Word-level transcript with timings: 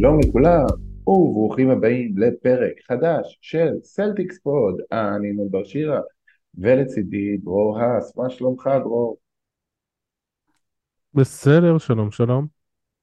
שלום 0.00 0.18
לכולם, 0.20 0.64
וברוכים 1.06 1.70
הבאים 1.70 2.18
לפרק 2.18 2.72
חדש 2.88 3.38
של 3.40 3.68
סלטיקס 3.82 4.38
פוד, 4.38 4.80
אני 4.92 5.32
נוד 5.32 5.50
בר 5.50 5.64
שירה, 5.64 6.00
ולצידי 6.54 7.36
דרור 7.36 7.78
האס, 7.78 8.16
מה 8.16 8.30
שלומך 8.30 8.70
דרור? 8.80 9.16
בסדר, 11.14 11.78
שלום 11.78 12.10
שלום. 12.10 12.46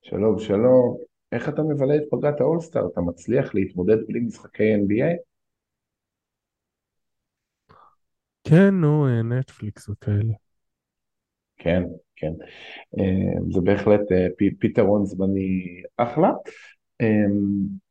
שלום 0.02 0.39
שלום, 0.39 0.98
איך 1.31 1.49
אתה 1.49 1.62
מבלה 1.62 1.95
את 1.95 2.04
פגרת 2.12 2.41
האולסטאר? 2.41 2.88
אתה 2.94 3.02
מצליח 3.02 3.55
להתמודד 3.55 3.98
בלי 4.07 4.20
משחקי 4.20 4.76
NBA? 4.76 5.16
כן, 8.43 8.76
נו, 8.82 9.07
אה, 9.07 9.23
נטפליקס 9.23 9.90
וכאלה. 9.90 10.34
כן, 11.57 11.84
כן, 12.16 12.34
אה, 12.99 13.41
זה 13.52 13.62
בהחלט 13.62 14.12
אה, 14.12 14.27
פתרון 14.59 15.05
זמני 15.05 15.82
אחלה, 15.98 16.27
אה, 16.27 16.34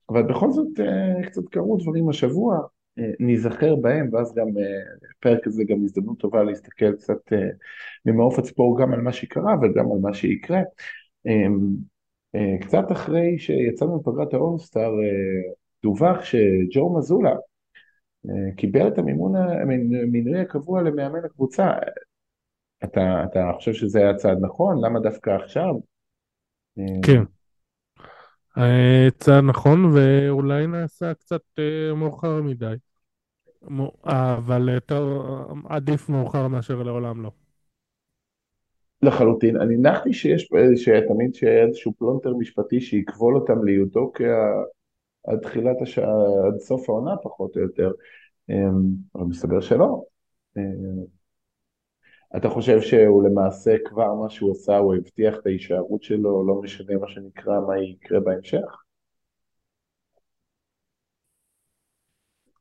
אבל 0.08 0.22
בכל 0.22 0.50
זאת 0.50 0.80
אה, 0.80 1.26
קצת 1.26 1.48
קרו 1.50 1.76
דברים 1.76 2.08
השבוע, 2.08 2.60
אה, 2.98 3.10
ניזכר 3.20 3.76
בהם, 3.76 4.08
ואז 4.12 4.34
גם 4.34 4.46
אה, 4.58 5.08
פרק 5.20 5.46
הזה 5.46 5.64
גם 5.64 5.84
הזדמנות 5.84 6.18
טובה 6.18 6.42
להסתכל 6.42 6.92
קצת 6.92 7.32
ממעוף 8.06 8.38
הציפור 8.38 8.80
גם 8.80 8.92
על 8.92 9.00
מה 9.00 9.12
שקרה 9.12 9.54
וגם 9.62 9.92
על 9.92 9.98
מה 10.02 10.14
שיקרה. 10.14 10.60
אה, 11.26 12.56
קצת 12.60 12.92
אחרי 12.92 13.38
שיצאנו 13.38 13.96
מפגרת 13.96 14.34
האולסטאר, 14.34 14.92
דווח 15.82 16.24
שג'ו 16.24 16.98
מזולה 16.98 17.34
קיבל 18.56 18.88
את 18.88 18.98
המימון, 18.98 19.36
המינוי 20.02 20.40
הקבוע 20.40 20.82
למאמן 20.82 21.24
הקבוצה. 21.24 21.70
אתה, 22.84 23.24
אתה 23.30 23.50
חושב 23.56 23.72
שזה 23.72 23.98
היה 23.98 24.14
צעד 24.14 24.38
נכון? 24.40 24.84
למה 24.84 25.00
דווקא 25.00 25.30
עכשיו? 25.30 25.74
כן, 27.02 27.22
אה, 28.58 29.08
צעד 29.18 29.44
נכון, 29.44 29.84
ואולי 29.84 30.66
נעשה 30.66 31.14
קצת 31.14 31.42
אה, 31.58 31.94
מאוחר 31.94 32.42
מדי. 32.42 32.74
מו- 33.68 33.92
אבל 34.04 34.68
יותר 34.68 35.22
עדיף 35.68 36.08
מאוחר 36.08 36.48
מאשר 36.48 36.82
לעולם 36.82 37.22
לא. 37.22 37.30
לחלוטין. 39.02 39.60
אני 39.60 39.74
הנחתי 39.74 40.12
שיש, 40.12 40.48
שתמיד 40.76 41.34
שיהיה 41.34 41.64
איזשהו 41.66 41.92
פלונטר 41.98 42.34
משפטי 42.34 42.80
שיכבול 42.80 43.36
אותם 43.36 43.64
ליודוקיה 43.64 44.36
עד 45.26 45.38
תחילת 45.38 45.76
השעה, 45.82 46.14
עד 46.46 46.58
סוף 46.60 46.88
העונה 46.88 47.16
פחות 47.22 47.56
או 47.56 47.60
יותר, 47.60 47.90
אה, 48.50 48.54
אבל 49.14 49.24
מסתבר 49.24 49.60
שלא. 49.60 50.04
אה, 52.36 52.40
אתה 52.40 52.48
חושב 52.48 52.80
שהוא 52.80 53.22
למעשה 53.28 53.76
כבר 53.84 54.14
מה 54.14 54.30
שהוא 54.30 54.52
עשה, 54.52 54.76
הוא 54.78 54.94
הבטיח 54.94 55.34
את 55.38 55.46
ההישארות 55.46 56.02
שלו, 56.02 56.46
לא 56.46 56.62
משנה 56.62 56.96
מה 57.00 57.08
שנקרא, 57.08 57.60
מה 57.60 57.78
יקרה 57.78 58.20
בהמשך? 58.20 58.82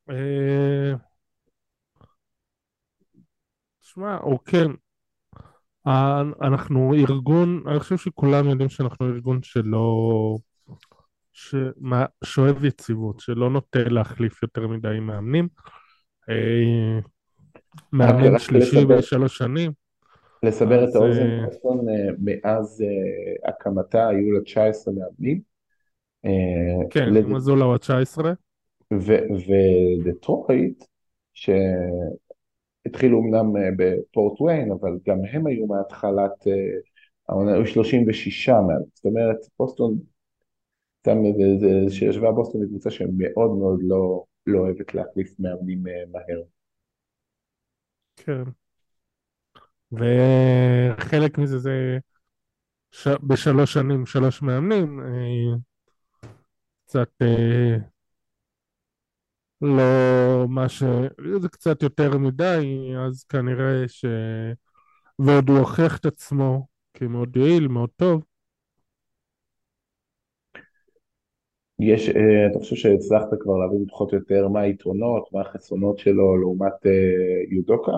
אה, 0.09 0.95
שמע, 3.81 4.17
או 4.17 4.43
כן, 4.43 4.71
אה, 5.87 6.21
אנחנו 6.41 6.93
ארגון, 6.93 7.63
אני 7.67 7.79
חושב 7.79 7.97
שכולם 7.97 8.49
יודעים 8.49 8.69
שאנחנו 8.69 9.07
ארגון 9.07 9.43
שלא, 9.43 10.37
שאוהב 12.23 12.65
יציבות, 12.65 13.19
שלא 13.19 13.49
נוטה 13.49 13.79
להחליף 13.79 14.43
יותר 14.43 14.67
מדי 14.67 14.99
מאמנים. 15.01 15.47
אה, 17.93 17.97
מאמן 17.97 18.39
שלישי 18.39 18.85
בשלוש 18.85 19.37
שנים, 19.37 19.71
לסבר 20.43 20.89
את 20.89 20.95
האוזן, 20.95 21.39
אה, 21.39 21.45
בוסטון 21.45 21.89
אה, 21.89 22.09
מאז 22.23 22.81
אה, 22.81 23.49
הקמתה 23.49 24.07
היו 24.07 24.31
לה 24.31 24.41
19 24.41 24.93
מאמנים, 24.93 25.41
אה, 26.25 26.31
כן, 26.89 27.09
מזולה 27.13 27.65
הוא 27.65 27.73
ה-19. 27.73 28.25
ו- 28.93 29.25
ודטרויט, 30.05 30.83
שהתחילו 31.33 33.21
אמנם 33.21 33.57
אה, 33.57 33.69
בפורט 33.77 34.41
ויין, 34.41 34.71
אבל 34.71 34.97
גם 35.07 35.17
הם 35.31 35.47
היו 35.47 35.65
מהתחלת, 35.67 36.47
אה, 36.47 36.53
העונה, 37.29 37.53
היו 37.53 37.65
36 37.65 38.49
מאמנים, 38.49 38.83
זאת 38.93 39.05
אומרת, 39.05 39.37
בוסטון, 39.59 39.99
סתם 40.99 41.17
שישבה 41.89 42.31
בוסטון 42.31 42.61
היא 42.61 42.69
קבוצה 42.69 42.91
שמאוד 42.91 43.57
מאוד 43.57 43.79
לא, 43.83 44.23
לא 44.47 44.59
אוהבת 44.59 44.93
להחליף 44.93 45.39
מאמנים 45.39 45.87
אה, 45.87 46.03
מהר. 46.11 46.41
כן. 48.15 48.43
וחלק 49.91 51.37
מזה 51.37 51.59
זה 51.59 51.97
ש... 52.91 53.07
בשלוש 53.07 53.73
שנים 53.73 54.05
שלוש 54.05 54.41
מאמנים, 54.41 54.99
אה, 54.99 55.55
קצת 56.85 57.09
אה, 57.21 57.77
לא 59.61 60.45
מה 60.49 60.69
ש... 60.69 60.83
זה 61.41 61.49
קצת 61.49 61.83
יותר 61.83 62.17
מדי, 62.17 62.91
אז 63.07 63.23
כנראה 63.23 63.87
ש... 63.87 64.05
ועוד 65.19 65.49
הוא 65.49 65.57
הוכיח 65.57 65.97
את 65.97 66.05
עצמו 66.05 66.67
כמאוד 66.93 67.37
יעיל, 67.37 67.67
מאוד 67.67 67.89
טוב. 67.95 68.23
יש, 71.79 72.09
אה, 72.09 72.47
אתה 72.51 72.59
חושב 72.59 72.75
שהצלחת 72.75 73.27
כבר 73.39 73.57
להבין 73.57 73.85
פחות 73.89 74.13
או 74.13 74.17
יותר 74.17 74.47
מה 74.47 74.61
היתרונות, 74.61 75.29
מה 75.33 75.41
החסרונות 75.41 75.99
שלו 75.99 76.37
לעומת 76.37 76.85
אה, 76.85 76.91
יודוקה? 77.57 77.91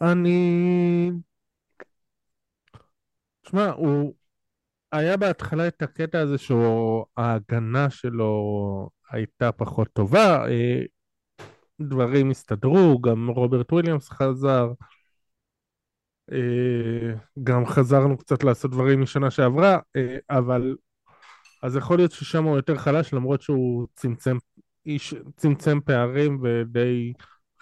אני... 0.00 1.10
שמע, 3.48 3.70
הוא 3.70 4.14
היה 4.92 5.16
בהתחלה 5.16 5.68
את 5.68 5.82
הקטע 5.82 6.20
הזה 6.20 6.38
שההגנה 6.38 7.90
שלו 7.90 8.90
הייתה 9.10 9.52
פחות 9.52 9.88
טובה, 9.92 10.48
אה, 10.48 10.82
דברים 11.80 12.30
הסתדרו, 12.30 13.00
גם 13.00 13.30
רוברט 13.30 13.72
וויליאמס 13.72 14.08
חזר. 14.08 14.72
אה, 16.32 17.14
גם 17.42 17.66
חזרנו 17.66 18.18
קצת 18.18 18.44
לעשות 18.44 18.70
דברים 18.70 19.02
משנה 19.02 19.30
שעברה, 19.30 19.78
אה, 19.96 20.16
אבל 20.30 20.76
אז 21.62 21.76
יכול 21.76 21.96
להיות 21.96 22.12
ששם 22.12 22.44
הוא 22.44 22.56
יותר 22.56 22.76
חלש 22.78 23.14
למרות 23.14 23.42
שהוא 23.42 23.86
צמצם, 23.94 24.36
איש, 24.86 25.14
צמצם 25.36 25.78
פערים 25.84 26.40
ודי 26.42 27.12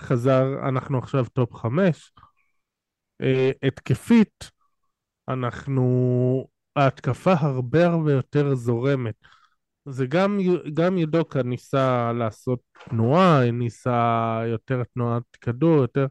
חזר, 0.00 0.68
אנחנו 0.68 0.98
עכשיו 0.98 1.24
top 1.32 1.54
חמש. 1.54 2.12
אה, 3.22 3.50
התקפית, 3.62 4.50
אנחנו, 5.28 6.46
ההתקפה 6.76 7.32
הרבה 7.32 7.86
הרבה 7.86 8.12
יותר 8.12 8.54
זורמת. 8.54 9.14
זה 9.88 10.06
גם, 10.06 10.38
גם 10.74 10.98
יודוקה 10.98 11.42
ניסה 11.42 12.12
לעשות 12.12 12.58
תנועה, 12.88 13.50
ניסה 13.50 14.40
יותר 14.46 14.82
תנועת 14.94 15.22
כדור, 15.40 15.76
יותר... 15.76 16.06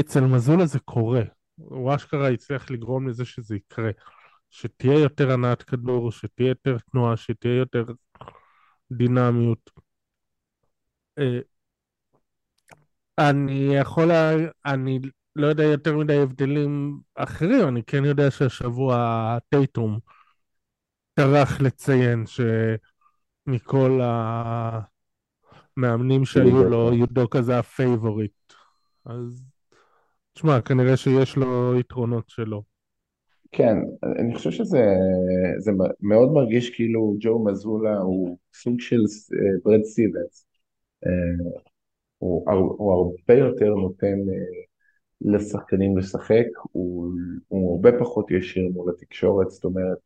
אצל 0.00 0.20
מזולה 0.20 0.66
זה 0.66 0.78
קורה. 0.78 1.22
הוא 1.56 1.94
אשכרה 1.94 2.28
הצליח 2.28 2.70
לגרום 2.70 3.08
לזה 3.08 3.24
שזה 3.24 3.56
יקרה. 3.56 3.90
שתהיה 4.50 4.98
יותר 4.98 5.30
הנעת 5.30 5.62
כדור, 5.62 6.12
שתהיה 6.12 6.48
יותר 6.48 6.76
תנועה, 6.90 7.16
שתהיה 7.16 7.56
יותר 7.56 7.84
דינמיות. 8.92 9.70
אה, 11.18 11.38
אני 13.18 13.76
יכול. 13.80 14.10
אני 14.66 15.00
לא 15.36 15.46
יודע 15.46 15.64
יותר 15.64 15.96
מדי 15.96 16.22
הבדלים 16.22 17.00
אחרים, 17.14 17.68
אני 17.68 17.82
כן 17.82 18.04
יודע 18.04 18.30
שהשבוע 18.30 19.38
טייטום 19.48 19.98
טרח 21.14 21.60
לציין 21.60 22.24
שמכל 22.26 24.00
המאמנים 25.76 26.24
שהיו. 26.24 26.64
לו, 26.64 26.94
יודוקה 26.94 27.42
זה 27.42 27.58
ה 27.58 27.65
favorite. 27.65 28.32
אז 29.04 29.51
תשמע, 30.34 30.60
כנראה 30.60 30.96
שיש 30.96 31.36
לו 31.36 31.78
יתרונות 31.80 32.24
שלו. 32.28 32.62
כן, 33.52 33.76
אני 34.18 34.34
חושב 34.34 34.50
שזה 34.50 34.84
זה 35.58 35.70
מאוד 36.00 36.32
מרגיש 36.32 36.70
כאילו 36.70 37.16
ג'ו 37.20 37.44
מזולה 37.44 37.98
הוא 37.98 38.36
סוג 38.54 38.80
של 38.80 39.00
אה, 39.00 39.58
ברד 39.64 39.82
סטיבנס. 39.84 40.46
אה, 41.06 41.10
הוא, 42.18 42.50
הוא 42.50 42.92
הרבה 42.92 43.34
יותר 43.34 43.68
נותן 43.74 44.06
אה, 44.06 44.62
לשחקנים 45.20 45.98
לשחק, 45.98 46.46
הוא, 46.72 47.12
הוא 47.48 47.72
הרבה 47.72 47.98
פחות 48.00 48.30
ישיר 48.30 48.68
מול 48.74 48.90
התקשורת, 48.90 49.50
זאת 49.50 49.64
אומרת, 49.64 49.98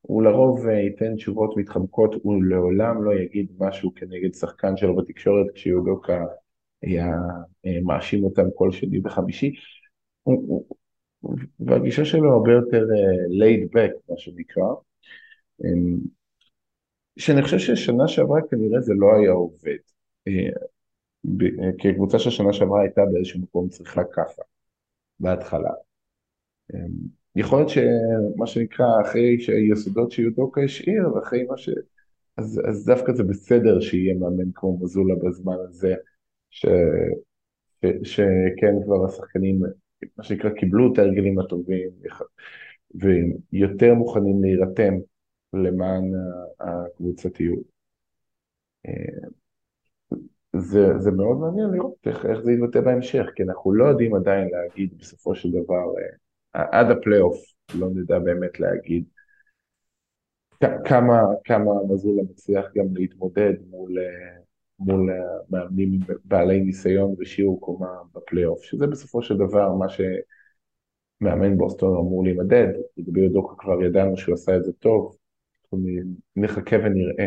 הוא 0.00 0.22
לרוב 0.22 0.68
ייתן 0.68 1.16
תשובות 1.16 1.56
מתחמקות, 1.56 2.14
הוא 2.22 2.44
לעולם 2.44 3.04
לא 3.04 3.14
יגיד 3.14 3.52
משהו 3.58 3.94
כנגד 3.94 4.34
שחקן 4.34 4.76
שלו 4.76 4.96
בתקשורת 4.96 5.46
כשיודוקה 5.54 6.24
היה 6.82 7.06
אה, 7.66 7.80
מאשים 7.82 8.24
אותם 8.24 8.46
כל 8.54 8.72
שני 8.72 9.00
וחמישי. 9.04 9.52
והגישה 11.60 12.04
שלו 12.04 12.32
הרבה 12.32 12.52
יותר 12.52 12.84
uh, 12.84 13.42
laid 13.42 13.74
back, 13.76 13.98
מה 14.08 14.16
שנקרא, 14.18 14.64
um, 15.62 16.08
שאני 17.18 17.42
חושב 17.42 17.58
ששנה 17.58 18.08
שעברה 18.08 18.40
כנראה 18.50 18.80
זה 18.80 18.92
לא 18.96 19.06
היה 19.16 19.30
עובד, 19.30 19.76
כי 21.78 21.88
הקבוצה 21.88 22.18
של 22.18 22.30
שנה 22.30 22.52
שעברה 22.52 22.80
הייתה 22.80 23.00
באיזשהו 23.12 23.40
מקום 23.40 23.68
צריכה 23.68 24.02
ככה, 24.12 24.42
בהתחלה. 25.20 25.70
יכול 27.36 27.58
להיות 27.58 27.70
שמה 27.70 28.46
שנקרא, 28.46 28.86
אחרי 29.02 29.40
שהיסודות 29.40 30.12
שיודוקה 30.12 30.60
השאיר, 30.62 31.14
ואחרי 31.14 31.42
מה 31.44 31.56
ש... 31.56 31.68
אז, 32.36 32.60
אז 32.68 32.86
דווקא 32.86 33.12
זה 33.12 33.22
בסדר 33.24 33.80
שיהיה 33.80 34.14
מאמן 34.14 34.52
כמו 34.54 34.78
מזולה 34.78 35.14
בזמן 35.14 35.56
הזה, 35.68 35.94
ש, 36.52 36.66
ש, 37.82 37.86
שכן 38.02 38.74
כבר 38.84 39.04
השחקנים, 39.04 39.60
מה 40.16 40.24
שנקרא, 40.24 40.50
קיבלו 40.50 40.92
את 40.92 40.98
ההרגלים 40.98 41.38
הטובים, 41.38 41.90
ויותר 42.94 43.94
מוכנים 43.94 44.42
להירתם 44.42 44.94
למען 45.52 46.12
הקבוצתיות. 46.60 47.72
זה, 50.56 50.98
זה 50.98 51.10
מאוד 51.10 51.38
מעניין 51.38 51.70
לראות 51.70 51.94
איך, 52.06 52.26
איך 52.26 52.40
זה 52.40 52.52
יתבטא 52.52 52.80
בהמשך, 52.80 53.26
כי 53.36 53.42
אנחנו 53.42 53.72
לא 53.72 53.84
יודעים 53.84 54.14
עדיין 54.14 54.48
להגיד 54.48 54.98
בסופו 54.98 55.34
של 55.34 55.50
דבר, 55.50 55.84
אה, 56.56 56.64
עד 56.72 56.90
הפלייאוף 56.90 57.36
לא 57.74 57.88
נדע 57.94 58.18
באמת 58.18 58.60
להגיד 58.60 59.04
כמה, 60.84 61.22
כמה 61.44 61.72
מזולה 61.88 62.22
מצליח 62.22 62.66
גם 62.76 62.84
להתמודד 62.92 63.52
מול, 63.70 63.98
אה, 63.98 64.41
מול 64.84 65.10
מאמנים 65.50 65.90
בעלי 66.24 66.60
ניסיון 66.60 67.14
ושיעור 67.18 67.60
קומה 67.60 67.88
בפלייאוף, 68.14 68.62
שזה 68.62 68.86
בסופו 68.86 69.22
של 69.22 69.36
דבר 69.36 69.72
מה 69.72 69.86
שמאמן 69.88 71.56
בוסטון 71.56 71.96
אמור 71.96 72.24
להימדד, 72.24 72.68
לגבי 72.96 73.20
יודוקה 73.20 73.54
כבר 73.58 73.82
ידענו 73.82 74.16
שהוא 74.16 74.34
עשה 74.34 74.56
את 74.56 74.64
זה 74.64 74.72
טוב, 74.72 75.16
נחכה 76.36 76.76
ונראה 76.76 77.26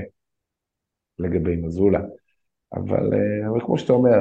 לגבי 1.19 1.55
מזולה. 1.55 2.01
אבל, 2.73 3.13
אה, 3.13 3.49
אבל 3.49 3.59
כמו 3.59 3.77
שאתה 3.77 3.93
אומר, 3.93 4.17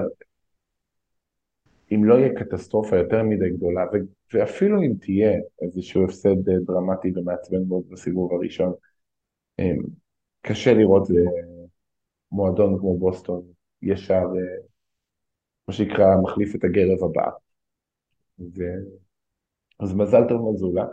אם 1.92 2.04
לא 2.04 2.14
יהיה 2.14 2.34
קטסטרופה 2.34 2.96
יותר 2.96 3.22
מדי 3.22 3.50
גדולה, 3.50 3.84
ואפילו 4.32 4.82
אם 4.82 4.92
תהיה 5.00 5.32
איזשהו 5.62 6.04
הפסד 6.04 6.48
אה, 6.48 6.54
דרמטי 6.66 7.12
ומעצבן 7.14 7.68
מאוד 7.68 7.84
בסיבוב 7.90 8.32
הראשון, 8.32 8.72
אה, 9.60 9.72
קשה 10.42 10.74
לראות 10.74 11.08
מועדון 12.32 12.78
כמו 12.78 12.98
בוסטון 12.98 13.42
ישר, 13.82 14.24
מה 15.68 15.74
שנקרא, 15.74 16.06
מחליף 16.22 16.54
את 16.54 16.64
הגרב 16.64 17.04
הבא. 17.04 17.30
ו... 18.38 18.62
אז 19.80 19.94
מזל 19.94 20.22
טוב 20.28 20.52
מזולה. 20.52 20.84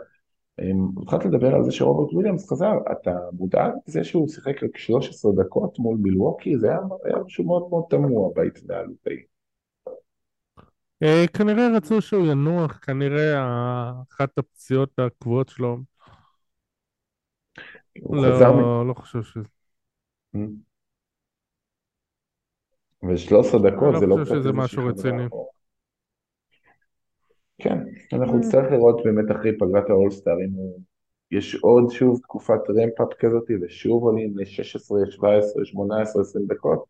התחלת 1.02 1.24
לדבר 1.24 1.54
על 1.54 1.64
זה 1.64 1.72
שרוברט 1.72 2.12
וויליאמס 2.12 2.50
חזר, 2.50 2.72
אתה 2.92 3.18
מודע 3.32 3.66
לזה 3.86 4.04
שהוא 4.04 4.28
שיחק 4.28 4.62
רק 4.62 4.76
13 4.76 5.32
דקות 5.44 5.78
מול 5.78 5.96
מילווקי? 6.02 6.58
זה 6.58 6.70
היה, 6.70 6.78
היה 7.04 7.24
משהו 7.24 7.44
מאוד 7.44 7.70
מאוד 7.70 7.84
תמוה 7.90 8.30
בהתנהלות 8.34 9.06
ההיא. 9.06 9.24
אה, 11.02 11.24
כנראה 11.38 11.76
רצו 11.76 12.02
שהוא 12.02 12.26
ינוח, 12.26 12.78
כנראה 12.82 13.40
אחת 14.12 14.38
הפציעות 14.38 14.98
הקבועות 14.98 15.48
שלו. 15.48 15.78
לא, 18.10 18.88
לא 18.88 18.94
חושב 18.94 19.22
שזה. 19.22 19.48
ו-13 23.02 23.58
דקות 23.58 23.94
זה 24.00 24.06
לא... 24.06 24.14
אני 24.14 24.20
לא 24.20 24.24
חושב 24.24 24.34
שזה 24.34 24.52
משהו 24.52 24.86
רציני. 24.86 25.22
כן, 27.58 27.78
אנחנו 28.12 28.38
נצטרך 28.38 28.72
לראות 28.72 29.00
באמת 29.04 29.36
אחרי 29.36 29.58
פגרת 29.58 29.90
האולסטאר, 29.90 30.32
אם 30.32 30.50
יש 31.30 31.54
עוד 31.54 31.90
שוב 31.90 32.20
תקופת 32.22 32.60
רמפאפ 32.70 33.08
כזאת, 33.18 33.44
ושוב 33.62 34.02
עולים 34.02 34.38
ל-16, 34.38 35.10
17, 35.10 35.64
18, 35.64 36.22
20 36.22 36.46
דקות, 36.46 36.84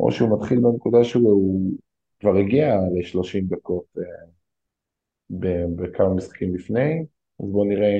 או 0.00 0.12
שהוא 0.12 0.38
מתחיל 0.38 0.60
בנקודה 0.60 1.04
שהוא 1.04 1.72
כבר 2.20 2.36
הגיע 2.36 2.74
ל-30 2.74 3.56
דקות 3.56 3.84
אה, 3.98 5.64
בכמה 5.76 6.14
משחקים 6.14 6.54
לפני, 6.54 7.04
אז 7.42 7.50
בואו 7.50 7.64
נראה 7.64 7.94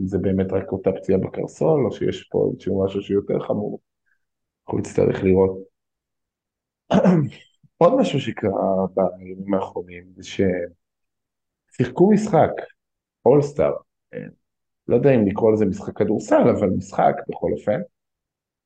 אם 0.00 0.06
זה 0.06 0.18
באמת 0.18 0.52
רק 0.52 0.72
אותה 0.72 0.90
פציעה 0.92 1.18
בקרסול, 1.18 1.86
או 1.86 1.92
שיש 1.92 2.28
פה 2.32 2.50
איזשהו 2.52 2.84
משהו 2.84 3.02
שיותר 3.02 3.40
חמור. 3.40 3.80
אנחנו 4.66 4.78
נצטרך 4.78 5.24
לראות. 5.24 5.73
עוד 7.78 8.00
משהו 8.00 8.20
שקרה 8.20 8.86
בימים 8.94 9.54
האחרונים, 9.54 10.04
זה 10.16 10.22
ש... 10.22 10.40
שיחקו 11.76 12.10
משחק, 12.10 12.50
אולסטאר, 13.26 13.72
אה, 14.14 14.18
לא 14.88 14.96
יודע 14.96 15.14
אם 15.14 15.26
לקרוא 15.26 15.52
לזה 15.52 15.66
משחק 15.66 15.98
כדורסל, 15.98 16.48
אבל 16.58 16.68
משחק 16.68 17.14
בכל 17.28 17.52
אופן. 17.52 17.80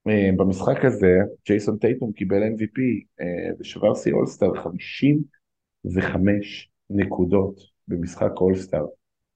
אה, 0.09 0.31
במשחק 0.37 0.85
הזה 0.85 1.19
ג'ייסון 1.47 1.79
טייטום 1.79 2.12
קיבל 2.12 2.43
MVP 2.43 2.81
אה, 3.20 3.50
ושבר 3.59 3.94
שיא 3.94 4.12
אולסטאר 4.12 4.55
55 4.55 6.71
נקודות 6.91 7.61
במשחק 7.88 8.31
אולסטאר. 8.41 8.87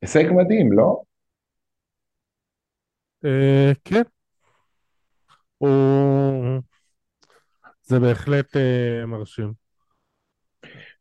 הישג 0.03 0.25
מדהים, 0.33 0.73
לא? 0.73 1.03
כן. 3.85 4.03
זה 7.93 8.01
בהחלט 8.01 8.57
מרשים. 9.07 9.53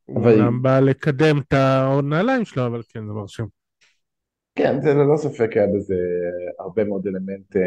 הוא 0.06 0.26
אומנם 0.26 0.62
בא 0.62 0.80
לקדם 0.80 1.38
את 1.38 1.54
הנעליים 1.54 2.46
שלו, 2.46 2.68
אבל 2.68 2.82
כן, 2.90 3.08
זה 3.08 3.14
מרשים. 3.14 3.46
כן, 4.56 4.82
זה 4.82 4.94
ללא 4.94 5.18
ספק 5.18 5.58
היה 5.58 5.68
בזה 5.76 5.96
הרבה 6.60 6.84
מאוד 6.84 7.08
אלמנט. 7.08 7.56
אה, 7.56 7.62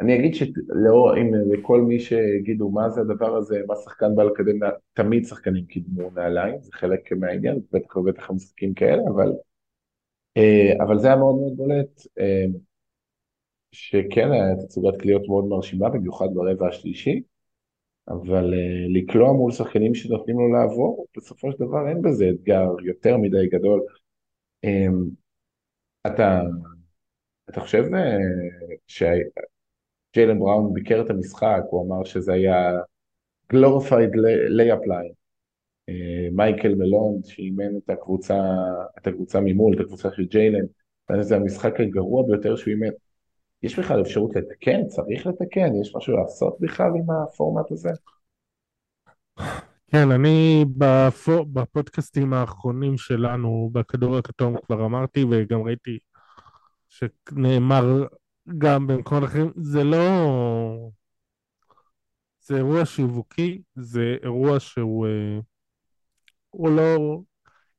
אני 0.00 0.16
אגיד 0.16 0.34
שלכל 0.34 1.80
מי 1.80 2.00
שיגידו 2.00 2.70
מה 2.70 2.90
זה 2.90 3.00
הדבר 3.00 3.36
הזה, 3.36 3.60
מה 3.66 3.74
שחקן 3.84 4.16
בא 4.16 4.22
לקדם, 4.22 4.58
תמיד 4.92 5.24
שחקנים 5.24 5.64
קידמו 5.64 6.10
נעליים, 6.14 6.62
זה 6.62 6.70
חלק 6.72 7.12
מהעניין, 7.12 7.60
בטח 7.72 7.96
ובטח 7.96 8.30
המשחקים 8.30 8.74
כאלה, 8.74 9.02
אבל, 9.08 9.32
אה, 10.36 10.84
אבל 10.84 10.98
זה 10.98 11.06
היה 11.06 11.16
מאוד 11.16 11.34
מאוד 11.34 11.56
בולט, 11.56 12.02
אה, 12.18 12.44
שכן 13.72 14.32
היה 14.32 14.56
תצוגת 14.56 15.00
קליעות 15.00 15.22
מאוד 15.28 15.44
מרשימה, 15.44 15.88
במיוחד 15.88 16.26
ברבע 16.34 16.68
השלישי. 16.68 17.22
אבל 18.08 18.54
uh, 18.54 18.98
לקלוע 18.98 19.32
מול 19.32 19.52
שחקנים 19.52 19.94
שנותנים 19.94 20.36
לו 20.38 20.52
לעבור, 20.52 21.06
בסופו 21.16 21.52
של 21.52 21.58
דבר 21.58 21.88
אין 21.88 22.02
בזה 22.02 22.30
אתגר 22.30 22.66
יותר 22.84 23.16
מדי 23.16 23.46
גדול. 23.52 23.80
Um, 24.66 25.10
אתה, 26.06 26.42
אתה 27.50 27.60
חושב 27.60 27.84
uh, 27.84 28.76
שג'יילן 28.86 30.38
בראון 30.38 30.74
ביקר 30.74 31.02
את 31.04 31.10
המשחק, 31.10 31.60
הוא 31.70 31.86
אמר 31.86 32.04
שזה 32.04 32.32
היה 32.32 32.72
glorified 33.52 34.14
layup 34.58 34.84
line. 34.86 35.14
Uh, 35.90 36.32
מייקל 36.32 36.74
מלון 36.74 37.20
שאימן 37.24 37.76
את 37.76 37.90
הקבוצה, 37.90 38.40
את 38.98 39.06
הקבוצה 39.06 39.40
ממול, 39.40 39.74
את 39.74 39.80
הקבוצה 39.80 40.08
של 40.12 40.26
ג'יילן, 40.26 40.64
זה 41.20 41.36
המשחק 41.36 41.80
הגרוע 41.80 42.26
ביותר 42.26 42.56
שהוא 42.56 42.70
אימן. 42.70 42.90
יש 43.62 43.78
בכלל 43.78 44.02
אפשרות 44.02 44.36
לתקן? 44.36 44.86
צריך 44.86 45.26
לתקן? 45.26 45.74
יש 45.82 45.96
משהו 45.96 46.16
לעשות 46.16 46.56
בכלל 46.60 46.90
עם 46.96 47.10
הפורמט 47.10 47.72
הזה? 47.72 47.90
כן, 49.90 50.10
אני 50.10 50.64
בפו, 50.76 51.44
בפודקאסטים 51.44 52.32
האחרונים 52.32 52.98
שלנו 52.98 53.70
בכדור 53.72 54.16
הכתום 54.16 54.56
כבר 54.66 54.86
אמרתי 54.86 55.24
וגם 55.30 55.62
ראיתי 55.62 55.98
שנאמר 56.88 58.06
גם 58.58 58.86
במקומות 58.86 59.24
אחרים, 59.24 59.52
זה 59.56 59.84
לא... 59.84 60.00
זה 62.40 62.56
אירוע 62.56 62.86
שיווקי, 62.86 63.62
זה 63.74 64.16
אירוע 64.22 64.60
שהוא 64.60 65.06
אה, 65.06 65.38
הוא 66.50 66.70
לא... 66.70 67.20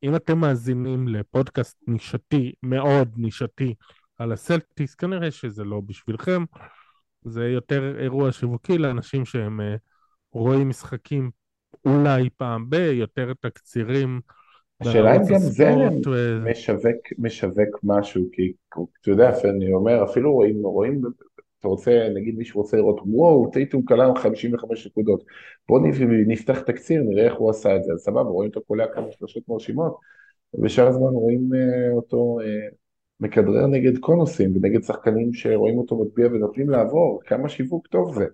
אם 0.04 0.16
אתם 0.16 0.38
מאזינים 0.38 1.08
לפודקאסט 1.08 1.78
נישתי, 1.88 2.54
מאוד 2.64 3.14
נישתי, 3.18 3.74
על 4.20 4.32
הסלטיס, 4.32 4.96
כנראה 4.96 5.32
שזה 5.32 5.64
לא 5.64 5.82
בשבילכם, 5.86 6.44
זה 7.22 7.48
יותר 7.48 8.00
אירוע 8.00 8.32
שיווקי 8.32 8.78
לאנשים 8.78 9.26
שהם 9.26 9.60
uh, 9.60 9.80
רואים 10.32 10.70
משחקים 10.70 11.32
אולי 11.86 12.30
פעם 12.38 12.70
ב, 12.70 12.74
יותר 12.74 13.34
תקצירים. 13.42 14.20
השאלה 14.82 15.16
אם 15.16 15.22
גם 15.30 15.40
זה 15.40 15.76
ו... 16.08 16.40
משווק, 16.52 16.98
משווק 17.18 17.80
משהו, 17.84 18.24
כי 18.32 18.54
אתה 19.02 19.12
יודע, 19.12 19.32
אני 19.44 19.74
אומר, 19.74 20.04
אפילו 20.04 20.34
רואים, 20.34 20.62
רואים, 20.64 21.02
אתה 21.60 21.68
רוצה, 21.68 22.08
נגיד 22.16 22.36
מישהו 22.38 22.62
רוצה 22.62 22.78
לראות, 22.78 23.02
וואו, 23.06 23.50
טייטום 23.54 23.86
קלע 23.86 24.06
55 24.18 24.88
נקודות, 24.88 25.24
בואו 25.70 25.84
נפתח 26.28 26.60
תקציר, 26.60 27.04
נראה 27.04 27.26
איך 27.26 27.36
הוא 27.36 27.50
עשה 27.50 27.76
את 27.76 27.84
זה, 27.84 27.94
אז 27.94 28.00
סבבה, 28.00 28.22
רואים 28.30 28.50
אותו 28.50 28.62
קולע 28.62 28.86
כמה 28.94 29.12
שלושות 29.12 29.44
מרשימות, 29.48 29.98
ובשאר 30.54 30.88
הזמן 30.88 31.12
רואים 31.12 31.50
uh, 31.54 31.96
אותו 31.96 32.38
uh, 32.42 32.76
מכדרר 33.20 33.68
נגד 33.68 33.98
קונוסים 33.98 34.56
ונגד 34.56 34.84
שחקנים 34.84 35.34
שרואים 35.34 35.78
אותו 35.78 36.04
מטביע 36.04 36.28
ונותנים 36.28 36.70
לעבור, 36.70 37.22
כמה 37.26 37.50
שיווק 37.50 37.88
טוב 37.88 38.16
זה. 38.16 38.26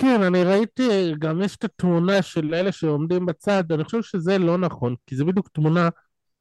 כן, 0.00 0.22
אני 0.22 0.44
ראיתי, 0.44 1.12
גם 1.18 1.42
יש 1.42 1.56
את 1.56 1.64
התמונה 1.64 2.22
של 2.22 2.54
אלה 2.54 2.72
שעומדים 2.72 3.26
בצד, 3.26 3.72
אני 3.72 3.84
חושב 3.84 4.02
שזה 4.02 4.38
לא 4.38 4.58
נכון, 4.58 4.94
כי 5.06 5.16
זה 5.16 5.24
בדיוק 5.24 5.48
תמונה 5.48 5.88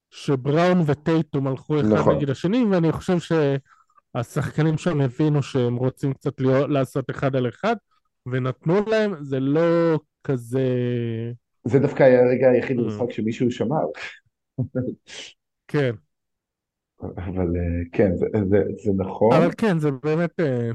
שבראון 0.09 0.81
וטייטום 0.85 1.47
הלכו 1.47 1.79
אחד 1.79 1.87
נכון. 1.87 2.15
נגד 2.15 2.29
השני, 2.29 2.63
ואני 2.71 2.91
חושב 2.91 3.17
שהשחקנים 4.15 4.77
שם 4.77 5.01
הבינו 5.01 5.43
שהם 5.43 5.75
רוצים 5.75 6.13
קצת 6.13 6.39
להיות, 6.39 6.69
לעשות 6.69 7.09
אחד 7.09 7.35
על 7.35 7.49
אחד, 7.49 7.75
ונתנו 8.25 8.85
להם, 8.87 9.13
זה 9.21 9.39
לא 9.39 9.99
כזה... 10.23 10.67
זה 11.63 11.79
דווקא 11.79 12.03
היה 12.03 12.19
הרגע 12.19 12.49
היחיד 12.49 12.77
במשחק 12.77 13.09
mm. 13.09 13.13
שמישהו 13.13 13.51
שמר. 13.51 13.85
כן. 15.67 15.91
אבל 17.17 17.57
אה, 17.57 17.83
כן, 17.91 18.15
זה, 18.15 18.25
זה, 18.49 18.63
זה 18.83 18.91
אבל 18.91 19.03
נכון. 19.05 19.51
כן, 19.57 19.79
זה 19.79 19.91
באמת... 19.91 20.39
אה, 20.39 20.71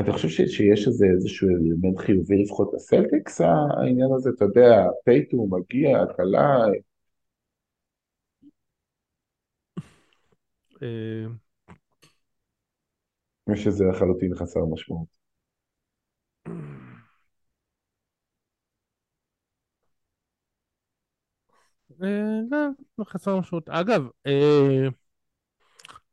אתה 0.00 0.12
חושב 0.12 0.28
ש- 0.28 0.56
שיש 0.56 0.88
איזה 0.88 1.06
איזשהו 1.06 1.48
אלמנט 1.48 1.98
חיובי 1.98 2.42
לפחות 2.44 2.70
לסלטיקס, 2.74 3.40
העניין 3.40 4.08
הזה, 4.16 4.30
אתה 4.36 4.44
יודע, 4.44 4.86
טייטום 5.04 5.54
מגיע, 5.54 6.00
הקלה, 6.02 6.64
אה, 10.82 11.26
או 13.50 13.56
שזה 13.56 13.84
לחלוטין 13.84 14.34
חסר 14.34 14.64
משמעות. 14.64 15.08
אה, 16.46 16.52
לא, 21.90 21.91
לא 21.91 21.91
חסר 23.04 23.38
משמעות. 23.40 23.68
אגב, 23.68 24.02
אה, 24.26 24.88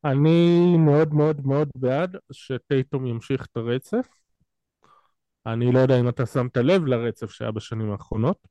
אני 0.05 0.77
מאוד 0.77 1.13
מאוד 1.13 1.47
מאוד 1.47 1.69
בעד 1.75 2.15
שטייטום 2.31 3.05
ימשיך 3.05 3.45
את 3.45 3.57
הרצף. 3.57 4.07
אני 5.45 5.71
לא 5.71 5.79
יודע 5.79 5.99
אם 5.99 6.09
אתה 6.09 6.25
שמת 6.25 6.57
לב 6.57 6.85
לרצף 6.85 7.31
שהיה 7.31 7.51
בשנים 7.51 7.91
האחרונות. 7.91 8.47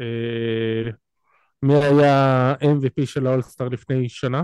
אה, 0.00 0.90
מי 1.62 1.74
היה 1.74 2.54
MVP 2.60 3.06
של 3.06 3.26
האולסטאר 3.26 3.68
לפני 3.68 4.08
שנה? 4.08 4.42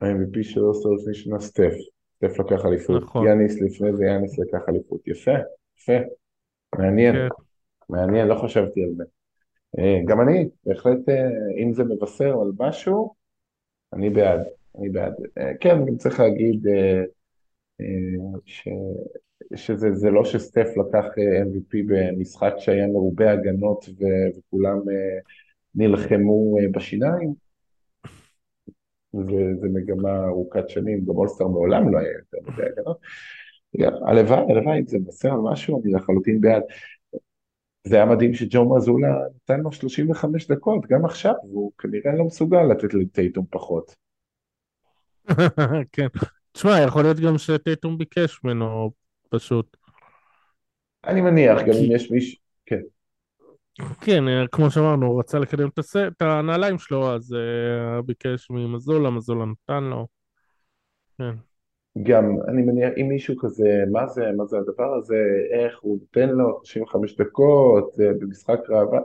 ה-MVP 0.00 0.42
של 0.42 0.60
אוסטר 0.60 0.88
לפני 0.88 1.14
שנה, 1.14 1.40
סטף. 1.40 1.72
סטף 2.16 2.38
לקח 2.40 2.64
אליפות. 2.66 3.02
נכון, 3.02 3.26
יאניס 3.26 3.62
לפני 3.62 3.96
זה, 3.96 4.04
יאניס 4.04 4.38
לקח 4.38 4.60
אליפות. 4.68 5.08
יפה, 5.08 5.30
יפה, 5.78 5.92
מעניין, 6.78 7.14
כן. 7.14 7.28
מעניין, 7.88 8.28
לא 8.28 8.34
חשבתי 8.44 8.82
על 8.82 8.90
זה. 8.96 9.04
אה, 9.78 9.98
גם 10.06 10.20
אני, 10.20 10.48
בהחלט, 10.66 11.08
אה, 11.08 11.28
אם 11.62 11.72
זה 11.72 11.84
מבשר 11.84 12.40
על 12.40 12.52
משהו, 12.58 13.14
אני 13.92 14.10
בעד, 14.10 14.40
אני 14.78 14.88
בעד. 14.88 15.14
אה, 15.38 15.52
כן, 15.60 15.84
גם 15.86 15.96
צריך 15.96 16.20
להגיד 16.20 16.66
ש... 18.44 18.68
שזה 19.54 19.94
זה 19.94 20.10
לא 20.10 20.24
שסטף 20.24 20.66
לקח 20.76 21.04
MVP 21.46 21.76
במשחק 21.86 22.54
שהיה 22.58 22.86
מרובה 22.86 23.32
הגנות 23.32 23.88
ו- 23.88 24.38
וכולם 24.38 24.78
נלחמו 25.74 26.56
בשיניים, 26.72 27.34
זה 29.60 29.68
מגמה 29.72 30.26
ארוכת 30.26 30.68
שנים, 30.68 31.04
גם 31.04 31.16
אולסטאר 31.16 31.48
מעולם 31.48 31.92
לא 31.92 31.98
היה 31.98 32.12
יותר 32.12 32.50
מדי 32.50 32.62
הגנות. 32.62 32.98
הלוואי, 34.06 34.52
הלוואי, 34.52 34.82
זה 34.86 34.98
מבשר 34.98 35.32
על 35.32 35.40
משהו, 35.52 35.82
אני 35.82 35.92
לחלוטין 35.92 36.40
בעד. 36.40 36.62
זה 37.88 37.96
היה 37.96 38.04
מדהים 38.04 38.34
שג'ו 38.34 38.76
מזולה 38.76 39.08
נתן 39.36 39.60
לו 39.60 39.72
35 39.72 40.46
דקות, 40.46 40.86
גם 40.86 41.04
עכשיו, 41.04 41.34
והוא 41.44 41.72
כנראה 41.78 42.16
לא 42.18 42.24
מסוגל 42.24 42.62
לתת 42.62 42.94
לטייטום 42.94 43.44
פחות. 43.50 43.94
כן. 45.92 46.06
תשמע, 46.52 46.80
יכול 46.80 47.02
להיות 47.02 47.20
גם 47.20 47.38
שטייטום 47.38 47.98
ביקש 47.98 48.44
ממנו 48.44 48.90
פשוט. 49.28 49.76
אני 51.04 51.20
מניח, 51.20 51.58
גם 51.60 51.66
אם 51.68 51.72
כי, 51.72 51.94
יש 51.94 52.10
מישהו, 52.10 52.38
כן, 52.66 52.80
כן, 54.00 54.28
אה, 54.28 54.46
כמו 54.52 54.70
שאמרנו, 54.70 55.06
הוא 55.06 55.20
רצה 55.20 55.38
לקדם. 55.38 55.68
את 55.68 56.22
הנעליים 56.22 56.78
שלו, 56.78 57.14
אז 57.14 57.32
uh, 57.32 58.02
ביקש 58.02 58.50
ממזולה, 58.50 59.10
מזולה 59.10 59.44
נתן 59.44 59.84
לו. 59.84 60.06
כן. 61.18 61.47
גם, 62.02 62.36
אני 62.48 62.62
מניח, 62.62 62.92
אם 63.00 63.08
מישהו 63.08 63.34
כזה, 63.40 63.84
מה 63.92 64.06
זה, 64.06 64.32
מה 64.36 64.44
זה 64.44 64.58
הדבר 64.58 64.94
הזה, 64.94 65.16
איך 65.50 65.78
הוא 65.80 65.98
נותן 66.00 66.28
לו 66.28 66.60
35 66.64 67.16
דקות 67.16 68.00
אה, 68.00 68.12
במשחק 68.20 68.58
ראווה, 68.68 69.00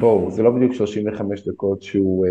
בואו, 0.00 0.30
זה 0.30 0.42
לא 0.42 0.50
בדיוק 0.50 0.72
35 0.72 1.48
דקות 1.48 1.82
שהוא 1.82 2.26
אה, 2.26 2.30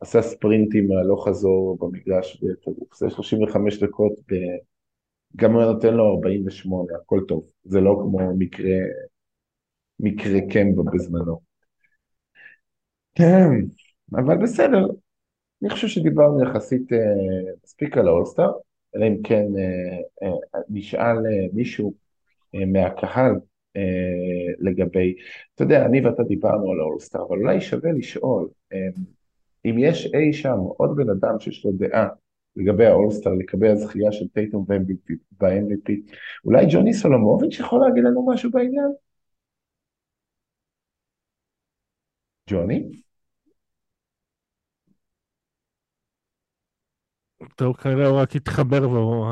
עשה 0.00 0.22
ספרינטים 0.22 0.92
הלוך 0.92 1.28
חזור 1.28 1.78
במגרש 1.80 2.42
בטירוף, 2.42 2.96
זה 2.96 3.10
35 3.10 3.82
דקות, 3.82 4.12
ב... 4.12 4.34
גם 5.36 5.54
הוא 5.54 5.62
נותן 5.62 5.94
לו 5.94 6.14
48, 6.14 6.84
הכל 7.02 7.20
טוב, 7.28 7.50
זה 7.64 7.80
לא 7.80 8.00
כמו 8.02 8.36
מקרה, 8.38 8.78
מקרה 10.00 10.38
קמבה 10.52 10.82
בזמנו. 10.92 11.40
כן, 13.14 13.50
אבל 14.12 14.36
בסדר, 14.42 14.86
אני 15.62 15.70
חושב 15.70 15.88
שדיברנו 15.88 16.44
יחסית 16.44 16.92
אה, 16.92 16.98
מספיק 17.64 17.98
על 17.98 18.08
האולסטאר, 18.08 18.52
אלא 18.98 19.06
אם 19.06 19.22
כן 19.24 19.46
אה, 19.58 20.28
אה, 20.28 20.60
נשאל 20.68 21.16
אה, 21.26 21.46
מישהו 21.52 21.94
מהקהל 22.54 23.32
לגבי, 24.58 25.14
אתה 25.54 25.64
יודע, 25.64 25.86
אני 25.86 26.06
ואתה 26.06 26.22
דיברנו 26.22 26.72
על 26.72 26.80
האולסטאר, 26.80 27.22
אבל 27.28 27.38
אולי 27.38 27.60
שווה 27.60 27.92
לשאול, 27.92 28.48
אם 29.64 29.76
יש 29.78 30.14
אי 30.14 30.32
שם 30.32 30.56
עוד 30.76 30.96
בן 30.96 31.10
אדם 31.10 31.40
שיש 31.40 31.64
לו 31.64 31.72
דעה 31.72 32.08
לגבי 32.56 32.86
האולסטאר, 32.86 33.32
לגבי 33.34 33.68
הזכייה 33.68 34.12
של 34.12 34.28
טייטום 34.28 34.64
ב-MVP, 34.68 35.92
אולי 36.44 36.66
ג'וני 36.70 36.94
סולומוביץ' 36.94 37.60
יכול 37.60 37.80
להגיד 37.80 38.04
לנו 38.04 38.26
משהו 38.26 38.50
בעניין? 38.50 38.92
ג'וני? 42.50 43.02
טוב, 47.58 47.76
כנראה 47.76 48.06
הוא 48.06 48.18
רק 48.18 48.36
התחבר 48.36 48.90
והוא... 48.90 49.26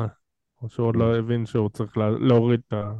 או 0.61 0.69
שהוא 0.69 0.87
עוד 0.87 0.95
לא 0.95 1.17
הבין 1.17 1.45
שהוא 1.45 1.69
צריך 1.69 1.97
לה... 1.97 2.09
להוריד 2.09 2.61
את 2.67 2.73
ה... 2.73 2.93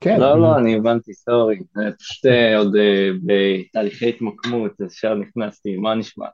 כן, 0.00 0.20
לא, 0.20 0.40
לא, 0.40 0.58
אני 0.58 0.76
הבנתי, 0.76 1.14
סורי. 1.14 1.58
זה 1.74 1.84
פשוט 1.98 2.26
אה, 2.26 2.58
עוד 2.58 2.76
אה, 2.76 3.08
בתהליכי 3.24 4.08
התמקמות, 4.08 4.80
אז 4.80 4.92
שם 4.92 5.12
נכנסתי, 5.20 5.76
מה 5.76 5.94
נשמע? 5.94 6.26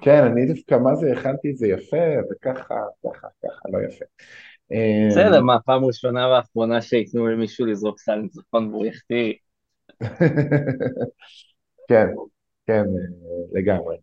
כן, 0.00 0.24
אני 0.24 0.46
דווקא, 0.46 0.74
מה 0.74 0.94
זה, 0.94 1.12
הכנתי 1.12 1.50
את 1.50 1.56
זה 1.56 1.68
יפה, 1.68 1.96
וככה, 2.30 2.74
ככה, 3.04 3.28
ככה, 3.42 3.68
לא 3.72 3.78
יפה. 3.88 4.04
בסדר, 5.10 5.38
אמ, 5.38 5.46
מה, 5.46 5.60
פעם 5.60 5.84
ראשונה 5.84 6.28
ואחרונה 6.28 6.82
שייתנו 6.82 7.26
למישהו 7.26 7.66
לזרוק 7.66 7.98
סל 7.98 8.16
ניצחון 8.16 8.68
והוא 8.68 8.86
יחטיא. 8.86 9.32
כן, 11.88 12.06
כן, 12.66 12.84
אה, 12.84 13.60
לגמרי. 13.60 13.96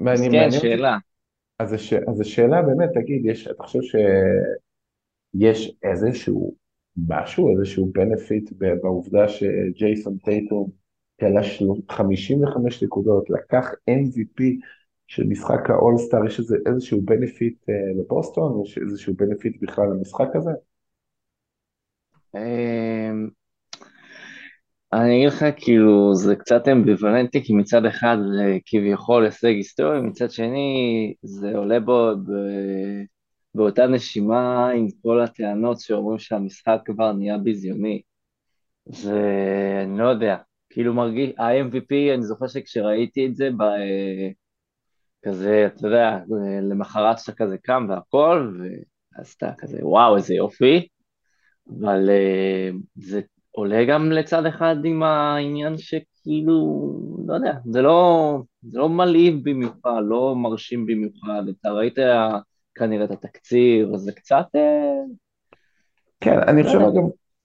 אמ, 0.00 0.08
אז 0.08 0.28
כן, 0.30 0.50
שאלה. 0.50 0.98
אז 1.58 1.72
הש- 1.72 1.92
אז 1.92 2.20
השאלה 2.20 2.62
באמת, 2.62 2.90
תגיד, 2.94 3.22
יש, 3.26 3.46
אתה 3.48 3.62
חושב 3.62 3.80
שיש 5.34 5.72
איזשהו 5.82 6.54
משהו, 7.08 7.50
איזשהו 7.50 7.92
benefit 7.98 8.54
ב- 8.58 8.74
בעובדה 8.82 9.28
שג'ייסון 9.28 10.18
טייטום 10.18 10.70
כלה 11.20 11.42
של- 11.42 11.64
55 11.90 12.82
נקודות, 12.82 13.30
לקח 13.30 13.70
MVP 13.90 14.60
של 15.06 15.24
משחק 15.26 15.70
האולסטאר, 15.70 16.26
יש 16.26 16.38
איזה, 16.38 16.56
איזשהו 16.66 16.98
benefit 17.00 17.54
אה, 17.68 17.74
לבוסטון? 18.00 18.62
יש 18.66 18.78
איזשהו 18.78 19.14
benefit 19.14 19.58
בכלל 19.62 19.84
למשחק 19.90 20.28
הזה? 20.34 20.50
אני 24.92 25.16
אגיד 25.16 25.28
לך, 25.28 25.44
כאילו, 25.56 26.14
זה 26.14 26.36
קצת 26.36 26.68
אמביוולנטי, 26.68 27.44
כי 27.44 27.52
מצד 27.52 27.84
אחד 27.84 28.16
זה 28.32 28.58
כביכול 28.66 29.24
הישג 29.24 29.48
היסטורי, 29.48 30.00
מצד 30.00 30.30
שני 30.30 31.14
זה 31.22 31.56
עולה 31.56 31.80
בו 31.80 32.10
ב... 32.16 32.30
באותה 33.54 33.86
נשימה 33.86 34.70
עם 34.70 34.86
כל 35.02 35.20
הטענות 35.20 35.80
שאומרים 35.80 36.18
שהמשחק 36.18 36.78
כבר 36.84 37.12
נהיה 37.12 37.38
ביזיוני. 37.38 38.02
זה, 38.86 39.20
אני 39.84 39.98
לא 39.98 40.08
יודע, 40.08 40.36
כאילו 40.70 40.94
מרגיש, 40.94 41.30
ה-MVP, 41.38 42.14
אני 42.14 42.22
זוכר 42.22 42.46
שכשראיתי 42.48 43.26
את 43.26 43.36
זה, 43.36 43.50
ב... 43.50 43.62
כזה, 45.24 45.66
אתה 45.66 45.86
יודע, 45.86 46.18
למחרת 46.70 47.18
שאתה 47.18 47.32
כזה 47.32 47.58
קם 47.58 47.86
והכל, 47.88 48.58
ואז 49.16 49.32
אתה 49.36 49.52
כזה, 49.58 49.78
וואו, 49.82 50.16
איזה 50.16 50.34
יופי, 50.34 50.88
אבל 51.68 52.10
אה, 52.10 52.70
זה 52.94 53.20
עולה 53.50 53.84
גם 53.84 54.12
לצד 54.12 54.46
אחד 54.46 54.76
עם 54.84 55.02
העניין 55.02 55.78
שכאילו, 55.78 56.92
לא 57.26 57.34
יודע, 57.34 57.52
זה 57.64 57.82
לא, 57.82 58.38
זה 58.62 58.78
לא 58.78 58.88
מלהיב 58.88 59.34
במיוחד, 59.42 60.00
לא 60.08 60.34
מרשים 60.36 60.86
במיוחד, 60.86 61.42
אתה 61.60 61.70
ראית 61.70 61.98
כנראה 62.74 63.04
את 63.04 63.10
התקציר, 63.10 63.96
זה 63.96 64.12
קצת, 64.12 64.46
אה, 64.56 65.02
כן, 66.20 66.38
אני 66.48 66.62
לא 66.62 66.66
חושב 66.66 66.78
אגב, 66.78 67.02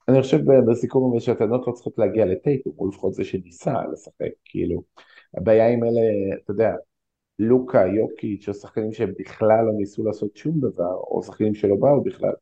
אני 0.08 0.22
חושב 0.22 0.40
בסיכום 0.70 1.16
הזה 1.16 1.26
שהטענות 1.26 1.68
לא 1.68 1.72
צריכות 1.72 1.98
להגיע 1.98 2.26
לטייטום, 2.26 2.74
הוא 2.76 2.90
לפחות 2.90 3.14
זה 3.14 3.24
שניסה 3.24 3.74
לשחק, 3.94 4.32
כאילו. 4.46 4.82
הבעיה 5.38 5.70
עם 5.70 5.84
אלה, 5.84 6.02
אתה 6.44 6.52
יודע, 6.52 6.74
לוקה, 7.40 7.86
יוקיץ', 7.88 8.50
או 8.50 8.54
שחקנים 8.54 8.94
שהם 8.94 9.14
בכלל 9.20 9.66
לא 9.66 9.72
ניסו 9.78 10.06
לעשות 10.06 10.38
שום 10.38 10.60
דבר, 10.60 10.94
או 10.94 11.24
שחקנים 11.24 11.56
שלא 11.56 11.76
באו 11.80 12.04
בכלל. 12.04 12.34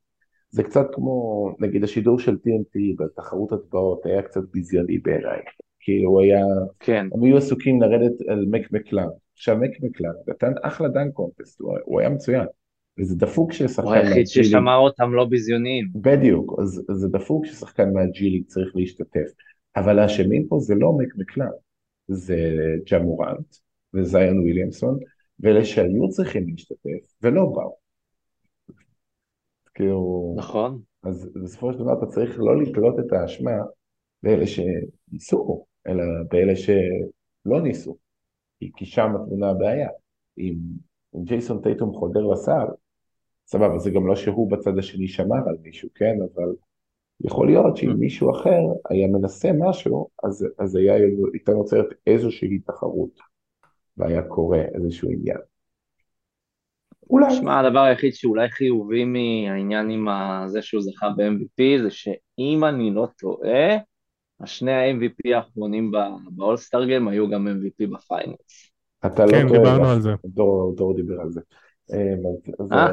זה 0.54 0.64
קצת 0.64 0.86
כמו, 0.94 1.50
נגיד, 1.60 1.84
השידור 1.84 2.20
של 2.20 2.36
TNT 2.36 2.80
בתחרות 3.00 3.52
הטבעות 3.52 4.06
היה 4.06 4.22
קצת 4.22 4.42
ביזיוני 4.52 4.98
בעיניי. 4.98 5.40
כאילו, 5.80 6.10
הוא 6.10 6.22
היה, 6.22 6.46
כן, 6.80 7.08
הם 7.14 7.24
היו 7.24 7.38
עסוקים 7.38 7.82
לרדת 7.82 8.22
על 8.28 8.46
מק 8.52 8.72
מקלן. 8.72 9.08
עכשיו, 9.34 9.58
מק 9.58 9.72
מקלן 9.82 10.12
נתן 10.28 10.52
אחלה 10.62 10.88
דן 10.88 11.12
קונטסט, 11.12 11.62
הוא, 11.62 11.78
הוא 11.86 12.00
היה 12.00 12.10
מצוין. 12.10 12.46
וזה 13.00 13.16
דפוק 13.16 13.50
הוא 13.50 13.58
ששחקן 13.58 13.92
היחיד 13.92 14.10
מהג'י 14.10 14.40
ליג, 14.40 14.46
ששמר 14.46 14.78
אותם 14.78 15.14
לא 15.14 15.26
ביזיוניים. 15.26 15.88
בדיוק, 15.96 16.60
אז 16.60 16.84
זה 16.92 17.08
דפוק 17.08 17.46
ששחקן 17.46 17.94
מהג'י 17.94 18.30
ליג 18.30 18.44
צריך 18.46 18.76
להשתתף. 18.76 19.28
אבל 19.76 20.00
האשמים 20.00 20.46
פה 20.48 20.60
זה 20.60 20.76
לא 20.76 20.94
מק 20.98 21.14
מקלן, 21.18 21.52
זה 22.08 22.38
ג'מורנט 22.92 23.56
וזיון 23.94 24.40
וויליאמסון, 24.40 25.00
ואלה 25.40 25.66
שהיו 25.66 26.10
צריכים 26.10 26.48
להשתתף 26.48 27.14
ולא 27.22 27.46
באו. 27.46 27.83
כאילו, 29.74 30.34
נכון. 30.38 30.82
אז 31.04 31.30
בסופו 31.44 31.74
של 31.74 31.80
דבר 31.80 31.94
אתה 31.98 32.06
צריך 32.06 32.40
לא 32.40 32.62
לתלות 32.62 33.00
את 33.00 33.14
האשמה 33.14 33.52
באלה 34.24 34.46
שניסו, 34.48 35.66
אלא 35.88 36.04
באלה 36.32 36.56
שלא 36.56 37.62
ניסו, 37.62 37.98
כי, 38.60 38.72
כי 38.76 38.86
שם 38.86 39.12
התמונה 39.16 39.50
הבעיה. 39.50 39.90
אם, 40.38 40.56
אם 41.16 41.24
ג'ייסון 41.24 41.62
טייטום 41.62 41.94
חודר 41.94 42.22
לסל, 42.22 42.66
סבבה, 43.48 43.80
זה 43.80 43.92
גם 43.92 44.08
לא 44.08 44.16
שהוא 44.16 44.52
בצד 44.52 44.78
השני 44.78 45.08
שמר 45.08 45.50
על 45.50 45.58
מישהו, 45.62 45.90
כן, 45.96 46.16
אבל 46.22 46.56
יכול 47.22 47.48
להיות 47.48 47.78
שאם 47.78 47.90
mm. 47.90 47.96
מישהו 47.96 48.32
אחר 48.32 48.62
היה 48.90 49.08
מנסה 49.08 49.50
משהו, 49.60 50.10
אז, 50.24 50.48
אז 50.60 50.76
היה 50.76 50.94
הייתה 51.34 51.52
נוצרת 51.52 51.86
איזושהי 52.08 52.60
תחרות, 52.60 53.20
והיה 53.98 54.22
קורה 54.22 54.62
איזשהו 54.62 55.10
עניין. 55.10 55.38
אולי. 57.10 57.36
שמע, 57.36 57.60
הדבר 57.60 57.80
היחיד 57.80 58.14
שאולי 58.14 58.50
חיובי 58.50 59.06
מהעניין 59.06 59.90
עם 59.90 60.08
זה 60.48 60.62
שהוא 60.62 60.82
זכה 60.82 61.10
ב-MVP, 61.18 61.82
זה 61.84 61.92
שאם 61.92 62.64
אני 62.64 62.92
לא 62.94 63.08
טועה, 63.18 63.78
השני 64.40 64.72
ה-MVP 64.72 65.36
האחרונים 65.36 65.92
באולסטאר 66.32 66.86
גיים 66.86 67.08
היו 67.08 67.30
גם 67.30 67.48
MVP 67.48 67.88
בפיינלס. 67.92 68.72
אתה 69.06 69.26
לא 69.26 69.32
כן, 69.32 69.48
טועה, 69.48 69.60
דיברנו 69.60 69.90
על 69.90 70.02
זה. 70.02 70.12
דור, 70.26 70.96
דיבר 70.96 71.22
על 71.22 71.32
זה. 71.32 71.42
אה? 71.94 72.14
אז, 72.60 72.72
אה? 72.72 72.88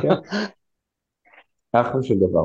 כן. 0.00 0.08
אחלה 1.80 2.02
של 2.02 2.18
דבר. 2.18 2.44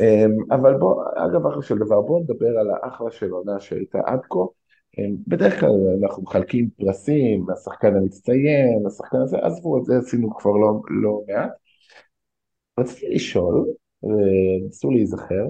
אמ, 0.00 0.36
אבל 0.50 0.74
בוא, 0.74 1.04
אגב 1.16 1.46
אחלה 1.46 1.62
של 1.62 1.78
דבר, 1.78 2.00
בוא 2.00 2.20
נדבר 2.20 2.58
על 2.58 2.70
האחלה 2.70 3.10
של 3.10 3.30
עונה 3.30 3.60
שהייתה 3.60 3.98
עד 4.06 4.20
כה. 4.30 4.38
בדרך 5.26 5.60
כלל 5.60 5.70
אנחנו 6.02 6.22
מחלקים 6.22 6.70
פרסים, 6.70 7.46
השחקן 7.50 7.96
המצטיין, 7.96 8.86
השחקן 8.86 9.18
הזה, 9.20 9.38
עזבו 9.38 9.78
את 9.78 9.84
זה, 9.84 9.98
עשינו 9.98 10.36
כבר 10.36 10.50
לא, 10.50 10.80
לא 11.02 11.22
מעט. 11.28 11.50
רציתי 12.80 13.14
לשאול, 13.14 13.66
וניסו 14.02 14.90
להיזכר, 14.90 15.46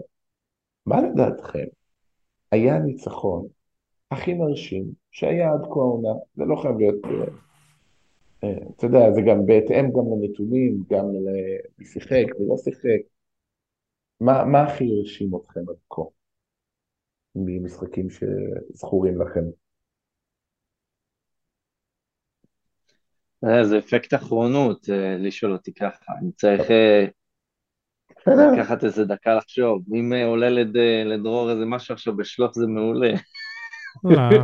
מה 0.86 1.02
לדעתכם 1.02 1.64
היה 2.50 2.76
הניצחון 2.76 3.46
הכי 4.10 4.34
מרשים 4.34 4.84
שהיה 5.10 5.52
עד 5.52 5.60
כה 5.62 5.80
העונה? 5.80 6.12
זה 6.34 6.44
לא 6.44 6.56
חייב 6.56 6.78
להיות, 6.78 7.04
אה, 7.04 7.10
אה, 8.44 8.68
אתה 8.76 8.86
יודע, 8.86 9.12
זה 9.12 9.20
גם 9.20 9.46
בהתאם 9.46 9.90
גם 9.92 10.04
לנתונים, 10.12 10.82
גם 10.90 11.06
למי 11.06 11.84
שיחק 11.84 12.24
ולא 12.40 12.56
שיחק. 12.56 13.00
מה, 14.20 14.44
מה 14.44 14.62
הכי 14.62 14.84
הרשים 14.84 15.36
אתכם 15.36 15.60
עד 15.60 15.76
כה 15.90 16.02
ממשחקים 17.34 18.06
שזכורים 18.10 19.20
לכם? 19.22 19.44
אה, 23.44 23.64
זה 23.64 23.78
אפקט 23.78 24.14
אחרונות 24.14 24.90
אה, 24.90 25.16
לשאול 25.18 25.52
אותי 25.52 25.74
ככה, 25.74 26.12
אני 26.20 26.32
צריך 26.32 26.70
אה, 26.70 27.04
לקחת 28.52 28.84
איזה 28.84 29.04
דקה 29.04 29.34
לחשוב, 29.34 29.82
אם 29.92 30.12
עולה 30.26 30.50
לד, 30.50 30.76
לדרור 31.04 31.50
איזה 31.50 31.64
משהו 31.64 31.92
עכשיו 31.92 32.16
בשלוף 32.16 32.54
זה 32.54 32.66
מעולה. 32.66 33.12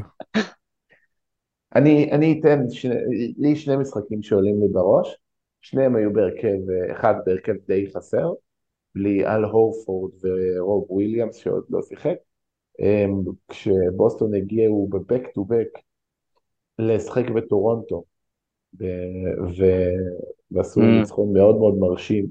אני, 1.77 2.13
אני 2.13 2.41
אתן, 2.41 2.71
שני, 2.71 2.95
לי 3.39 3.57
שני 3.57 3.77
משחקים 3.77 4.23
שעולים 4.23 4.61
לי 4.61 4.69
בראש, 4.73 5.17
שניהם 5.61 5.97
היו 5.97 6.13
בהרכב, 6.13 6.59
אחד 6.93 7.15
בהרכב 7.27 7.53
די 7.67 7.91
חסר, 7.95 8.33
בלי 8.95 9.27
אל 9.27 9.45
הורפורד 9.45 10.13
ורוב 10.23 10.87
וויליאמס 10.91 11.37
שעוד 11.37 11.65
לא 11.71 11.83
שיחק. 11.83 12.15
כשבוסטון 13.49 14.35
הגיעו 14.35 14.89
בבק 14.89 15.23
טו 15.35 15.45
בק 15.45 15.69
לשחק 16.79 17.31
בטורונטו. 17.31 18.05
ועשו 20.51 20.81
אמ, 20.81 20.85
ניצחון 20.85 21.33
מאוד 21.33 21.57
מאוד 21.57 21.75
מרשים. 21.79 22.27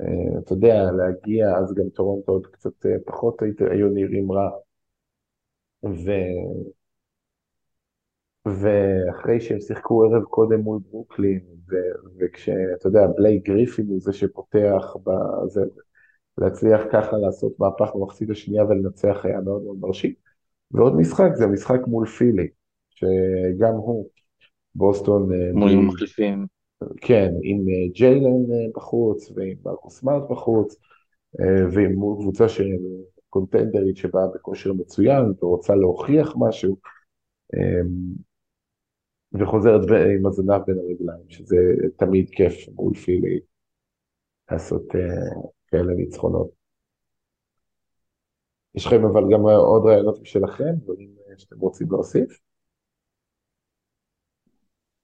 אה, 0.00 0.38
אתה 0.38 0.52
יודע, 0.52 0.92
להגיע, 0.92 1.56
אז 1.58 1.74
גם 1.74 1.88
טורונטו 1.88 2.32
עוד 2.32 2.46
קצת 2.46 2.86
אה, 2.86 2.96
פחות 3.06 3.42
היו 3.72 3.88
נראים 3.88 4.32
רע. 4.32 4.50
ו... 5.84 6.10
ואחרי 8.46 9.40
שהם 9.40 9.60
שיחקו 9.60 10.04
ערב 10.04 10.22
קודם 10.24 10.60
מול 10.60 10.78
ברוקלין, 10.90 11.40
ו... 11.68 11.74
וכשאתה 12.18 12.86
יודע, 12.86 13.06
בלייק 13.16 13.48
גריפין 13.48 13.86
הוא 13.88 14.00
זה 14.00 14.12
שפותח 14.12 14.96
בזה, 15.04 15.60
להצליח 16.38 16.80
ככה 16.92 17.16
לעשות 17.16 17.60
מהפך 17.60 17.90
במחצית 17.94 18.30
השנייה 18.30 18.64
ולנצח 18.64 19.20
היה 19.24 19.40
מאוד 19.40 19.62
מאוד 19.62 19.76
מרשים. 19.80 20.12
ועוד 20.70 20.96
משחק, 20.96 21.30
זה 21.34 21.46
משחק 21.46 21.80
מול 21.86 22.06
פילי, 22.06 22.48
שגם 22.90 23.74
הוא, 23.74 24.08
בוסטון... 24.74 25.32
אה, 25.32 25.52
מול 25.52 25.74
מ... 25.74 25.86
מחליפים. 25.88 26.46
כן, 26.96 27.30
עם 27.42 27.58
אה, 27.68 27.92
ג'יילן 27.94 28.52
אה, 28.52 28.66
בחוץ, 28.74 29.32
ועם 29.36 29.56
מרקוס 29.64 30.02
מארט 30.02 30.30
בחוץ, 30.30 30.76
ועם 31.72 31.92
קבוצה 31.92 32.48
של 32.48 32.64
קונטנדרית 33.28 33.96
שבאה 33.96 34.26
בכושר 34.34 34.72
מצוין 34.72 35.24
ורוצה 35.42 35.74
להוכיח 35.74 36.34
משהו, 36.38 36.76
וחוזרת 39.32 39.80
עם 40.18 40.26
הזנב 40.26 40.62
בין 40.66 40.78
הרגליים, 40.78 41.24
שזה 41.28 41.56
תמיד 41.96 42.30
כיף 42.30 42.68
מול 42.74 42.94
פילי 42.94 43.40
לעשות 44.50 44.86
כאלה 45.74 45.94
ניצחונות. 45.94 46.50
יש 48.74 48.86
לכם 48.86 49.04
אבל 49.04 49.22
גם 49.32 49.40
עוד 49.40 49.86
רעיונות 49.86 50.20
משלכם, 50.22 50.74
דברים 50.84 51.14
שאתם 51.38 51.58
רוצים 51.58 51.86
להוסיף? 51.90 52.40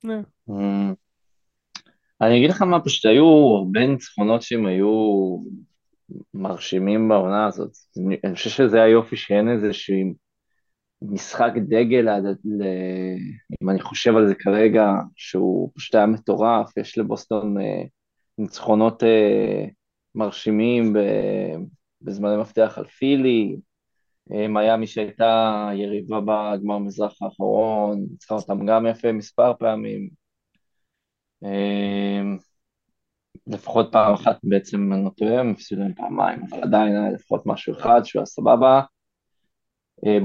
Mm. 0.04 0.50
אני 2.20 2.38
אגיד 2.38 2.50
לך 2.50 2.62
מה, 2.62 2.84
פשוט 2.84 3.06
היו 3.06 3.26
הרבה 3.58 3.86
ניצחונות 3.86 4.42
שהם 4.42 4.66
היו 4.66 5.36
מרשימים 6.34 7.08
בעונה 7.08 7.46
הזאת. 7.46 7.72
אני 8.24 8.34
חושב 8.34 8.50
שזה 8.50 8.82
היופי 8.82 9.16
שאין 9.16 9.48
איזשהו 9.48 9.94
משחק 11.02 11.52
דגל, 11.68 12.08
אם 13.62 13.70
אני 13.70 13.80
חושב 13.80 14.16
על 14.16 14.28
זה 14.28 14.34
כרגע, 14.34 14.86
שהוא 15.16 15.70
פשוט 15.74 15.94
היה 15.94 16.06
מטורף, 16.06 16.76
יש 16.76 16.98
לבוסטון 16.98 17.60
אה, 17.60 17.82
ניצחונות 18.38 19.02
אה, 19.02 19.66
מרשימים 20.14 20.96
בזמני 22.02 22.36
מפתח 22.36 22.74
על 22.78 22.84
פילי, 22.84 23.56
מיאמי 24.26 24.86
שהייתה 24.86 25.68
יריבה 25.74 26.20
בגמר 26.20 26.78
מזרח 26.78 27.22
האחרון, 27.22 28.06
ניצחה 28.10 28.34
אותם 28.34 28.66
גם 28.66 28.86
יפה 28.86 29.12
מספר 29.12 29.52
פעמים. 29.58 30.10
לפחות 33.46 33.88
פעם 33.92 34.14
אחת 34.14 34.38
בעצם, 34.42 34.92
אני 34.92 35.04
לא 35.04 35.10
טועה, 35.16 35.40
הם 35.40 35.50
הפסידו 35.50 35.80
להם 35.80 35.94
פעמיים, 35.94 36.40
אבל 36.50 36.62
עדיין 36.62 36.96
היה 36.96 37.10
לפחות 37.10 37.42
משהו 37.46 37.72
אחד 37.72 38.00
שהוא 38.04 38.20
היה 38.20 38.26
סבבה. 38.26 38.80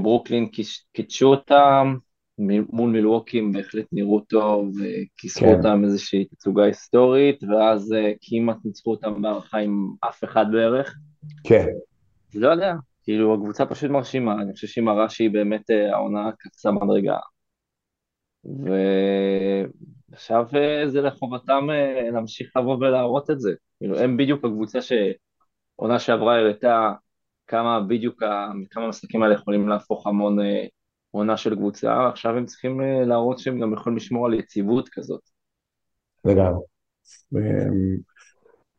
ברוקלין 0.02 0.48
קידשו 0.92 1.26
אותם, 1.26 1.96
מול 2.38 2.90
מילווקי 2.90 3.38
הם 3.38 3.52
בהחלט 3.52 3.86
נראו 3.92 4.20
טוב, 4.20 4.70
וכיסחו 4.76 5.44
כן. 5.44 5.54
אותם 5.56 5.84
איזושהי 5.84 6.24
תצוגה 6.24 6.64
היסטורית, 6.64 7.44
ואז 7.44 7.92
אה, 7.92 8.12
כמעט 8.20 8.56
ניצחו 8.64 8.90
אותם 8.90 9.22
בהערכה 9.22 9.58
עם 9.58 9.90
אף 10.08 10.24
אחד 10.24 10.46
בערך. 10.52 10.96
כן. 11.44 11.66
לא 12.34 12.48
יודע, 12.48 12.74
כאילו 13.02 13.34
הקבוצה 13.34 13.66
פשוט 13.66 13.90
מרשימה, 13.90 14.42
אני 14.42 14.52
חושב 14.52 14.66
שהיא 14.66 14.84
מראה 14.84 15.08
שהיא 15.08 15.30
באמת 15.30 15.70
אה, 15.70 15.94
העונה 15.94 16.30
קצה 16.38 16.70
מדרגה. 16.70 17.16
ועכשיו 20.10 20.46
אה, 20.56 20.88
זה 20.88 21.00
לחובתם 21.00 21.66
להמשיך 22.12 22.56
לבוא 22.56 22.76
ולהראות 22.76 23.30
את 23.30 23.40
זה. 23.40 23.52
כאילו 23.78 23.98
הם 23.98 24.16
בדיוק 24.16 24.44
הקבוצה 24.44 24.78
שעונה 24.82 25.98
שעברה 25.98 26.38
הראתה 26.38 26.92
כמה 27.46 27.80
בדיוק, 27.80 28.22
כמה 28.70 28.84
המשחקים 28.84 29.22
האלה 29.22 29.34
יכולים 29.34 29.68
להפוך 29.68 30.06
המון 30.06 30.38
עונה 31.16 31.36
של 31.36 31.54
קבוצה, 31.54 32.08
עכשיו 32.08 32.36
הם 32.36 32.46
צריכים 32.46 32.80
אה, 32.80 33.04
להראות 33.04 33.38
שהם 33.38 33.60
גם 33.60 33.72
יכולים 33.72 33.96
לשמור 33.96 34.26
על 34.26 34.34
יציבות 34.34 34.88
כזאת. 34.88 35.20
לגמרי. 36.24 36.64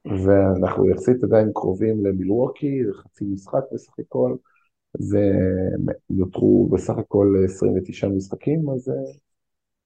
ואנחנו 0.06 0.90
יחסית 0.90 1.24
עדיין 1.24 1.52
קרובים 1.54 2.06
למילווקי, 2.06 2.86
זה 2.86 2.94
חצי 2.94 3.26
משחק 3.26 3.62
בסך 3.74 3.94
הכל, 4.00 4.36
זה 5.00 5.32
נותרו 6.10 6.70
בסך 6.74 6.98
הכל 6.98 7.36
29 7.46 8.08
משחקים, 8.08 8.70
אז 8.70 8.80
זה 8.80 8.94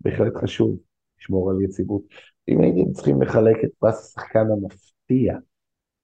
בהחלט 0.02 0.34
חשוב 0.36 0.78
לשמור 1.20 1.52
על 1.52 1.62
יציבות. 1.62 2.02
אם 2.48 2.62
הייתם 2.62 2.92
צריכים 2.92 3.22
לחלק 3.22 3.58
את 3.64 3.70
פרס 3.80 4.00
השחקן 4.00 4.46
המפתיע 4.52 5.38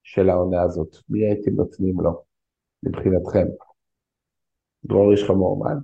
של 0.02 0.30
העונה 0.30 0.62
הזאת, 0.62 0.96
מי 1.08 1.24
הייתם 1.24 1.50
נותנים 1.50 2.00
לו 2.00 2.22
מבחינתכם? 2.82 3.46
דרור, 4.84 5.12
יש 5.12 5.22
לך 5.22 5.30
מועמד? 5.30 5.76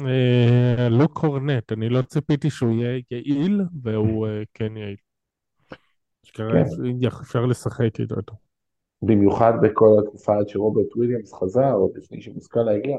אה, 0.00 0.88
לא 0.88 1.06
קורנט, 1.06 1.72
אני 1.72 1.88
לא 1.88 2.02
ציפיתי 2.02 2.50
שהוא 2.50 2.72
יהיה 2.72 3.00
יעיל, 3.10 3.60
והוא 3.82 4.26
אה, 4.26 4.42
כן 4.54 4.76
יעיל. 4.76 4.96
כן. 6.32 6.64
אפשר 7.22 7.46
לשחק 7.46 8.00
איתו. 8.00 8.32
במיוחד 9.02 9.52
בכל 9.62 9.96
התקופה 10.02 10.36
עד 10.36 10.48
שרוברט 10.48 10.96
וויליאמס 10.96 11.34
חזר, 11.34 11.72
עוד 11.72 11.90
לפני 11.94 12.20
שמוסקאלה 12.20 12.72
הגיע, 12.72 12.96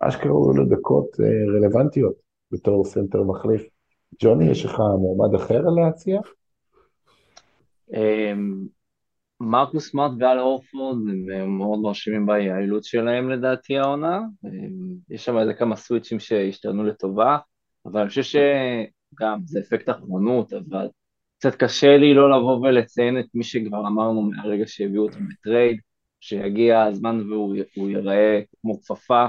אשכרה 0.00 0.30
היו 0.30 0.52
לו 0.52 0.64
דקות 0.64 1.20
אה, 1.20 1.56
רלוונטיות 1.56 2.14
בתור 2.50 2.84
סנטר 2.84 3.22
מחליף. 3.22 3.62
ג'וני, 4.22 4.50
יש 4.50 4.64
לך 4.64 4.82
מועמד 4.98 5.34
אחר 5.34 5.60
להציע? 5.60 6.20
מרקוס 9.42 9.90
סמארט 9.90 10.12
ואל 10.18 10.40
הורפורד 10.40 10.96
הם 11.34 11.58
מאוד 11.58 11.78
מרשימים 11.78 12.26
ביעילות 12.26 12.84
שלהם 12.84 13.30
לדעתי 13.30 13.78
העונה. 13.78 14.20
יש 15.10 15.24
שם 15.24 15.38
איזה 15.38 15.54
כמה 15.54 15.76
סוויצ'ים 15.76 16.20
שהשתנו 16.20 16.84
לטובה, 16.84 17.38
אבל 17.86 18.00
אני 18.00 18.08
חושב 18.08 18.22
שגם 18.22 19.40
זה 19.44 19.60
אפקט 19.60 19.90
אחרונות, 19.90 20.52
אבל 20.52 20.88
קצת 21.38 21.54
קשה 21.54 21.96
לי 21.96 22.14
לא 22.14 22.30
לבוא 22.30 22.56
ולציין 22.56 23.20
את 23.20 23.26
מי 23.34 23.44
שכבר 23.44 23.80
אמרנו 23.80 24.22
מהרגע 24.22 24.64
שהביאו 24.66 25.02
אותו 25.02 25.18
ב 25.30 25.37
trade, 25.37 25.80
שיגיע 26.20 26.82
הזמן 26.82 27.30
והוא 27.30 27.90
ייראה 27.90 28.40
כמו 28.60 28.80
כפפה 28.82 29.26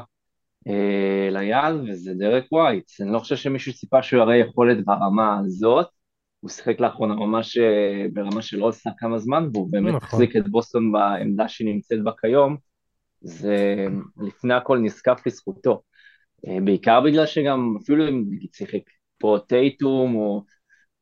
אה, 0.68 1.30
ליד, 1.32 1.76
וזה 1.88 2.14
דרק 2.14 2.52
ווייט. 2.52 2.92
אני 3.02 3.14
לא 3.14 3.20
חושב 3.20 3.36
שמישהו 3.36 3.74
ציפה 3.74 4.04
שהוא 4.04 4.22
יראה 4.22 4.36
יכולת 4.36 4.86
ברמה 4.86 5.40
הזאת, 5.40 5.88
הוא 6.44 6.50
שיחק 6.50 6.80
לאחרונה 6.80 7.16
ממש 7.16 7.58
אה, 7.58 8.06
ברמה 8.14 8.42
של 8.42 8.64
אולסטאר 8.64 8.92
כמה 8.98 9.18
זמן, 9.18 9.50
והוא 9.54 9.72
באמת 9.72 9.94
נכון. 9.94 10.08
החזיק 10.08 10.36
את 10.36 10.48
בוסטון 10.48 10.92
בעמדה 10.92 11.48
שהיא 11.48 11.74
נמצאת 11.74 12.04
בה 12.04 12.12
כיום, 12.22 12.58
זה 13.22 13.86
לפני 14.18 14.54
הכל 14.54 14.78
נזקף 14.78 15.22
לזכותו. 15.26 15.82
אה, 16.48 16.58
בעיקר 16.64 17.02
בגלל 17.02 17.26
שגם 17.26 17.76
אפילו 17.84 18.08
אם 18.10 18.24
שיחק 18.54 18.82
פה 19.18 19.38
טייטום 19.48 20.16
או 20.16 20.44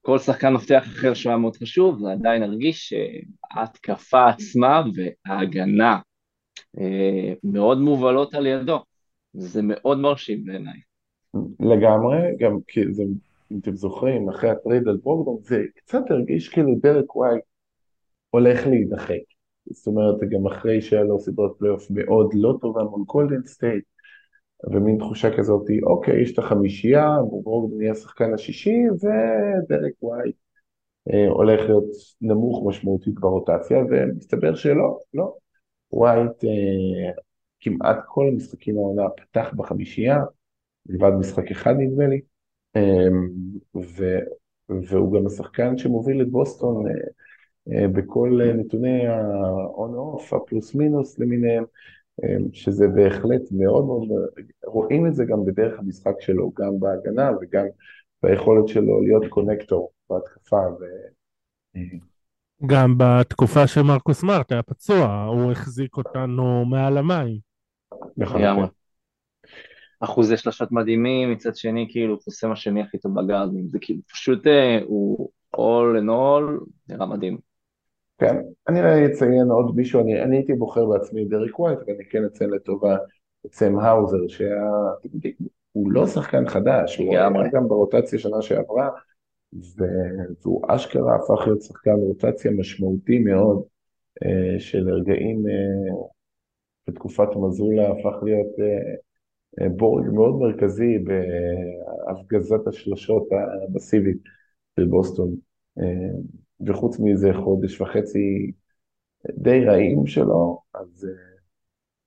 כל 0.02 0.20
שחקן 0.20 0.54
מפתח 0.54 0.84
אחר 0.84 1.14
שהוא 1.14 1.30
היה 1.30 1.38
מאוד 1.38 1.56
חשוב, 1.56 2.00
זה 2.00 2.12
עדיין 2.12 2.44
הרגיש 2.44 2.94
שההתקפה 2.94 4.30
עצמה 4.30 4.84
וההגנה 4.96 6.00
אה, 6.80 7.34
מאוד 7.44 7.78
מובלות 7.82 8.34
על 8.34 8.48
ידו. 8.48 8.80
זה 9.34 9.62
מאוד 9.64 9.98
מרשים 9.98 10.46
בעיניי. 10.46 10.80
לגמרי, 11.60 12.18
גם 12.40 12.58
כי 12.68 12.82
זה, 12.92 13.04
אם 13.52 13.60
אתם 13.62 13.76
זוכרים, 13.76 14.30
אחרי 14.30 14.50
הטריד 14.50 14.88
על 14.88 14.98
ברוגדון, 15.04 15.38
זה 15.42 15.64
קצת 15.76 16.02
הרגיש 16.10 16.50
כאילו 16.50 16.76
דרק 16.82 17.16
ווייט 17.16 17.44
הולך 18.30 18.68
להידחק. 18.68 19.22
זאת 19.70 19.88
אומרת, 19.88 20.16
גם 20.30 20.48
אחרי 20.48 20.82
שהיה 20.82 21.04
לו 21.04 21.20
סדרת 21.20 21.52
פלייאוף 21.58 21.88
מאוד 21.90 22.34
לא 22.34 22.58
טובה 22.62 22.84
מול 22.84 23.04
גולדן 23.06 23.44
סטייט, 23.46 23.84
ומין 24.72 24.98
תחושה 24.98 25.38
כזאת, 25.38 25.66
אוקיי, 25.84 26.22
יש 26.22 26.34
את 26.34 26.40
החמישייה, 26.40 27.18
ברוגדון 27.44 27.82
יהיה 27.82 27.92
השחקן 27.92 28.34
השישי, 28.34 28.78
ודרק 28.90 29.94
ווייט 30.02 30.36
אה, 31.14 31.28
הולך 31.28 31.62
להיות 31.62 31.86
נמוך 32.22 32.64
משמעותית 32.68 33.14
ברוטציה, 33.14 33.78
ומסתבר 33.90 34.56
שלא, 34.56 35.00
לא. 35.14 35.34
ווייט 35.92 36.44
אה, 36.44 37.12
כמעט 37.60 37.98
כל 38.08 38.28
המשחקים 38.28 38.78
העונה 38.78 39.04
פתח 39.10 39.54
בחמישייה, 39.56 40.18
מלבד 40.86 41.12
משחק 41.20 41.52
אחד 41.52 41.74
נדמה 41.78 42.08
לי, 42.08 42.22
ו, 43.76 44.20
והוא 44.70 45.14
גם 45.20 45.28
השחקן 45.28 45.78
שמוביל 45.78 46.22
את 46.22 46.30
בוסטון 46.30 46.88
אה, 46.88 46.94
אה, 47.74 47.88
בכל 47.88 48.40
נתוני 48.56 49.08
ה-on-off, 49.08 50.36
הפלוס 50.36 50.76
מינוס 50.76 51.20
למיניהם, 51.20 51.64
אמ, 52.24 52.54
שזה 52.54 52.88
בהחלט 52.88 53.42
מאוד 53.52 53.86
מאוד, 53.86 54.08
רואים 54.66 55.08
את 55.08 55.16
זה 55.16 55.26
גם 55.26 55.46
בדרך 55.46 55.80
המשחק 55.80 56.22
שלו, 56.22 56.52
גם 56.60 56.80
בהגנה 56.80 57.32
וגם 57.42 57.66
ביכולת 58.24 58.68
שלו 58.68 59.02
להיות 59.02 59.24
קונקטור 59.30 59.92
בהתקפה. 60.10 60.62
ו... 60.80 60.84
אה, 61.76 61.82
גם 62.66 62.96
בתקופה 62.98 63.68
שמרקוס 63.68 64.24
מארט 64.24 64.52
היה 64.52 64.64
פצוע, 64.64 65.24
הוא 65.24 65.52
החזיק 65.52 65.98
אותנו 65.98 66.66
מעל 66.66 66.98
המים. 66.98 67.38
לגמרי. 68.18 68.81
אחוזי 70.02 70.38
שלושות 70.38 70.72
מדהימים, 70.72 71.32
מצד 71.32 71.56
שני 71.56 71.88
כאילו 71.90 72.14
הוא 72.14 72.22
חוסם 72.24 72.52
השני 72.52 72.82
הכי 72.82 72.98
טוב 72.98 73.22
בגארדים, 73.22 73.68
זה 73.68 73.78
כאילו 73.82 74.00
פשוט 74.12 74.48
אה, 74.48 74.80
הוא 74.86 75.30
all 75.56 76.02
in 76.02 76.10
all, 76.10 76.66
נראה 76.90 77.06
מדהים. 77.06 77.38
כן, 78.18 78.36
אני 78.68 79.06
אציין 79.06 79.48
עוד 79.52 79.76
מישהו, 79.76 80.02
אני, 80.02 80.24
אני 80.24 80.38
הייתי 80.38 80.54
בוחר 80.54 80.86
בעצמי 80.86 81.26
דריק 81.26 81.60
ווייט, 81.60 81.80
ואני 81.88 82.06
כן 82.10 82.26
אציין 82.26 82.50
לטובה 82.50 82.98
את 83.46 83.54
סם 83.54 83.80
האוזר, 83.80 84.28
שהוא 84.28 85.92
לא 85.92 86.08
שחקן 86.08 86.48
חדש, 86.48 86.98
הוא 86.98 87.14
היה 87.14 87.30
גם 87.54 87.68
ברוטציה 87.68 88.20
שנה 88.20 88.42
שעברה, 88.42 88.90
והוא 90.44 90.62
אשכרה 90.68 91.16
הפך 91.16 91.48
להיות 91.48 91.62
שחקן 91.62 91.92
רוטציה 91.92 92.52
משמעותי 92.52 93.20
מאוד, 93.20 93.64
אה, 94.24 94.60
של 94.60 94.90
רגעים 94.90 95.48
אה, 95.48 95.94
בתקופת 96.88 97.28
מזולה 97.36 97.92
הפך 97.92 98.24
להיות 98.24 98.56
בורג 99.78 100.06
מאוד 100.14 100.36
מרכזי 100.40 100.98
בהפגזת 100.98 102.68
השלושות 102.68 103.28
המסיבית 103.32 104.18
של 104.80 104.86
בוסטון. 104.86 105.36
אה, 105.80 106.20
וחוץ 106.68 107.00
מזה 107.00 107.30
חודש 107.44 107.82
וחצי 107.82 108.52
די 109.30 109.66
רעים 109.66 110.08
שלו, 110.08 110.62
אז 110.74 111.08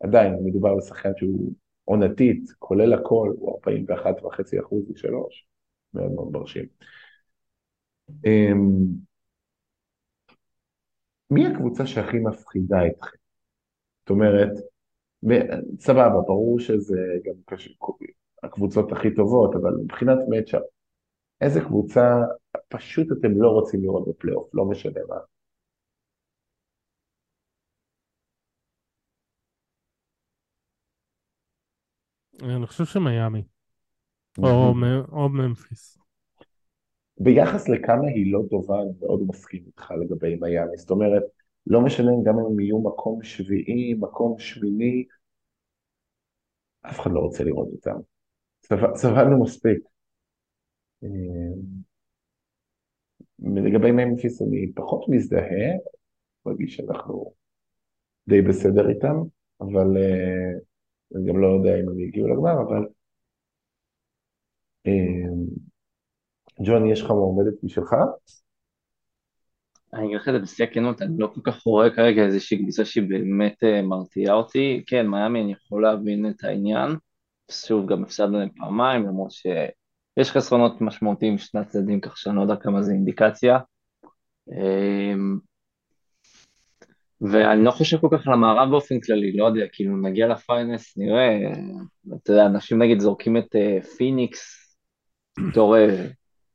עדיין 0.00 0.34
מדובר 0.44 0.76
בשחקן 0.76 1.10
שהוא 1.16 1.52
עונתית, 1.84 2.44
כולל 2.58 2.92
הכל, 2.92 3.32
הוא 3.38 3.60
41.5 3.66 4.60
אחוז 4.60 4.90
לשלוש, 4.90 5.46
מאוד 5.94 6.12
מאוד 6.12 6.32
מרשים. 6.32 6.64
מי 11.30 11.46
הקבוצה 11.46 11.86
שהכי 11.86 12.18
מפחידה 12.18 12.86
אתכם? 12.86 13.16
זאת 14.00 14.10
אומרת, 14.10 14.50
סבבה, 15.80 16.20
ברור 16.26 16.60
שזה 16.60 16.98
גם 17.24 17.34
קשה, 17.44 17.70
הקבוצות 18.42 18.92
הכי 18.92 19.14
טובות, 19.14 19.54
אבל 19.54 19.74
מבחינת 19.84 20.18
מצ'אפ, 20.28 20.62
איזה 21.40 21.60
קבוצה 21.60 22.02
פשוט 22.68 23.06
אתם 23.12 23.40
לא 23.40 23.48
רוצים 23.48 23.82
לראות 23.82 24.08
בפלייאוף, 24.08 24.54
לא 24.54 24.64
משנה 24.64 25.00
מה. 25.08 25.16
אני 32.42 32.66
חושב 32.66 32.84
שמיאמי, 32.84 33.42
או, 34.38 34.72
או 35.12 35.28
ממפיס. 35.28 35.98
ביחס 37.20 37.68
לכמה 37.68 38.06
היא 38.14 38.32
לא 38.32 38.40
טובה, 38.50 38.82
אני 38.82 38.90
מאוד 39.00 39.22
מסכים 39.28 39.62
איתך 39.66 39.90
לגבי 39.90 40.36
מיאמי, 40.36 40.76
זאת 40.76 40.90
אומרת, 40.90 41.22
לא 41.66 41.80
משנה 41.80 42.12
גם 42.24 42.38
אם 42.38 42.46
הם 42.46 42.60
יהיו 42.60 42.78
מקום 42.78 43.22
שביעי, 43.22 43.94
מקום 43.94 44.38
שמיני, 44.38 45.04
אף 46.82 47.00
אחד 47.00 47.10
לא 47.10 47.20
רוצה 47.20 47.44
לראות 47.44 47.68
אותם. 47.72 47.98
סבלנו 48.94 49.42
מספיק. 49.42 49.78
אה, 51.04 51.08
לגבי 53.38 53.90
ממפיס 53.92 54.42
אני 54.42 54.72
פחות 54.74 55.08
מזדהה, 55.08 55.70
מרגיש 56.46 56.76
שאנחנו 56.76 57.32
די 58.28 58.42
בסדר 58.42 58.88
איתם, 58.88 59.16
אבל 59.60 59.96
אה, 59.96 60.58
אני 61.16 61.28
גם 61.28 61.38
לא 61.38 61.46
יודע 61.46 61.80
אם 61.80 61.88
הם 61.88 62.00
יגיעו 62.00 62.28
לגמר, 62.28 62.62
אבל 62.68 62.86
אה, 64.86 65.54
ג'וני, 66.66 66.92
יש 66.92 67.02
לך 67.02 67.10
מועמדת 67.10 67.64
משלך? 67.64 67.94
אני 69.94 70.06
אגיד 70.06 70.16
לך 70.16 70.28
את 70.28 70.32
זה 70.32 70.38
בשיא 70.38 70.64
הכנות, 70.64 71.02
אני 71.02 71.14
לא 71.18 71.26
כל 71.34 71.40
כך 71.44 71.62
רואה 71.62 71.90
כרגע 71.90 72.22
איזושהי 72.22 72.58
קבוצה 72.58 72.84
שהיא 72.84 73.08
באמת 73.08 73.64
אה, 73.64 73.82
מרתיעה 73.82 74.34
אותי. 74.34 74.84
כן, 74.86 75.06
מיאמי, 75.06 75.42
אני 75.42 75.52
יכול 75.52 75.82
להבין 75.82 76.28
את 76.28 76.44
העניין. 76.44 76.96
שוב, 77.50 77.86
גם 77.86 78.02
הפסדנו 78.02 78.38
להם 78.38 78.48
פעמיים, 78.56 79.06
למרות 79.06 79.30
שיש 79.30 80.30
חסרונות 80.30 80.80
משמעותיים 80.80 81.34
משני 81.34 81.60
הצדדים, 81.60 82.00
כך 82.00 82.16
שאני 82.18 82.36
לא 82.36 82.42
יודע 82.42 82.56
כמה 82.56 82.82
זה 82.82 82.92
אינדיקציה. 82.92 83.58
אמ, 84.52 85.38
ואני 87.20 87.64
לא 87.64 87.70
חושב 87.70 87.98
כל 88.00 88.08
כך 88.12 88.26
על 88.26 88.32
המערב 88.32 88.70
באופן 88.70 89.00
כללי, 89.00 89.36
לא 89.36 89.46
יודע, 89.46 89.64
כאילו 89.72 89.96
נגיע 89.96 90.28
לפיינס, 90.28 90.96
נראה, 90.96 91.52
אתה 92.22 92.32
יודע, 92.32 92.46
אנשים 92.46 92.82
נגיד 92.82 93.00
זורקים 93.00 93.36
את 93.36 93.56
אה, 93.56 93.82
פיניקס 93.96 94.76
בתור 95.48 95.76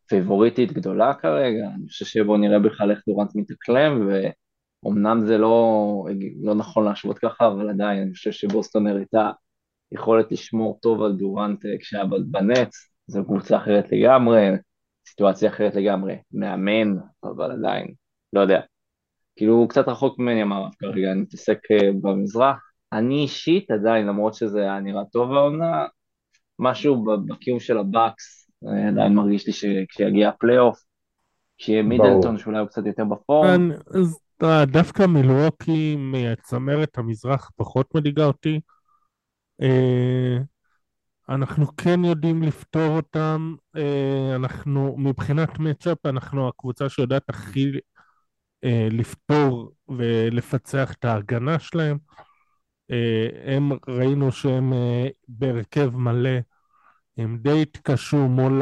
פיבוריטית 0.09 0.71
גדולה 0.71 1.13
כרגע, 1.13 1.67
אני 1.75 1.87
חושב 1.87 2.05
שבואו 2.05 2.37
נראה 2.37 2.59
בכלל 2.59 2.91
איך 2.91 2.99
דורנט 3.07 3.35
מתאקלם, 3.35 4.09
ואומנם 4.83 5.25
זה 5.25 5.37
לא, 5.37 6.05
לא 6.41 6.55
נכון 6.55 6.85
להשוות 6.85 7.19
ככה, 7.19 7.47
אבל 7.47 7.69
עדיין 7.69 8.01
אני 8.01 8.13
חושב 8.13 8.31
שבוסטון 8.31 8.87
הראתה 8.87 9.31
יכולת 9.91 10.31
לשמור 10.31 10.79
טוב 10.81 11.01
על 11.01 11.13
דורנט 11.13 11.65
אה, 11.65 11.77
כשהיה 11.79 12.03
בנץ, 12.05 12.75
זו 13.07 13.25
קבוצה 13.25 13.57
אחרת 13.57 13.91
לגמרי, 13.91 14.49
סיטואציה 15.09 15.49
אחרת 15.49 15.75
לגמרי, 15.75 16.15
מאמן, 16.31 16.95
אבל 17.23 17.51
עדיין, 17.51 17.87
לא 18.33 18.39
יודע. 18.39 18.61
כאילו 19.35 19.53
הוא 19.53 19.69
קצת 19.69 19.87
רחוק 19.87 20.19
ממני 20.19 20.41
המערב 20.41 20.71
כרגע, 20.79 21.11
אני 21.11 21.21
מתעסק 21.21 21.59
אה, 21.71 21.89
במזרח. 22.01 22.57
אני 22.93 23.21
אישית 23.21 23.71
עדיין, 23.71 24.07
למרות 24.07 24.33
שזה 24.33 24.61
היה 24.61 24.79
נראה 24.79 25.05
טוב 25.11 25.33
העונה, 25.33 25.85
משהו 26.59 27.05
בקיום 27.27 27.59
של 27.59 27.77
הבאקס 27.77 28.38
עדיין 28.63 29.13
מרגיש 29.13 29.47
לי 29.47 29.53
שכשיגיע 29.53 30.29
הפלייאוף, 30.29 30.83
כשיהיה 31.57 31.83
מידלטון 31.83 32.37
שאולי 32.37 32.59
הוא 32.59 32.67
קצת 32.67 32.85
יותר 32.85 33.05
בפורם. 33.05 33.71
דווקא 34.67 35.05
מילווקי 35.05 35.95
מצמרת 35.99 36.97
המזרח 36.97 37.51
פחות 37.55 37.95
מדאיגה 37.95 38.25
אותי. 38.25 38.59
אה, 39.61 40.37
אנחנו 41.29 41.75
כן 41.77 42.05
יודעים 42.05 42.43
לפתור 42.43 42.95
אותם, 42.95 43.55
אה, 43.75 44.35
אנחנו 44.35 44.95
מבחינת 44.97 45.59
matchup 45.59 46.05
אנחנו 46.05 46.47
הקבוצה 46.47 46.89
שיודעת 46.89 47.29
הכי 47.29 47.71
אה, 48.63 48.87
לפתור 48.91 49.71
ולפצח 49.89 50.93
את 50.93 51.05
ההגנה 51.05 51.59
שלהם. 51.59 51.97
הם 53.45 53.71
ראינו 53.87 54.31
שהם 54.31 54.73
בהרכב 55.27 55.89
מלא, 55.95 56.39
הם 57.19 57.37
די 57.37 57.61
התקשו 57.61 58.17
מול 58.17 58.61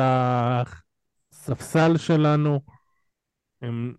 הספסל 1.32 1.98
שלנו, 1.98 2.60
הם, 3.62 3.94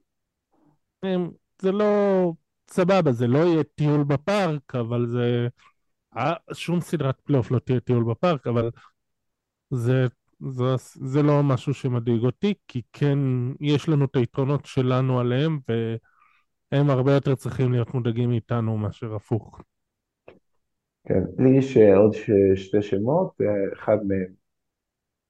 הם, 1.03 1.31
זה 1.63 1.73
לא 1.73 2.33
סבבה, 2.71 3.13
זה 3.13 3.27
לא 3.27 3.39
יהיה 3.39 3.65
טיול 3.65 4.05
בפארק, 4.05 4.75
אבל 4.75 5.07
זה... 5.07 5.49
שום 6.53 6.81
סדרת 6.81 7.21
פלייאוף 7.21 7.51
לא 7.51 7.59
תהיה 7.59 7.81
טיול 7.81 8.05
בפארק, 8.05 8.47
אבל 8.47 8.71
זה, 9.71 10.07
זה, 10.49 10.65
זה 10.95 11.23
לא 11.23 11.43
משהו 11.43 11.75
שמדאיג 11.75 12.23
אותי, 12.25 12.55
כי 12.69 12.83
כן, 12.93 13.19
יש 13.61 13.89
לנו 13.89 14.05
את 14.05 14.17
היתרונות 14.17 14.65
שלנו 14.65 15.21
עליהם, 15.21 15.59
והם 16.73 16.91
הרבה 16.91 17.13
יותר 17.13 17.35
צריכים 17.35 17.73
להיות 17.73 17.95
מודאגים 17.95 18.29
מאיתנו 18.31 18.77
מאשר 18.77 19.15
הפוך. 19.15 19.61
כן, 21.05 21.23
לי 21.39 21.59
יש 21.59 21.77
אה, 21.77 21.97
עוד 21.97 22.15
ש... 22.15 22.31
שתי 22.55 22.83
שמות, 22.83 23.41
אה, 23.41 23.47
אחד 23.73 23.97
מהם, 24.07 24.39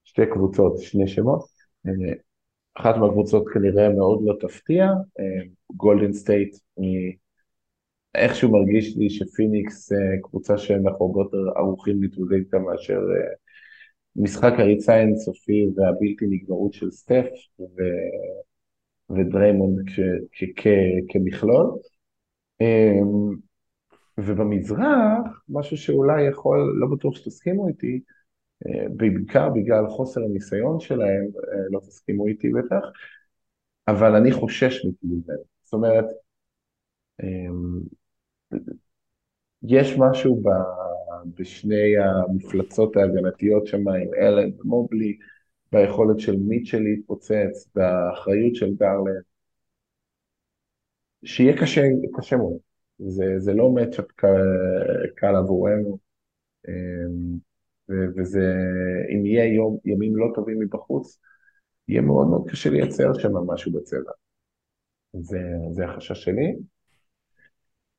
שתי 0.09 0.23
קבוצות, 0.33 0.79
שני 0.79 1.09
שמות. 1.09 1.40
אה, 1.87 1.92
אחת 2.75 2.97
מהקבוצות 2.97 3.44
כנראה 3.55 3.88
מאוד 3.88 4.21
לא 4.25 4.35
תפתיע, 4.40 4.87
גולדן 5.77 6.12
סטייט, 6.12 6.57
איכשהו 8.14 8.53
מרגיש 8.53 8.97
לי 8.97 9.11
שפיניקס 9.11 9.92
קבוצה 10.23 10.59
שאנחנו 10.59 11.14
יותר 11.18 11.59
ערוכים 11.59 12.03
להתמודד 12.03 12.37
איתה 12.37 12.59
מאשר 12.59 13.01
משחק 14.16 14.53
הריצה 14.59 14.94
האינסופי 14.94 15.66
והבלתי 15.77 16.27
נגמרות 16.31 16.73
של 16.73 16.90
סטף 16.90 17.27
ו... 17.61 17.64
ודריימונד 19.11 19.88
כ... 19.88 20.01
כ... 20.57 20.66
כמכלול. 21.09 21.79
ובמזרח, 24.18 25.42
משהו 25.49 25.77
שאולי 25.77 26.29
יכול, 26.29 26.77
לא 26.81 26.97
בטוח 26.97 27.16
שתסכימו 27.16 27.68
איתי, 27.68 27.92
אה, 27.92 28.17
בעיקר 28.97 29.49
בגלל 29.49 29.88
חוסר 29.88 30.21
הניסיון 30.25 30.81
שלהם, 30.81 31.25
אה, 31.53 31.59
לא 31.71 31.81
תסכימו 31.81 32.27
איתי 32.27 32.49
בטח, 32.51 32.85
אבל 33.88 34.14
אני 34.14 34.33
חושש 34.33 34.85
מקליבלנד. 34.85 35.38
זאת 35.64 35.73
אומרת, 35.73 36.05
אמ, 37.23 37.81
יש 39.62 39.94
משהו 39.99 40.42
ב, 40.42 40.49
בשני 41.35 41.99
המפלצות 41.99 42.97
ההגנתיות 42.97 43.66
שם 43.66 43.88
עם 43.88 44.14
אלן 44.21 44.51
ומובלי, 44.59 45.18
ביכולת 45.73 46.21
של 46.21 46.37
מיטשל 46.37 46.79
להתפוצץ, 46.79 47.68
באחריות 47.75 48.55
של 48.55 48.75
גרלנד, 48.75 49.23
שיהיה 51.25 51.61
קשה, 51.61 51.83
קשה 52.18 52.37
מאוד. 52.37 52.59
זה, 52.99 53.25
זה 53.38 53.55
לא 53.55 53.71
מצ'אפ 53.71 54.05
קל 55.14 55.37
עבורנו, 55.37 55.99
אמ, 56.68 57.38
וזה, 57.88 58.55
אם 59.14 59.27
יהיה 59.27 59.55
יום, 59.55 59.79
ימים 59.85 60.16
לא 60.16 60.27
טובים 60.35 60.59
מבחוץ, 60.59 61.20
יהיה 61.88 62.01
מאוד 62.01 62.27
מאוד 62.29 62.51
קשה 62.51 62.70
לייצר 62.70 63.14
שם 63.14 63.33
משהו 63.33 63.72
בצבע. 63.72 64.12
זה, 65.12 65.40
זה 65.72 65.85
החשש 65.85 66.24
שלי. 66.24 66.55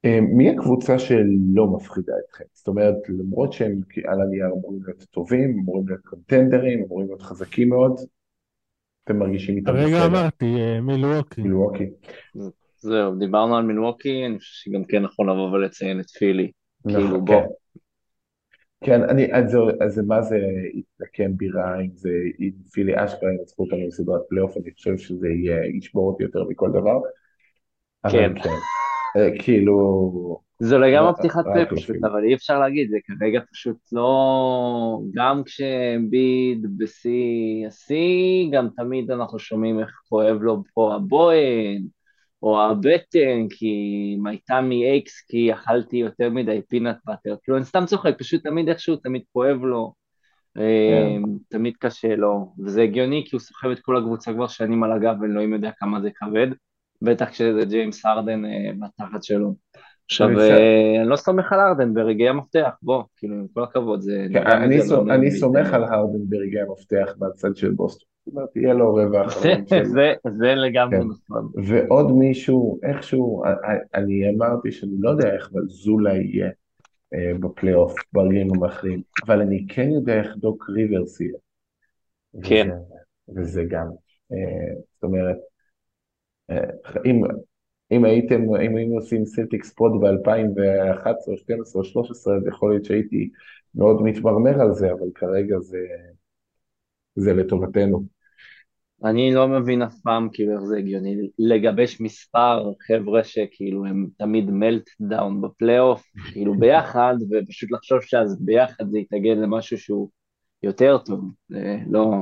אמ, 0.05 0.25
מי 0.37 0.49
הקבוצה 0.49 0.99
שלא 0.99 1.67
מפחידה 1.75 2.13
אתכם? 2.25 2.43
זאת 2.53 2.67
אומרת, 2.67 2.95
למרות 3.09 3.53
שהם 3.53 3.81
על 4.05 4.21
הנייר 4.21 4.45
אמורים 4.45 4.79
להיות 4.85 5.03
טובים, 5.03 5.59
אמורים 5.59 5.87
להיות 5.87 6.01
קונטנדרים, 6.01 6.83
אמורים 6.83 7.07
להיות 7.07 7.21
חזקים 7.21 7.69
מאוד, 7.69 7.99
אתם 9.03 9.17
מרגישים 9.19 9.57
איתם 9.57 9.73
בסדר. 9.73 9.83
הרגע 9.83 10.05
אמרתי, 10.05 10.45
אה, 10.45 10.81
מילווקי. 10.81 11.41
מילווקי. 11.41 11.89
זהו, 12.77 13.15
דיברנו 13.15 13.57
על 13.57 13.65
מילווקי, 13.65 14.25
אני 14.25 14.37
חושב 14.37 14.53
שגם 14.53 14.83
כן 14.83 15.03
נכון 15.03 15.29
לבוא 15.29 15.51
ולציין 15.51 15.99
את 15.99 16.09
פילי. 16.09 16.51
נכון, 16.85 17.01
כאילו 17.01 17.25
בוא. 17.25 17.41
כן. 18.83 19.03
אני, 19.03 19.33
אז 19.33 19.57
זה, 19.87 20.01
מה 20.03 20.21
זה 20.21 20.39
יתקן 20.73 21.37
בירה, 21.37 21.81
אם 21.81 21.89
זה, 21.93 22.09
אם 22.39 22.51
פילי 22.71 22.93
אשכרה 22.95 23.29
ינצחו 23.39 23.63
אותנו 23.63 23.87
בסדרת 23.87 24.21
פלייאוף, 24.29 24.57
אני 24.57 24.71
חושב 24.73 24.97
שזה 24.97 25.27
ישבור 25.73 26.11
אותי 26.11 26.23
יותר 26.23 26.43
מכל 26.43 26.69
דבר. 26.69 26.99
כן. 28.11 28.33
כן. 28.43 28.49
אה, 29.17 29.29
כאילו... 29.39 30.39
זה 30.59 30.77
לגמרי 30.77 31.11
פתיחת 31.17 31.43
פה 31.43 31.75
פשוט, 31.75 31.95
אבל 32.03 32.23
אי 32.23 32.33
אפשר 32.35 32.59
להגיד, 32.59 32.89
זה 32.89 32.97
כרגע 33.05 33.39
פשוט 33.51 33.77
לא... 33.91 35.01
גם 35.13 35.41
כשביד 35.45 36.65
בשיא 36.77 37.67
השיא, 37.67 38.51
גם 38.51 38.67
תמיד 38.77 39.11
אנחנו 39.11 39.39
שומעים 39.39 39.79
איך 39.79 39.89
כואב 40.09 40.37
לו 40.41 40.63
פה 40.73 40.95
הבוהן, 40.95 41.81
או 42.43 42.61
הבטן, 42.61 43.47
כי 43.49 43.67
אם 44.17 44.27
הייתה 44.27 44.61
מ-X 44.61 45.09
כי 45.27 45.53
אכלתי 45.53 45.97
יותר 45.97 46.29
מדי 46.29 46.61
פינאט 46.69 46.97
באטר, 47.05 47.35
כאילו 47.43 47.57
אני 47.57 47.65
סתם 47.65 47.85
צוחק, 47.85 48.15
פשוט 48.19 48.43
תמיד 48.43 48.69
איכשהו, 48.69 48.95
תמיד 48.95 49.21
כואב 49.33 49.63
לו, 49.63 49.93
כן. 50.55 50.61
אמ, 50.61 51.37
תמיד 51.49 51.73
קשה 51.79 52.15
לו, 52.15 52.53
וזה 52.65 52.81
הגיוני 52.81 53.23
כי 53.25 53.35
הוא 53.35 53.41
סוחב 53.41 53.69
את 53.69 53.79
כל 53.79 53.97
הקבוצה 53.97 54.33
כבר 54.33 54.47
שנים 54.47 54.83
על 54.83 54.91
הגב 54.91 55.15
ואלוהים 55.21 55.53
יודע 55.53 55.71
כמה 55.77 56.01
זה 56.01 56.09
כבד, 56.15 56.47
בטח 57.01 57.29
כשזה 57.29 57.65
ג'יימס 57.65 58.05
הרדן 58.05 58.45
אה, 58.45 58.71
בתחת 58.79 59.23
שלו. 59.23 59.55
עכשיו, 60.09 60.39
אה, 60.39 61.01
אני 61.01 61.09
לא 61.09 61.15
סומך 61.15 61.53
על 61.53 61.59
הרדן 61.59 61.93
ברגעי 61.93 62.29
המפתח, 62.29 62.69
בוא, 62.81 63.03
כאילו, 63.15 63.35
עם 63.35 63.47
כל 63.53 63.63
הכבוד, 63.63 64.01
זה... 64.01 64.27
כן, 64.33 64.47
אני 65.09 65.31
סומך 65.31 65.73
על 65.73 65.83
הרדן 65.83 66.19
ברגעי 66.29 66.61
המפתח 66.61 67.15
בצד 67.19 67.55
של 67.55 67.71
בוסטון. 67.71 68.07
זאת 68.25 68.35
אומרת, 68.35 68.55
יהיה 68.55 68.73
לו 68.73 68.95
רבע 68.95 69.21
אחרון. 69.25 69.65
זה 70.37 70.55
לגמרי 70.55 70.97
כן. 70.97 71.07
נכון. 71.07 71.51
ועוד 71.65 72.11
מישהו, 72.11 72.79
איכשהו, 72.83 73.43
אני 73.93 74.29
אמרתי 74.35 74.71
שאני 74.71 74.95
לא 74.99 75.09
יודע 75.09 75.33
איך, 75.33 75.49
אבל 75.53 75.61
זולה 75.67 76.15
יהיה 76.15 76.49
אה, 77.13 77.31
בפלייאוף, 77.39 77.93
ברגעים 78.13 78.47
המאוחרים, 78.55 79.01
אבל 79.25 79.41
אני 79.41 79.65
כן 79.69 79.89
יודע 79.91 80.19
איך 80.19 80.35
דוק 80.37 80.69
ריברס 80.69 81.21
יהיה. 81.21 81.37
כן. 82.43 82.69
וזה 83.35 83.63
גם, 83.69 83.87
זאת 84.93 85.03
אומרת, 85.03 85.37
אם 87.05 87.21
אם 87.91 88.05
הייתם, 88.05 88.41
אם 88.55 88.75
היינו 88.75 88.95
עושים 88.95 89.25
Celtics 89.25 89.73
Pod 89.73 89.91
ב-2011, 90.01 90.07
2012 90.07 91.81
או 91.81 91.85
2013, 91.85 92.35
אז 92.35 92.47
יכול 92.47 92.71
להיות 92.71 92.85
שהייתי 92.85 93.29
מאוד 93.75 94.01
מתמרמר 94.01 94.61
על 94.61 94.73
זה, 94.73 94.91
אבל 94.91 95.07
כרגע 95.15 95.59
זה, 95.59 95.79
זה 97.15 97.33
לטובתנו. 97.33 98.03
אני 99.03 99.33
לא 99.33 99.47
מבין 99.47 99.81
אף 99.81 99.95
פעם 100.03 100.29
כאילו 100.33 100.53
איך 100.53 100.61
זה 100.61 100.77
הגיוני 100.77 101.15
לגבש 101.39 102.01
מספר 102.01 102.71
חבר'ה 102.87 103.23
שכאילו 103.23 103.85
הם 103.85 104.07
תמיד 104.17 104.49
melt 104.49 104.89
down 105.01 105.41
בפלייאוף, 105.41 106.03
כאילו 106.31 106.53
ביחד, 106.59 107.15
ופשוט 107.31 107.71
לחשוב 107.71 108.01
שאז 108.01 108.45
ביחד 108.45 108.89
זה 108.89 108.99
יתאגד 108.99 109.37
למשהו 109.37 109.77
שהוא 109.77 110.09
יותר 110.63 110.97
טוב, 110.97 111.31
זה 111.49 111.77
לא... 111.89 112.13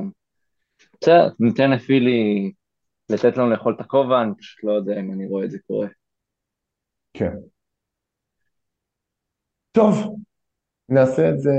בסדר, 1.00 1.28
ניתן 1.40 1.70
לפילי 1.70 2.52
לתת 3.10 3.36
לנו 3.36 3.50
לאכול 3.50 3.74
את 3.74 3.80
הכובע, 3.80 4.22
אני 4.22 4.32
פשוט 4.38 4.64
לא 4.64 4.72
יודע 4.72 5.00
אם 5.00 5.12
אני 5.12 5.26
רואה 5.26 5.44
את 5.44 5.50
זה 5.50 5.58
קורה. 5.66 5.88
כן. 7.12 7.32
טוב, 9.72 10.16
נעשה 10.88 11.30
את 11.30 11.40
זה, 11.40 11.50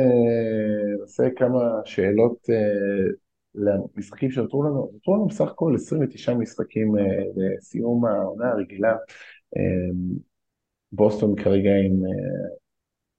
נעשה 0.99 1.23
כמה 1.35 1.59
שאלות 1.85 2.37
uh, 2.49 3.15
למשחקים 3.55 4.31
שנותרו 4.31 4.63
לנו. 4.63 4.89
נותרו 4.93 5.15
לנו 5.15 5.27
בסך 5.27 5.47
הכל 5.47 5.73
29 5.75 6.33
משחקים 6.33 6.95
uh, 6.95 6.99
לסיום 7.35 8.05
העונה 8.05 8.49
הרגילה. 8.51 8.93
Uh, 9.55 10.19
בוסטון 10.91 11.35
כרגע 11.35 11.71
עם 11.85 12.05
uh, 12.05 12.59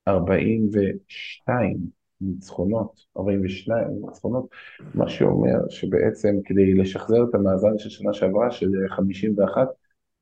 42 0.09 2.00
ניצחונות, 2.21 3.07
42 3.17 3.89
ניצחונות, 4.07 4.49
מה 4.95 5.09
שאומר 5.09 5.69
שבעצם 5.69 6.35
כדי 6.45 6.75
לשחזר 6.75 7.25
את 7.31 7.35
המאזן 7.35 7.79
של 7.79 7.89
שנה 7.89 8.13
שעברה, 8.13 8.51
של 8.51 8.71
51, 8.89 9.69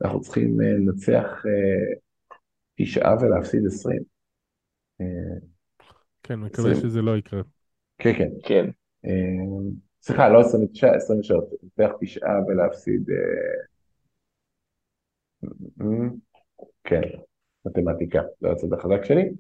אנחנו 0.05 0.21
צריכים 0.21 0.61
אה, 0.61 0.67
לנצח 0.67 1.27
אה, 1.47 1.95
תשעה 2.75 3.15
ולהפסיד 3.21 3.67
20. 3.67 4.03
אה, 5.01 5.07
כן, 6.23 6.35
מקווה 6.35 6.75
שזה 6.75 7.03
לא 7.03 7.17
יקרה. 7.17 7.43
כן, 7.99 8.13
כן. 8.13 8.31
כן. 8.43 8.71
סליחה, 10.03 10.29
לא 10.29 10.41
29, 10.41 10.91
23, 10.97 11.45
לנצח 11.63 11.93
תשעה 12.01 12.45
ולהפסיד... 12.47 13.11
כן, 16.85 17.01
מתמטיקה, 17.65 18.23
זה 18.41 18.51
הצד 18.51 18.73
החזק 18.73 19.05
שלי. 19.05 19.31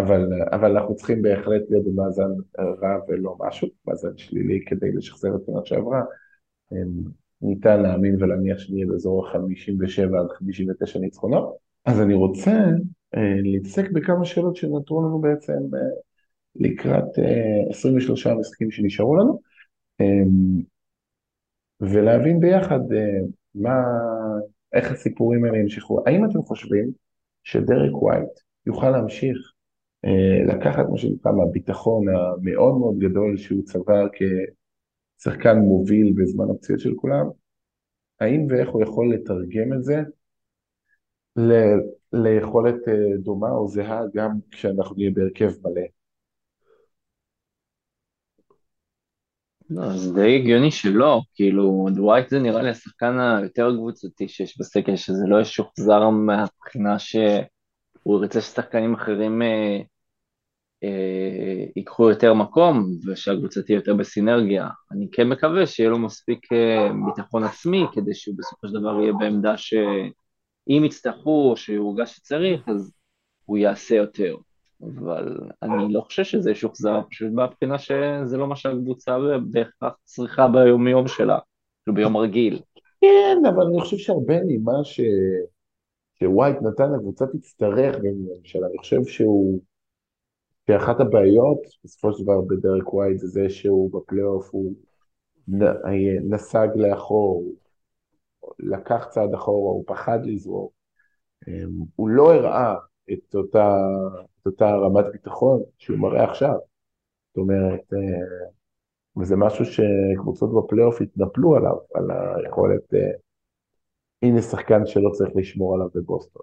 אבל, 0.00 0.28
אבל 0.52 0.76
אנחנו 0.76 0.96
צריכים 0.96 1.22
בהחלט 1.22 1.62
להיות 1.70 1.84
במאזן 1.84 2.30
רע 2.58 2.98
ולא 3.08 3.36
משהו, 3.40 3.68
מאזן 3.86 4.16
שלילי 4.16 4.64
כדי 4.66 4.92
לשחזר 4.92 5.36
את 5.36 5.40
שנה 5.46 5.60
שעברה. 5.64 6.02
אמ, 6.72 7.02
ניתן 7.42 7.82
להאמין 7.82 8.22
ולהניח 8.22 8.58
שנהיה 8.58 8.86
באזור 8.86 9.28
ה-57 9.28 10.02
עד 10.02 10.30
59 10.38 10.98
ניצחונות. 10.98 11.56
אז 11.84 12.00
אני 12.00 12.14
רוצה 12.14 12.50
אה, 13.16 13.40
להתעסק 13.42 13.90
בכמה 13.90 14.24
שאלות 14.24 14.56
שנותרו 14.56 15.02
לנו 15.02 15.20
בעצם 15.20 15.52
אה, 15.52 15.80
לקראת 16.56 17.18
אה, 17.18 17.70
23 17.70 18.26
המשחקים 18.26 18.70
שנשארו 18.70 19.16
לנו, 19.16 19.40
אה, 20.00 20.24
ולהבין 21.80 22.40
ביחד 22.40 22.92
אה, 22.92 23.20
מה, 23.54 23.82
איך 24.72 24.92
הסיפורים 24.92 25.44
האלה 25.44 25.58
ימשיכו. 25.58 26.00
האם 26.06 26.24
אתם 26.24 26.42
חושבים 26.42 26.90
שדרק 27.44 28.02
ווייט 28.02 28.40
יוכל 28.66 28.90
להמשיך 28.90 29.36
אה, 29.36 29.49
לקחת 30.48 30.84
מה 30.90 30.98
שנקרא 30.98 31.32
מהביטחון 31.32 32.04
המאוד 32.08 32.78
מאוד 32.78 32.98
גדול 32.98 33.36
שהוא 33.36 33.62
צבר 33.64 34.06
כשחקן 35.18 35.58
מוביל 35.58 36.14
בזמן 36.16 36.44
הפציעות 36.50 36.80
של 36.80 36.94
כולם, 36.96 37.26
האם 38.20 38.46
ואיך 38.50 38.68
הוא 38.68 38.82
יכול 38.82 39.14
לתרגם 39.14 39.72
את 39.72 39.84
זה 39.84 40.02
ל- 41.36 41.80
ליכולת 42.12 42.88
אה, 42.88 43.16
דומה 43.22 43.50
או 43.50 43.68
זהה 43.68 44.02
גם 44.14 44.38
כשאנחנו 44.50 44.96
נהיה 44.96 45.10
בהרכב 45.14 45.50
מלא? 45.62 45.82
לא, 49.70 49.96
זה 49.96 50.14
די 50.14 50.36
הגיוני 50.36 50.70
שלא, 50.70 51.20
כאילו, 51.34 51.86
דווייט 51.94 52.28
זה 52.28 52.38
נראה 52.38 52.62
לי 52.62 52.70
השחקן 52.70 53.18
היותר 53.18 53.70
קבוצתי 53.76 54.28
שיש 54.28 54.58
בסקל, 54.58 54.96
שזה 54.96 55.24
לא 55.28 55.40
ישוחזר 55.40 56.08
מהבחינה 56.08 56.98
שהוא 58.02 58.22
ירצה 58.22 58.40
ששחקנים 58.40 58.94
אחרים 58.94 59.42
אה, 59.42 59.78
אה, 60.84 61.64
ייקחו 61.76 62.10
יותר 62.10 62.34
מקום 62.34 62.90
ושהקבוצה 63.06 63.62
תהיה 63.62 63.76
יותר 63.76 63.94
בסינרגיה. 63.94 64.68
אני 64.92 65.08
כן 65.12 65.28
מקווה 65.28 65.66
שיהיה 65.66 65.90
לו 65.90 65.98
מספיק 65.98 66.52
אה, 66.52 66.88
ביטחון 67.06 67.44
עצמי 67.44 67.84
כדי 67.92 68.14
שהוא 68.14 68.34
בסופו 68.38 68.68
של 68.68 68.80
דבר 68.80 69.00
יהיה 69.00 69.12
בעמדה 69.12 69.56
שאם 69.56 70.82
יצטרכו 70.84 71.50
או 71.50 71.56
שיורגש 71.56 72.16
שצריך, 72.16 72.68
אז 72.68 72.92
הוא 73.44 73.58
יעשה 73.58 73.94
יותר. 73.94 74.36
אבל 74.82 75.38
אני 75.62 75.92
לא 75.92 76.00
חושב 76.00 76.24
שזה 76.24 76.50
ישוחזר, 76.50 77.00
פשוט 77.10 77.32
מהבחינה 77.32 77.78
שזה 77.78 78.36
לא 78.36 78.46
מה 78.46 78.56
שהקבוצה 78.56 79.18
בהכרח 79.50 79.92
צריכה 80.04 80.48
ביום-יום 80.48 81.08
שלה, 81.08 81.38
כאילו 81.84 81.94
ביום 81.94 82.16
רגיל. 82.16 82.60
כן, 83.00 83.38
אבל 83.54 83.66
אני 83.66 83.80
חושב 83.80 83.96
שהרבה 83.96 84.34
ממה 84.46 84.84
ש... 84.84 85.00
שווייט 86.22 86.56
נתן 86.62 86.92
לקבוצה 86.92 87.26
תצטרך 87.26 87.96
בממשלה, 87.96 88.66
אני 88.66 88.78
חושב 88.78 89.04
שהוא, 89.04 89.60
שאחת 90.66 91.00
הבעיות 91.00 91.58
בסופו 91.84 92.12
של 92.12 92.22
דבר 92.24 92.40
בדרק 92.40 92.94
ווייט 92.94 93.18
זה 93.18 93.26
זה 93.26 93.50
שהוא 93.50 93.92
בפלייאוף 93.92 94.48
הוא 94.52 94.74
נ- 95.48 96.34
נסג 96.34 96.68
לאחור, 96.74 97.44
לקח 98.58 99.06
צעד 99.10 99.34
אחורה, 99.34 99.72
הוא 99.72 99.84
פחד 99.86 100.18
לזרוק, 100.26 100.72
אמ, 101.48 101.84
הוא 101.96 102.08
לא 102.08 102.34
הראה 102.34 102.74
את 103.12 103.34
אותה, 103.34 103.76
את 104.40 104.46
אותה 104.46 104.70
רמת 104.76 105.04
ביטחון 105.12 105.62
שהוא 105.78 105.98
מראה 105.98 106.24
עכשיו, 106.24 106.54
זאת 107.28 107.36
אומרת, 107.36 107.92
אה, 107.92 108.46
וזה 109.16 109.36
משהו 109.36 109.64
שקבוצות 109.64 110.50
בפלייאוף 110.54 111.00
התנפלו 111.00 111.56
עליו, 111.56 111.76
על 111.94 112.10
היכולת, 112.10 112.94
אה, 112.94 113.10
הנה 114.22 114.42
שחקן 114.42 114.86
שלא 114.86 115.10
צריך 115.12 115.30
לשמור 115.36 115.74
עליו 115.74 115.88
בבוסטון. 115.94 116.42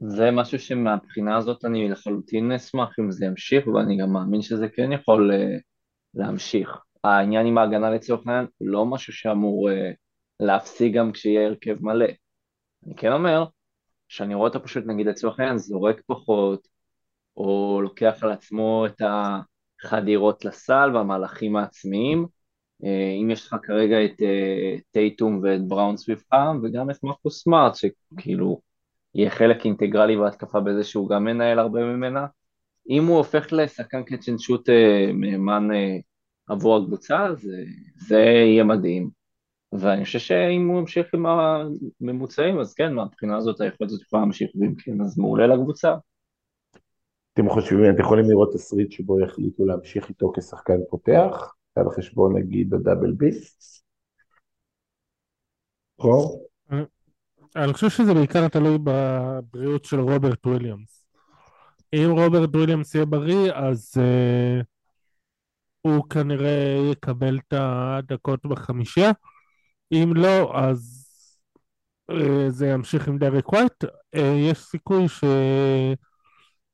זה 0.00 0.30
משהו 0.30 0.58
שמהבחינה 0.58 1.36
הזאת 1.36 1.64
אני 1.64 1.88
לחלוטין 1.88 2.52
אשמח 2.52 2.98
אם 3.00 3.10
זה 3.10 3.26
ימשיך, 3.26 3.66
ואני 3.66 3.96
גם 3.96 4.12
מאמין 4.12 4.42
שזה 4.42 4.68
כן 4.68 4.92
יכול 4.92 5.30
אה, 5.32 5.56
להמשיך. 6.14 6.78
העניין 7.04 7.46
עם 7.46 7.58
ההגנה 7.58 7.90
לצורך 7.90 8.26
העניין 8.26 8.46
הוא 8.58 8.68
לא 8.68 8.86
משהו 8.86 9.12
שאמור 9.12 9.70
אה, 9.70 9.90
להפסיק 10.40 10.94
גם 10.94 11.12
כשיהיה 11.12 11.46
הרכב 11.46 11.76
מלא. 11.80 12.06
אני 12.86 12.96
כן 12.96 13.12
אומר 13.12 13.44
שאני 14.08 14.34
רואה 14.34 14.48
אותו 14.48 14.62
פשוט 14.64 14.84
נגיד 14.86 15.06
לצורך 15.06 15.40
העניין 15.40 15.58
זורק 15.58 16.02
פחות, 16.06 16.68
או 17.36 17.80
לוקח 17.82 18.18
על 18.22 18.32
עצמו 18.32 18.86
את 18.86 19.02
החדירות 19.82 20.44
לסל 20.44 20.90
והמהלכים 20.94 21.56
העצמיים. 21.56 22.26
אה, 22.84 23.14
אם 23.22 23.30
יש 23.30 23.46
לך 23.46 23.56
כרגע 23.62 24.04
את 24.04 24.22
אה, 24.22 24.76
טייטום 24.90 25.40
ואת 25.42 25.68
בראון 25.68 25.96
סביבך, 25.96 26.32
וגם 26.62 26.90
את 26.90 27.02
מרקוס 27.02 27.42
סמארט, 27.42 27.74
שכאילו 27.74 28.60
יהיה 29.14 29.30
חלק 29.30 29.64
אינטגרלי 29.64 30.16
בהתקפה 30.16 30.60
בזה 30.60 30.84
שהוא 30.84 31.08
גם 31.08 31.24
מנהל 31.24 31.58
הרבה 31.58 31.80
ממנה, 31.80 32.26
אם 32.90 33.06
הוא 33.06 33.16
הופך 33.16 33.52
לשחקן 33.52 34.02
catch 34.02 34.28
and 34.28 34.38
shoot 34.38 34.68
מהימן 35.14 35.68
עבור 36.50 36.76
הקבוצה, 36.76 37.26
אז 37.26 37.50
אה, 37.50 37.64
זה 37.96 38.18
יהיה 38.18 38.64
מדהים. 38.64 39.10
ואני 39.72 40.04
חושב 40.04 40.18
שאם 40.18 40.68
הוא 40.68 40.78
ימשיך 40.78 41.14
עם 41.14 41.26
הממוצעים, 42.00 42.58
אז 42.58 42.74
כן, 42.74 42.94
מהבחינה 42.94 43.36
הזאת 43.36 43.60
היכולת 43.60 43.90
הזאת 43.90 44.02
יכולה 44.02 44.22
להמשיך, 44.22 44.50
ואם 44.54 44.74
כן, 44.74 45.00
אז 45.00 45.18
מעולה 45.18 45.46
לקבוצה. 45.46 45.94
אתם 47.32 47.48
חושבים, 47.48 47.90
אתם 47.90 48.00
יכולים 48.00 48.24
לראות 48.30 48.52
תסריט 48.52 48.92
שבו 48.92 49.20
יחליטו 49.20 49.66
להמשיך 49.66 50.08
איתו 50.08 50.32
כשחקן 50.36 50.78
פותח, 50.90 51.54
על 51.76 51.90
חשבון 51.90 52.36
נגיד 52.36 52.74
ה 52.74 52.79
double 52.79 53.12
bigs? 53.12 53.82
דרור? 56.00 56.46
אני 57.56 57.72
חושב 57.72 57.88
שזה 57.88 58.14
בעיקר 58.14 58.48
תלוי 58.48 58.78
בבריאות 58.84 59.84
של 59.84 60.00
רוברט 60.00 60.46
וויליאמס. 60.46 61.06
אם 61.92 62.10
רוברט 62.10 62.54
וויליאמס 62.54 62.94
יהיה 62.94 63.06
בריא, 63.06 63.52
אז 63.54 63.94
אה, 63.96 64.64
הוא 65.80 66.04
כנראה 66.10 66.90
יקבל 66.92 67.38
את 67.38 67.54
הדקות 67.56 68.46
בחמישייה. 68.46 69.10
אם 69.92 70.12
לא, 70.16 70.58
אז 70.58 71.06
אה, 72.12 72.14
זה 72.48 72.66
ימשיך 72.66 73.08
עם 73.08 73.18
דרק 73.18 73.52
ווייט. 73.52 73.84
אה, 73.84 74.18
יש 74.18 74.58
סיכוי 74.58 75.08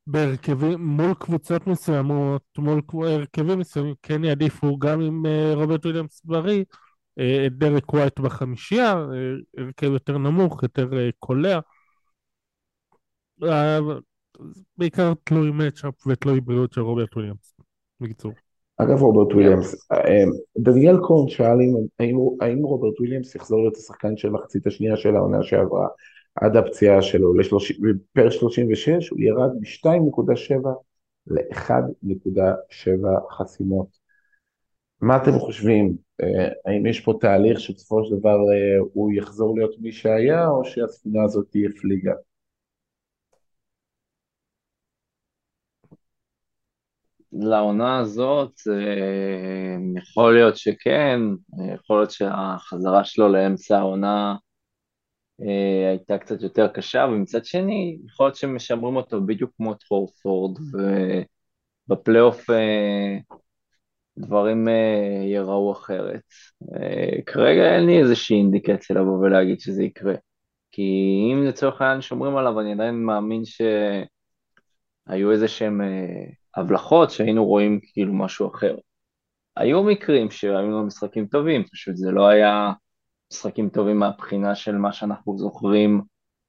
שבהרכבים, 0.09 0.81
מול 0.81 1.15
קבוצות 1.15 1.67
מסוימות, 1.67 2.43
מול 2.59 2.81
הרכבים 2.93 3.59
מסוימים, 3.59 3.95
כן 4.03 4.25
יעדיפו 4.25 4.79
גם 4.79 5.01
עם 5.01 5.27
אה, 5.27 5.57
רוברט 5.57 5.85
וויליאמס 5.87 6.23
בריא. 6.25 6.65
את 7.47 7.53
דרק 7.53 7.93
ווייט 7.93 8.21
בחמישייה, 8.21 9.07
הרכב 9.59 9.87
יותר 9.87 10.19
נמוך, 10.19 10.63
יותר 10.63 10.89
קולע. 11.19 11.59
בעיקר 14.79 15.13
תלוי 15.25 15.51
matchup 15.51 16.07
ותלוי 16.07 16.41
בריאות 16.41 16.73
של 16.73 16.81
רוברט 16.81 17.17
וויליאמס, 17.17 17.57
בקיצור. 18.01 18.33
אגב 18.77 19.03
רוברט 19.03 19.35
וויליאמס, 19.35 19.89
דניאל 20.59 20.97
קורן 20.99 21.29
שאל 21.29 21.59
האם, 21.99 22.17
האם 22.41 22.59
רוברט 22.59 23.01
וויליאמס 23.01 23.35
יחזור 23.35 23.61
להיות 23.61 23.77
השחקן 23.77 24.17
של 24.17 24.31
מחצית 24.31 24.67
השנייה 24.67 24.97
של 24.97 25.17
העונה 25.17 25.43
שעברה 25.43 25.89
עד 26.37 26.57
הפציעה 26.57 27.03
שלו, 27.03 27.33
per 28.13 28.31
36 28.31 29.09
הוא 29.09 29.21
ירד 29.21 29.51
מ-2.7 29.61 30.69
ל-1.7 31.27 32.89
חסימות. 33.31 33.89
מה 35.01 35.17
אתם 35.17 35.39
חושבים? 35.39 35.97
האם 36.67 36.87
יש 36.87 37.01
פה 37.01 37.19
תהליך 37.21 37.61
שבסופו 37.61 38.05
של 38.05 38.17
דבר 38.17 38.37
הוא 38.93 39.13
יחזור 39.13 39.57
להיות 39.57 39.75
מי 39.81 39.93
שהיה, 39.93 40.49
או 40.49 40.65
שהספינה 40.65 41.25
הזאת 41.25 41.47
תהיה 41.51 41.69
פליגה? 41.81 42.13
לעונה 47.33 47.99
הזאת, 47.99 48.53
יכול 49.97 50.35
להיות 50.35 50.57
שכן, 50.57 51.21
יכול 51.75 51.99
להיות 51.99 52.11
שהחזרה 52.11 53.05
שלו 53.05 53.29
לאמצע 53.29 53.79
העונה 53.79 54.37
הייתה 55.89 56.19
קצת 56.19 56.43
יותר 56.43 56.69
קשה, 56.69 57.07
ומצד 57.13 57.45
שני, 57.45 57.99
יכול 58.07 58.27
להיות 58.27 58.37
שמשמרים 58.37 58.97
אותו 58.97 59.23
בדיוק 59.27 59.51
כמו 59.57 59.73
את 59.73 59.83
הורפורד, 59.89 60.59
ובפלייאוף 61.89 62.47
דברים 64.19 64.69
ייראו 65.25 65.73
אחרת. 65.73 66.21
כרגע 67.27 67.75
אין 67.75 67.87
לי 67.87 67.99
איזושהי 67.99 68.37
אינדיקציה 68.37 68.97
לבוא 68.97 69.19
ולהגיד 69.19 69.61
שזה 69.61 69.83
יקרה. 69.83 70.15
כי 70.73 70.83
אם 71.33 71.45
לצורך 71.45 71.81
העניין 71.81 72.01
שומרים 72.01 72.37
עליו, 72.37 72.61
אני 72.61 72.73
עדיין 72.73 72.95
מאמין 72.95 73.43
שהיו 73.45 75.33
איזה 75.33 75.49
שהם 75.49 75.81
הבלחות 76.57 77.11
שהיינו 77.11 77.45
רואים 77.45 77.81
כאילו 77.83 78.15
משהו 78.15 78.49
אחר. 78.49 78.77
היו 79.57 79.83
מקרים 79.83 80.31
שהיו 80.31 80.53
לנו 80.53 80.87
משחקים 80.87 81.27
טובים, 81.27 81.65
פשוט 81.65 81.97
זה 81.97 82.11
לא 82.11 82.27
היה 82.27 82.73
משחקים 83.33 83.69
טובים 83.69 83.99
מהבחינה 83.99 84.55
של 84.55 84.77
מה 84.77 84.93
שאנחנו 84.93 85.39
זוכרים 85.39 86.03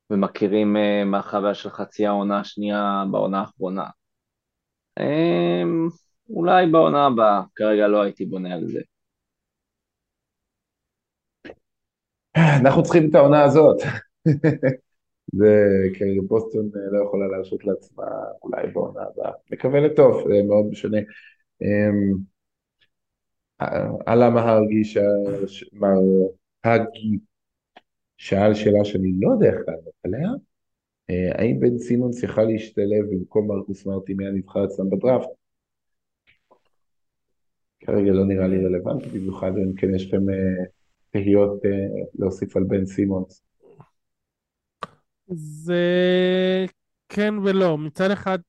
ומכירים 0.10 0.76
מהחוויה 1.06 1.54
של 1.54 1.70
חצי 1.70 2.06
העונה 2.06 2.40
השנייה 2.40 3.04
בעונה 3.12 3.40
האחרונה. 3.40 3.86
אולי 6.30 6.68
בעונה 6.72 7.06
הבאה, 7.06 7.42
כרגע 7.56 7.88
לא 7.88 8.02
הייתי 8.02 8.26
בונה 8.26 8.54
על 8.54 8.68
זה. 8.68 8.80
אנחנו 12.62 12.84
צריכים 12.84 13.10
את 13.10 13.16
העונה 13.16 13.44
הזאת. 13.44 13.78
זה 15.40 15.68
כאילו 15.94 16.28
בוסטון 16.28 16.70
לא 16.92 17.04
יכולה 17.06 17.28
להרשות 17.28 17.66
לעצמה 17.66 18.04
אולי 18.44 18.68
בעונה 18.68 19.02
הבאה. 19.02 19.32
מקווה 19.52 19.80
לטוב, 19.80 20.28
זה 20.28 20.34
מאוד 20.48 20.66
משנה. 20.72 20.98
עלה 24.06 24.30
מהרגי, 24.30 24.82
מר 25.74 26.00
הגי, 26.74 27.20
שאל 28.18 28.53
שאלה 28.53 28.86
שאני 28.86 29.11
לא 29.20 29.32
יודע 29.32 29.47
איך 29.47 29.68
לענות 29.68 29.93
עליה, 30.03 30.30
אה, 31.09 31.41
האם 31.41 31.59
בן 31.59 31.78
סימונס 31.78 32.24
יכל 32.24 32.43
להשתלב 32.43 33.05
במקום 33.11 33.47
מרקוס 33.47 33.86
מרטי 33.86 34.13
מהנבחר 34.13 34.65
אצלם 34.65 34.89
בדראפט? 34.89 35.28
כרגע 37.80 38.11
לא 38.11 38.26
נראה 38.26 38.47
לי 38.47 38.65
רלוונטי, 38.65 39.09
במיוחד 39.09 39.51
אם 39.57 39.76
כן 39.76 39.95
יש 39.95 40.07
לכם 40.07 40.30
אה, 40.30 40.65
תהיות 41.09 41.65
אה, 41.65 41.72
להוסיף 42.20 42.57
על 42.57 42.63
בן 42.63 42.86
סימונס. 42.86 43.43
זה 45.28 45.86
כן 47.09 47.34
ולא. 47.43 47.78
מצד 47.78 48.11
אחד, 48.11 48.39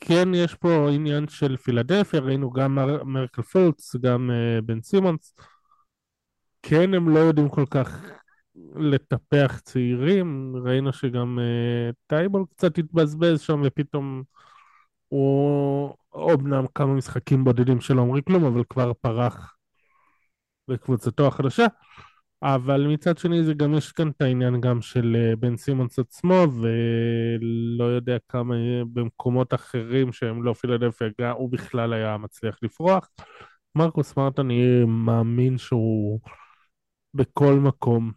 כן 0.00 0.28
יש 0.34 0.54
פה 0.54 0.90
עניין 0.94 1.28
של 1.28 1.56
פילדלפיה, 1.56 2.20
ראינו 2.20 2.50
גם 2.50 2.74
מר, 2.74 3.04
מרקל 3.04 3.42
פולץ, 3.42 3.96
גם 3.96 4.30
בן 4.64 4.82
סימונס. 4.82 5.34
כן, 6.62 6.94
הם 6.94 7.08
לא 7.08 7.18
יודעים 7.18 7.48
כל 7.48 7.64
כך 7.70 8.02
לטפח 8.76 9.60
צעירים, 9.64 10.56
ראינו 10.64 10.92
שגם 10.92 11.38
אה, 11.38 11.94
טייבול 12.06 12.44
קצת 12.50 12.78
התבזבז 12.78 13.40
שם 13.40 13.62
ופתאום 13.64 14.22
הוא 15.08 15.94
אומנם 16.12 16.64
כמה 16.74 16.94
משחקים 16.94 17.44
בודדים 17.44 17.80
שלא 17.80 18.00
אומרים 18.00 18.22
כלום, 18.22 18.44
אבל 18.44 18.62
כבר 18.68 18.92
פרח 18.92 19.56
בקבוצתו 20.68 21.26
החדשה. 21.26 21.66
אבל 22.42 22.86
מצד 22.86 23.18
שני 23.18 23.44
זה 23.44 23.54
גם 23.54 23.74
יש 23.74 23.92
כאן 23.92 24.08
את 24.08 24.22
העניין 24.22 24.60
גם 24.60 24.82
של 24.82 25.16
אה, 25.18 25.36
בן 25.36 25.56
סימונס 25.56 25.98
עצמו 25.98 26.34
ולא 26.34 27.84
יודע 27.84 28.16
כמה 28.28 28.54
במקומות 28.92 29.54
אחרים 29.54 30.12
שהם 30.12 30.42
לא 30.42 30.52
פילדלפיה 30.52 31.30
הוא 31.30 31.52
בכלל 31.52 31.92
היה 31.92 32.16
מצליח 32.16 32.58
לפרוח. 32.62 33.08
מרקוס 33.74 34.12
סמארט 34.12 34.38
אני 34.38 34.84
מאמין 34.86 35.58
שהוא 35.58 36.20
בכל 37.14 37.54
מקום 37.54 38.12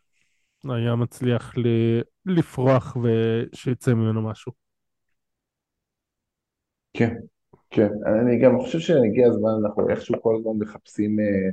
היה 0.64 0.96
מצליח 0.96 1.54
לפרוח 2.26 2.98
ושיצא 2.98 3.94
ממנו 3.94 4.22
משהו. 4.22 4.52
כן, 6.94 7.16
כן. 7.70 7.90
אני 8.06 8.40
גם 8.40 8.60
חושב 8.60 8.80
שהגיע 8.80 9.28
הזמן, 9.28 9.50
אנחנו 9.66 9.90
איכשהו 9.90 10.22
כל 10.22 10.36
הזמן 10.36 10.52
מחפשים 10.60 11.20
אה, 11.20 11.50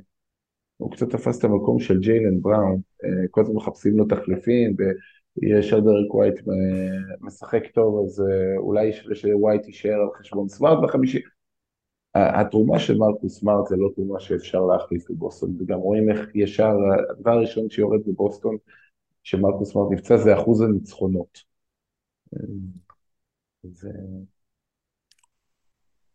הוא 0.76 0.92
קצת 0.92 1.10
תפס 1.10 1.38
את 1.38 1.44
המקום 1.44 1.80
של 1.80 1.98
ג'יילן 1.98 2.40
בראון, 2.40 2.80
אה, 3.04 3.28
כל 3.30 3.40
הזמן 3.40 3.54
מחפשים 3.54 3.98
לו 3.98 4.04
תחליפים, 4.04 4.76
ויש 4.78 5.72
אדריק 5.72 6.14
ווייט 6.14 6.38
אה, 6.38 7.16
משחק 7.20 7.62
טוב, 7.74 8.04
אז 8.04 8.22
אולי 8.56 8.92
שווייט 9.14 9.66
יישאר 9.66 10.00
על 10.00 10.08
חשבון 10.18 10.48
סמארט 10.48 10.78
בחמישי. 10.82 11.20
התרומה 12.14 12.78
של 12.78 12.98
מרקוס 12.98 13.40
סמארט 13.40 13.66
זה 13.68 13.76
לא 13.76 13.88
תרומה 13.94 14.20
שאפשר 14.20 14.60
להחליף 14.60 15.10
בבוסטון, 15.10 15.56
וגם 15.58 15.78
רואים 15.78 16.10
איך 16.10 16.30
ישר, 16.34 16.72
הדבר 17.10 17.30
הראשון 17.30 17.70
שיורד 17.70 18.00
בבוסטון, 18.06 18.56
שמרקוס 19.22 19.72
סמארט 19.72 19.88
נפצע, 19.90 20.16
זה 20.16 20.34
אחוז 20.34 20.60
הניצחונות. 20.60 21.38
זה... 23.62 23.90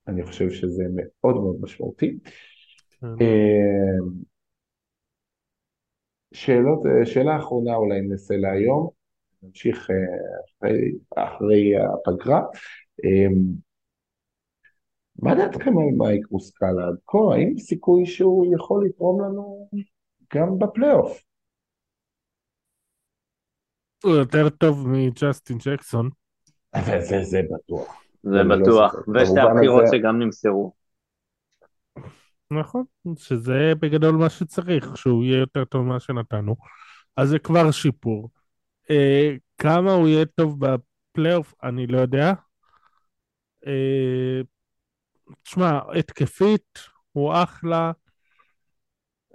אני 0.08 0.24
חושב 0.24 0.50
שזה 0.50 0.84
מאוד 0.96 1.36
מאוד 1.36 1.56
משמעותי. 1.62 2.20
כן. 3.02 3.08
שאלות, 6.34 6.86
אה, 6.86 7.06
שאלה 7.06 7.38
אחרונה 7.38 7.76
אולי 7.76 8.02
ננסה 8.02 8.38
להיום, 8.38 8.90
נמשיך 9.44 9.90
אה, 9.90 9.96
אחרי, 10.60 10.92
אחרי 11.16 11.74
הפגרה. 11.78 12.42
מה 15.24 15.36
דעתכם 15.36 15.78
על 15.78 15.86
מייק 15.98 16.32
מוסקאלה 16.32 16.88
עד 16.88 16.96
כה? 17.08 17.18
האם 17.34 17.58
סיכוי 17.60 18.06
שהוא 18.06 18.56
יכול 18.56 18.86
לתרום 18.86 19.22
לנו 19.22 19.70
גם 20.34 20.60
בפלייאוף? 20.60 21.24
הוא 24.04 24.16
יותר 24.16 24.50
טוב 24.50 24.88
מג'סטין 24.88 25.58
ג'קסון. 25.58 26.10
זה, 27.00 27.24
זה 27.24 27.42
בטוח. 27.52 28.04
זה 28.24 28.44
לא 28.44 28.56
בטוח, 28.56 28.96
ושתי 29.16 29.40
הבחירות 29.40 29.84
שגם 29.92 30.20
נמסרו. 30.20 30.74
נכון, 32.52 32.84
שזה 33.18 33.74
בגדול 33.80 34.16
מה 34.16 34.30
שצריך, 34.30 34.98
שהוא 34.98 35.24
יהיה 35.24 35.40
יותר 35.40 35.66
טוב 35.66 35.86
ממה 35.86 36.00
שנתנו. 36.00 36.56
אז 37.18 37.30
זה 37.30 37.40
כבר 37.40 37.72
שיפור. 37.72 38.30
אה, 38.90 39.36
כמה 39.58 39.94
הוא 39.94 40.08
יהיה 40.08 40.26
טוב 40.26 40.60
בפלייאוף, 40.60 41.54
אני 41.64 41.88
לא 41.88 41.98
יודע. 41.98 42.34
אה, 43.68 44.42
תשמע, 45.44 45.80
התקפית 46.00 46.80
הוא 47.12 47.34
אחלה. 47.34 47.92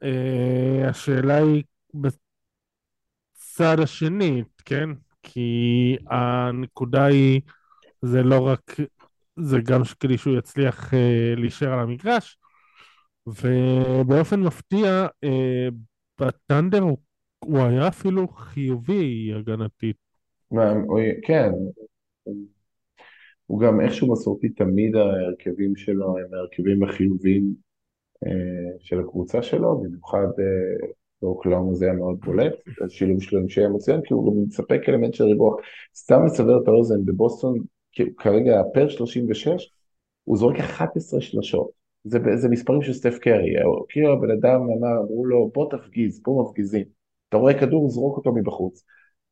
אה, 0.03 0.89
השאלה 0.89 1.36
היא 1.36 1.62
בצד 1.95 3.76
השני, 3.82 4.43
כן? 4.64 4.91
כי 5.22 5.97
הנקודה 6.11 7.05
היא, 7.05 7.41
זה 8.03 8.22
לא 8.22 8.47
רק, 8.47 8.76
זה 9.36 9.59
גם 9.64 9.82
כדי 10.01 10.18
שהוא 10.18 10.39
יצליח 10.39 10.95
אה, 10.95 11.34
להישאר 11.36 11.72
על 11.72 11.78
המגרש, 11.78 12.39
ובאופן 13.26 14.41
מפתיע, 14.41 15.07
אה, 15.24 15.68
בטנדר 16.20 16.80
הוא, 16.80 16.99
הוא 17.39 17.59
היה 17.59 17.89
אפילו 17.89 18.28
חיובי 18.28 19.32
הגנתית. 19.36 19.97
כן, 21.22 21.53
הוא 23.49 23.61
גם 23.61 23.80
איכשהו 23.80 24.12
מסורתי, 24.12 24.49
תמיד 24.49 24.96
ההרכבים 24.96 25.76
שלו 25.76 26.18
הם 26.18 26.34
ההרכבים 26.34 26.82
החיוביים 26.82 27.55
אה, 28.26 28.76
של 28.78 29.01
הקבוצה 29.01 29.42
שלו, 29.42 29.80
במיוחד 29.80 30.26
אה, 30.38 30.88
באוקלאומה 31.22 31.74
זה 31.74 31.84
היה 31.84 31.94
מאוד 31.94 32.20
בולט, 32.20 32.53
השילוב 32.86 33.22
שלו 33.22 33.40
עם 33.40 33.49
שהיה 33.49 33.68
מצוין, 33.68 34.01
כי 34.05 34.14
הוא 34.14 34.32
גם 34.32 34.42
מספק 34.49 34.80
אלמנט 34.88 35.14
של 35.14 35.24
ריבוח. 35.24 35.61
סתם 35.94 36.24
לסבר 36.26 36.62
את 36.62 36.68
האוזן, 36.68 37.05
בבוסטון, 37.05 37.59
כרגע 38.18 38.62
פר 38.74 38.88
36, 38.88 39.72
הוא 40.24 40.36
זורק 40.36 40.57
11 40.61 41.20
שלשות. 41.20 41.70
זה, 42.05 42.18
זה 42.36 42.49
מספרים 42.49 42.82
של 42.82 42.92
סטף 42.92 43.18
קרי, 43.18 43.55
כאילו 43.88 44.12
הבן 44.12 44.30
אדם 44.30 44.61
אמר, 44.61 45.01
אמרו 45.01 45.26
לו 45.26 45.51
בוא 45.55 45.70
תפגיז, 45.70 46.20
פה 46.24 46.44
מפגיזים, 46.46 46.84
אתה 47.28 47.36
רואה 47.36 47.61
כדור, 47.61 47.88
זרוק 47.88 48.16
אותו 48.16 48.32
מבחוץ. 48.32 48.84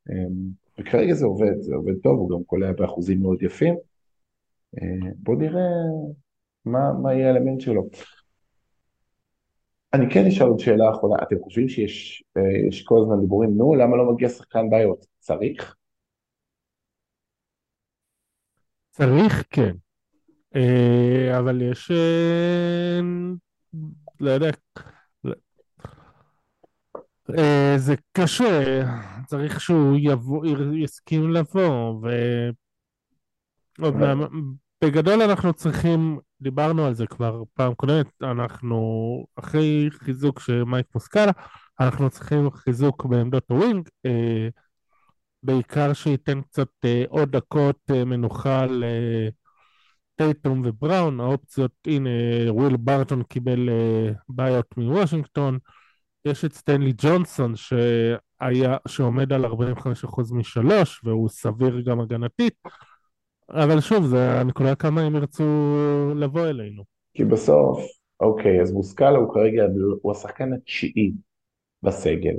אמ, 0.09 0.49
וכרגע 0.79 1.13
זה 1.13 1.25
עובד, 1.25 1.61
זה 1.61 1.75
עובד 1.75 1.93
טוב, 2.03 2.19
הוא 2.19 2.29
גם 2.29 2.43
קולע 2.43 2.71
באחוזים 2.71 3.21
מאוד 3.21 3.43
יפים. 3.43 3.75
בואו 5.15 5.37
נראה 5.37 5.61
מה, 6.65 6.93
מה 7.01 7.13
יהיה 7.13 7.27
האלמנט 7.27 7.61
שלו. 7.61 7.89
אני 9.93 10.05
כן 10.13 10.25
אשאל 10.25 10.47
עוד 10.47 10.59
שאלה 10.59 10.91
אחרונה, 10.91 11.23
אתם 11.23 11.35
חושבים 11.43 11.69
שיש 11.69 12.23
אה, 12.37 12.41
כל 12.85 12.99
הזמן 13.01 13.21
דיבורים, 13.21 13.57
נו, 13.57 13.75
למה 13.75 13.97
לא 13.97 14.13
מגיע 14.13 14.29
שחקן 14.29 14.69
בעיות? 14.69 15.05
צריך? 15.19 15.75
צריך, 18.91 19.43
כן. 19.49 19.75
אה, 20.55 21.39
אבל 21.39 21.61
יש, 21.61 21.91
אה, 21.91 22.99
לא 24.19 24.29
יודע, 24.29 24.49
זה 27.77 27.95
קשה, 28.11 28.83
צריך 29.25 29.61
שהוא 29.61 29.97
יבוא, 29.99 30.45
יסכים 30.75 31.31
לבוא, 31.31 32.01
ובגדול 34.83 35.21
אנחנו 35.21 35.53
צריכים, 35.53 36.19
דיברנו 36.41 36.85
על 36.85 36.93
זה 36.93 37.07
כבר 37.07 37.43
פעם 37.53 37.73
קודמת, 37.73 38.07
אנחנו 38.23 39.25
אחרי 39.35 39.89
חיזוק 39.91 40.39
של 40.39 40.63
מייק 40.63 40.85
מוסקאלה, 40.95 41.31
אנחנו 41.79 42.09
צריכים 42.09 42.51
חיזוק 42.51 43.05
בעמדות 43.05 43.43
הווינג, 43.49 43.89
בעיקר 45.43 45.93
שייתן 45.93 46.41
קצת 46.41 46.69
עוד 47.09 47.31
דקות 47.31 47.91
מנוחה 47.91 48.65
ל... 48.65 48.83
טייטום 50.17 50.61
ובראון, 50.65 51.19
האופציות, 51.19 51.71
הנה, 51.87 52.09
וויל 52.49 52.77
ברטון 52.77 53.23
קיבל 53.23 53.69
אה, 53.69 54.15
buyout 54.29 54.77
מוושינגטון, 54.77 55.57
יש 56.25 56.45
את 56.45 56.53
סטנלי 56.53 56.93
ג'ונסון 56.97 57.55
שהיה, 57.55 58.77
שעומד 58.87 59.33
על 59.33 59.45
45% 59.45 60.33
משלוש, 60.33 61.01
והוא 61.03 61.29
סביר 61.29 61.81
גם 61.81 61.99
הגנתית, 61.99 62.53
אבל 63.49 63.79
שוב, 63.79 64.05
זה 64.05 64.39
הנקודה 64.39 64.75
כמה 64.75 65.01
הם 65.01 65.15
ירצו 65.15 65.43
לבוא 66.15 66.47
אלינו. 66.47 66.83
כי 67.13 67.25
בסוף, 67.25 67.79
אוקיי, 68.19 68.61
אז 68.61 68.71
מוסקאלה 68.71 69.17
הוא 69.17 69.33
כרגע, 69.33 69.63
הוא 70.01 70.11
השחקן 70.11 70.53
התשיעי 70.53 71.11
בסגל. 71.83 72.35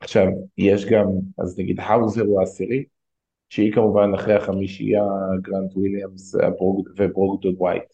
עכשיו, 0.00 0.26
יש 0.58 0.84
גם, 0.84 1.06
אז 1.38 1.58
נגיד 1.58 1.80
האוזר 1.80 2.22
הוא 2.22 2.40
העשירי, 2.40 2.84
שהיא 3.48 3.72
כמובן 3.72 4.14
אחרי 4.14 4.34
החמישייה 4.34 5.04
גרנט 5.40 5.76
וויליאמס 5.76 6.34
וברוגדון 6.96 7.54
ווייט. 7.58 7.84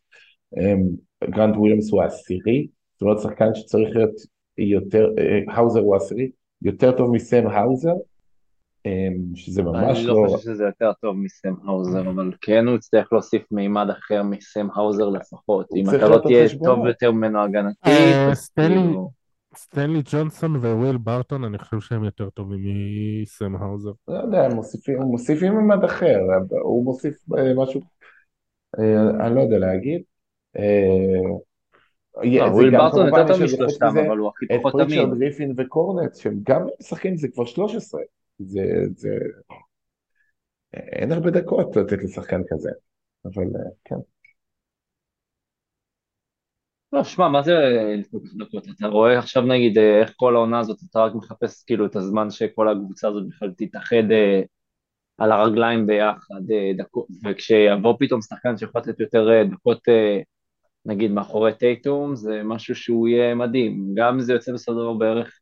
אמ, 0.56 0.88
גרנט 1.30 1.56
וויליאמס 1.56 1.90
הוא 1.90 2.02
העשירי, 2.02 2.66
זאת 2.92 3.02
אומרת 3.02 3.18
שחקן 3.20 3.54
שצריך 3.54 3.96
להיות 3.96 4.14
יותר, 4.58 5.10
אה, 5.18 5.54
האוזר 5.54 5.80
הוא 5.80 5.94
העשירי, 5.94 6.30
יותר 6.62 6.96
טוב 6.96 7.10
מסם 7.10 7.46
האוזר, 7.46 7.94
שזה 9.34 9.62
ממש 9.62 9.98
אני 9.98 10.06
לא... 10.06 10.22
לא 10.22 10.28
חושב 10.28 10.42
שזה 10.44 10.64
יותר 10.64 10.92
טוב 11.00 11.16
מסם 11.16 11.54
האוזר, 11.64 12.10
אבל 12.10 12.32
כן 12.40 12.66
הוא 12.66 12.76
יצטרך 12.76 13.12
להוסיף 13.12 13.42
מימד 13.50 13.86
אחר 13.90 14.22
מסם 14.22 14.68
האוזר 14.74 15.08
לפחות. 15.08 15.66
אם 15.76 15.84
אתה 15.88 16.08
לא 16.08 16.18
תהיה. 16.18 16.46
טוב 16.64 16.86
יותר 16.86 17.12
ממנו 17.12 17.40
הגנתית, 17.42 17.86
אה, 17.86 18.30
סטנלי- 18.34 18.74
כאילו... 18.74 19.10
סטנלי 19.56 20.02
ג'ונסון 20.12 20.56
וויל 20.56 20.96
ברטון, 20.96 21.44
אני 21.44 21.58
חושב 21.58 21.80
שהם 21.80 22.04
יותר 22.04 22.30
טובים 22.30 22.60
מסם 23.22 23.56
האוזר. 23.56 23.90
לא 24.08 24.18
יודע, 24.18 24.44
הם 24.44 24.52
מוסיפים, 24.52 25.02
הם 25.02 25.06
מוסיפים 25.08 25.52
ממד 25.54 25.84
אחר, 25.84 26.18
הוא 26.62 26.84
מוסיף 26.84 27.14
אה, 27.38 27.54
משהו, 27.56 27.80
אה, 28.78 29.26
אני 29.26 29.34
לא 29.34 29.40
יודע 29.40 29.58
להגיד. 29.58 30.02
לא, 32.16 32.48
זה 32.48 32.54
וויל 32.54 32.78
כמובן 32.78 33.06
יותר 33.06 33.26
טוב 33.34 33.42
משלושתם, 33.42 33.86
אבל 33.86 34.18
הוא 34.18 34.28
הכי 34.28 34.44
את 34.44 34.60
פחות 34.62 34.82
תמיד. 34.82 34.98
פריצ'רד, 34.98 35.18
גריפין 35.18 35.54
וקורנט, 35.56 36.14
שהם 36.14 36.40
גם 36.42 36.66
משחקים, 36.80 37.16
זה 37.16 37.28
כבר 37.28 37.44
13. 37.44 38.00
זה, 38.40 38.62
זה... 38.96 39.18
אין 40.74 41.12
הרבה 41.12 41.30
דקות 41.30 41.76
לתת 41.76 41.98
לשחקן 42.04 42.40
כזה, 42.48 42.70
אבל 43.24 43.42
אה, 43.42 43.70
כן. 43.84 43.96
לא, 46.92 47.04
שמע, 47.04 47.28
מה 47.28 47.42
זה 47.42 47.52
דקות? 48.38 48.64
אתה 48.76 48.86
רואה 48.86 49.18
עכשיו 49.18 49.42
נגיד 49.42 49.78
אה, 49.78 50.00
איך 50.00 50.12
כל 50.16 50.36
העונה 50.36 50.58
הזאת, 50.58 50.78
אתה 50.90 51.00
רק 51.00 51.14
מחפש 51.14 51.64
כאילו 51.64 51.86
את 51.86 51.96
הזמן 51.96 52.30
שכל 52.30 52.68
הקבוצה 52.68 53.08
הזאת 53.08 53.28
בכלל 53.28 53.52
תתאחד 53.56 54.10
אה, 54.10 54.40
על 55.18 55.32
הרגליים 55.32 55.86
ביחד, 55.86 56.50
אה, 56.50 56.72
דקות, 56.78 57.06
וכשיבוא 57.24 57.94
פתאום 58.00 58.22
שחקן 58.22 58.56
שיכול 58.56 58.80
לתת 58.80 59.00
יותר 59.00 59.30
אה, 59.30 59.44
דקות, 59.44 59.80
אה, 59.88 60.20
נגיד 60.86 61.10
מאחורי 61.10 61.54
טייטום, 61.54 62.16
זה 62.16 62.42
משהו 62.44 62.74
שהוא 62.74 63.08
יהיה 63.08 63.34
מדהים. 63.34 63.94
גם 63.94 64.14
אם 64.14 64.20
זה 64.20 64.32
יוצא 64.32 64.52
בסדר 64.52 64.92
בערך 64.92 65.40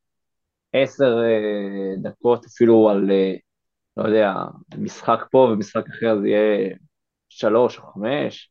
עשר 0.72 1.18
אה, 1.24 1.96
דקות 2.02 2.44
אפילו 2.44 2.88
על, 2.88 3.10
אה, 3.10 3.34
לא 3.96 4.08
יודע, 4.08 4.34
משחק 4.78 5.26
פה 5.30 5.38
ומשחק 5.38 5.84
אחר 5.88 6.18
זה 6.20 6.28
יהיה 6.28 6.74
שלוש 7.28 7.78
או 7.78 7.82
חמש. 7.82 8.50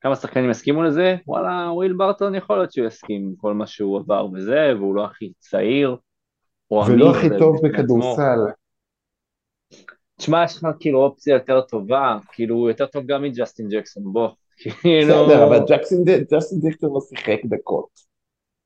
כמה 0.00 0.16
שחקנים 0.16 0.50
יסכימו 0.50 0.82
לזה? 0.82 1.16
וואלה, 1.26 1.70
וויל 1.72 1.92
ברטון 1.92 2.34
יכול 2.34 2.56
להיות 2.56 2.72
שהוא 2.72 2.86
יסכים 2.86 3.22
עם 3.22 3.34
כל 3.36 3.54
מה 3.54 3.66
שהוא 3.66 3.98
עבר 3.98 4.26
וזה, 4.32 4.72
והוא 4.76 4.94
לא 4.94 5.04
הכי 5.04 5.32
צעיר. 5.38 5.96
ולא 6.70 7.10
הכי 7.10 7.28
טוב. 7.38 7.56
בכדורסל. 7.64 8.38
תשמע, 10.16 10.44
יש 10.44 10.56
לך 10.56 10.66
כאילו 10.80 11.02
אופציה 11.02 11.34
יותר 11.34 11.60
טובה, 11.60 12.18
כאילו 12.32 12.56
הוא 12.56 12.68
יותר 12.68 12.86
טוב 12.86 13.06
גם 13.06 13.22
מג'סטין 13.22 13.68
ג'קסון, 13.68 14.02
בוא. 14.12 14.28
כאילו... 14.62 15.26
בסדר, 15.26 15.46
אבל 15.46 15.58
ג'סטין 16.32 16.60
ג'קסון 16.60 16.94
לא 16.94 17.00
שיחק 17.00 17.38
דקות. 17.44 17.88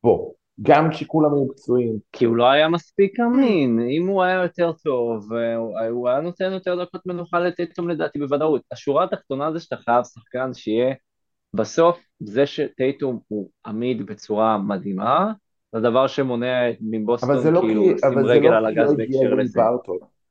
בוא, 0.03 0.33
גם 0.63 0.91
כשכולם 0.91 1.35
היו 1.35 1.49
פצועים. 1.49 1.99
כי 2.13 2.25
הוא 2.25 2.37
לא 2.37 2.51
היה 2.51 2.69
מספיק 2.69 3.21
אמין, 3.21 3.81
אם 3.91 4.07
הוא 4.07 4.23
היה 4.23 4.43
יותר 4.43 4.73
טוב, 4.73 5.33
אה, 5.33 5.57
הוא- 5.89 6.09
היה 6.09 6.21
נותן 6.21 6.53
יותר 6.53 6.83
דקות 6.83 7.07
מנוחה 7.07 7.39
לטייטום 7.39 7.89
לדעתי 7.89 8.19
בוודאות. 8.19 8.63
השורה 8.73 9.05
התחתונה 9.05 9.53
זה 9.53 9.61
שאתה 9.61 9.77
חייב 9.77 10.05
שחקן 10.05 10.55
שיהיה, 10.55 10.95
בסוף 11.55 11.99
זה 12.21 12.47
שטייטום 12.47 13.19
הוא 13.29 13.51
עמיד 13.67 14.07
בצורה 14.07 14.59
מדהימה, 14.59 15.33
זה 15.73 15.79
הדבר 15.79 16.07
שמונע 16.07 16.61
מבוסטון 16.81 17.31
לא 17.51 17.61
כאילו 17.61 17.83
כי, 17.83 17.93
לשים 17.95 18.19
רגל 18.19 18.51
לא 18.51 18.57
על 18.57 18.67
הגז 18.67 18.91
לא 18.91 18.97
בהקשר 18.97 19.35
לזה. 19.35 19.61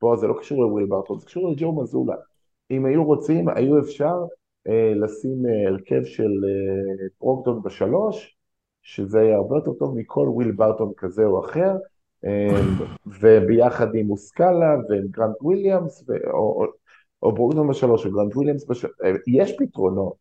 בוא, 0.00 0.16
זה 0.16 0.26
לא 0.26 0.34
קשור 0.40 0.62
לוויל 0.62 0.86
ברטון, 0.86 1.18
זה 1.18 1.26
קשור 1.26 1.50
לג'ו 1.52 1.82
מזולה. 1.82 2.14
אם 2.70 2.86
היו 2.86 3.04
רוצים, 3.04 3.48
היו 3.48 3.80
אפשר 3.80 4.14
אה, 4.68 4.92
לשים 4.96 5.42
אה, 5.46 5.68
הרכב 5.70 6.04
של 6.04 6.22
אה, 6.22 7.06
ברוגדון 7.20 7.62
בשלוש, 7.62 8.36
שזה 8.82 9.20
היה 9.20 9.36
הרבה 9.36 9.56
יותר 9.56 9.72
טוב 9.72 9.98
מכל 9.98 10.28
וויל 10.28 10.52
ברטון 10.52 10.92
כזה 10.96 11.24
או 11.24 11.44
אחר, 11.44 11.72
אה, 12.24 12.60
וביחד 13.20 13.94
עם 13.94 14.06
מוסקאלה 14.06 14.74
ועם 14.88 15.06
גרנט 15.10 15.36
וויליאמס, 15.40 16.04
ו- 16.08 16.30
או, 16.30 16.38
או, 16.38 16.66
או 17.22 17.34
ברוגדון 17.34 17.68
בשלוש 17.68 18.06
או 18.06 18.12
גרנט 18.12 18.36
וויליאמס 18.36 18.68
בשלוש, 18.68 18.92
אה, 19.04 19.10
יש 19.26 19.52
פתרונות. 19.58 20.16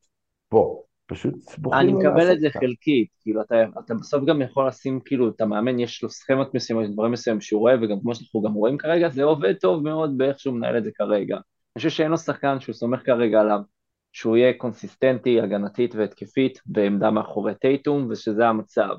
בוא, 0.52 0.82
פשוט 1.06 1.36
בוחרים 1.58 1.96
אני 1.96 2.04
לא 2.04 2.12
מקבל 2.12 2.32
את 2.32 2.40
זה. 2.40 2.50
חלקית, 2.50 3.10
כאילו 3.20 3.42
אתה, 3.42 3.56
אתה 3.86 3.94
בסוף 3.94 4.24
גם 4.26 4.42
יכול 4.42 4.68
לשים, 4.68 5.00
כאילו, 5.06 5.30
את 5.30 5.42
המאמן, 5.42 5.80
יש 5.80 6.04
לו 6.04 6.10
סכמות 6.10 6.54
מסוימות, 6.54 6.86
דברים 6.94 7.12
מסוימים 7.12 7.42
שהוא 7.42 7.60
רואה, 7.60 7.76
וגם 7.82 8.00
כמו 8.02 8.16
שאנחנו 8.16 8.42
גם 8.42 8.54
רואים 8.54 8.78
כרגע, 8.78 9.10
זה 9.10 9.24
עובד 9.24 9.54
טוב 9.54 9.84
מאוד 9.84 10.18
באיך 10.18 10.40
שהוא 10.40 10.56
מנהל 10.56 10.78
את 10.78 10.84
זה 10.84 10.90
כרגע. 10.96 11.36
אני 11.36 11.42
חושב 11.78 11.90
שאין 11.90 12.12
לו 12.12 12.18
שחקן 12.18 12.60
שהוא 12.60 12.74
סומך 12.74 13.06
כרגע 13.06 13.42
עליו, 13.42 13.60
שהוא 14.12 14.38
יהיה 14.38 14.54
קונסיסטנטי, 14.54 15.42
הגנתית 15.42 15.96
והתקפית, 15.96 16.60
בעמדה 16.66 17.12
מאחורי 17.12 17.56
טייטום, 17.56 18.08
ושזה 18.10 18.48
המצב. 18.48 18.90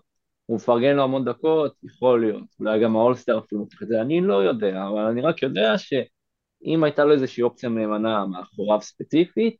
הוא 0.46 0.56
מפרגן 0.56 0.96
לו 0.96 1.02
המון 1.02 1.24
דקות, 1.24 1.74
יכול 1.84 2.20
להיות, 2.20 2.44
אולי 2.60 2.82
גם 2.82 2.96
ה 2.96 3.02
roster 3.02 3.38
אפילו 3.38 3.60
נותן 3.60 3.76
את 3.82 3.88
זה, 3.88 4.00
אני 4.00 4.20
לא 4.20 4.34
יודע, 4.34 4.86
אבל 4.88 5.00
אני 5.00 5.20
רק 5.20 5.42
יודע 5.42 5.78
שאם 5.78 6.84
הייתה 6.84 7.04
לו 7.04 7.12
איזושהי 7.12 7.42
אופציה 7.42 7.68
נאמנה 7.68 8.26
מאחוריו 8.26 8.80
ספציפית, 8.80 9.56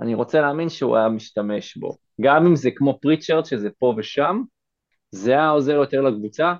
אני 0.00 0.14
רוצה 0.14 0.40
להאמין 0.40 0.68
שהוא 0.68 0.96
היה 0.96 1.08
משתמש 1.08 1.76
בו. 1.76 1.96
גם 2.20 2.46
אם 2.46 2.56
זה 2.56 2.70
כמו 2.70 2.98
פריצ'רד, 3.00 3.44
שזה 3.44 3.70
פה 3.70 3.94
ושם, 3.96 4.42
זה 5.10 5.32
היה 5.32 5.50
עוזר 5.50 5.72
יותר 5.72 6.00
לקבוצה. 6.00 6.54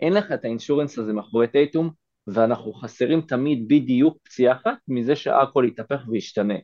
אין 0.00 0.12
לך 0.12 0.32
את 0.32 0.44
האינשורנס 0.44 0.98
הזה 0.98 1.12
מאחורי 1.12 1.48
טייטום, 1.48 1.90
ואנחנו 2.26 2.72
חסרים 2.72 3.20
תמיד 3.20 3.68
בדיוק 3.68 4.18
פציעה 4.22 4.56
אחת 4.56 4.78
מזה 4.88 5.16
שהכל 5.16 5.64
יתהפך 5.68 6.00
וישתנה. 6.08 6.54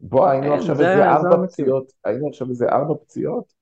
בוא, 0.00 0.28
היינו 0.28 0.54
עכשיו 0.54 0.76
זה- 0.76 0.90
איזה 0.90 1.02
זה 1.02 1.10
ארבע. 1.10 1.46
פציעות, 1.46 1.92
היינו 2.04 2.28
עכשיו 2.28 2.50
איזה 2.50 2.68
ארבע 2.68 2.94
פציעות, 2.94 3.52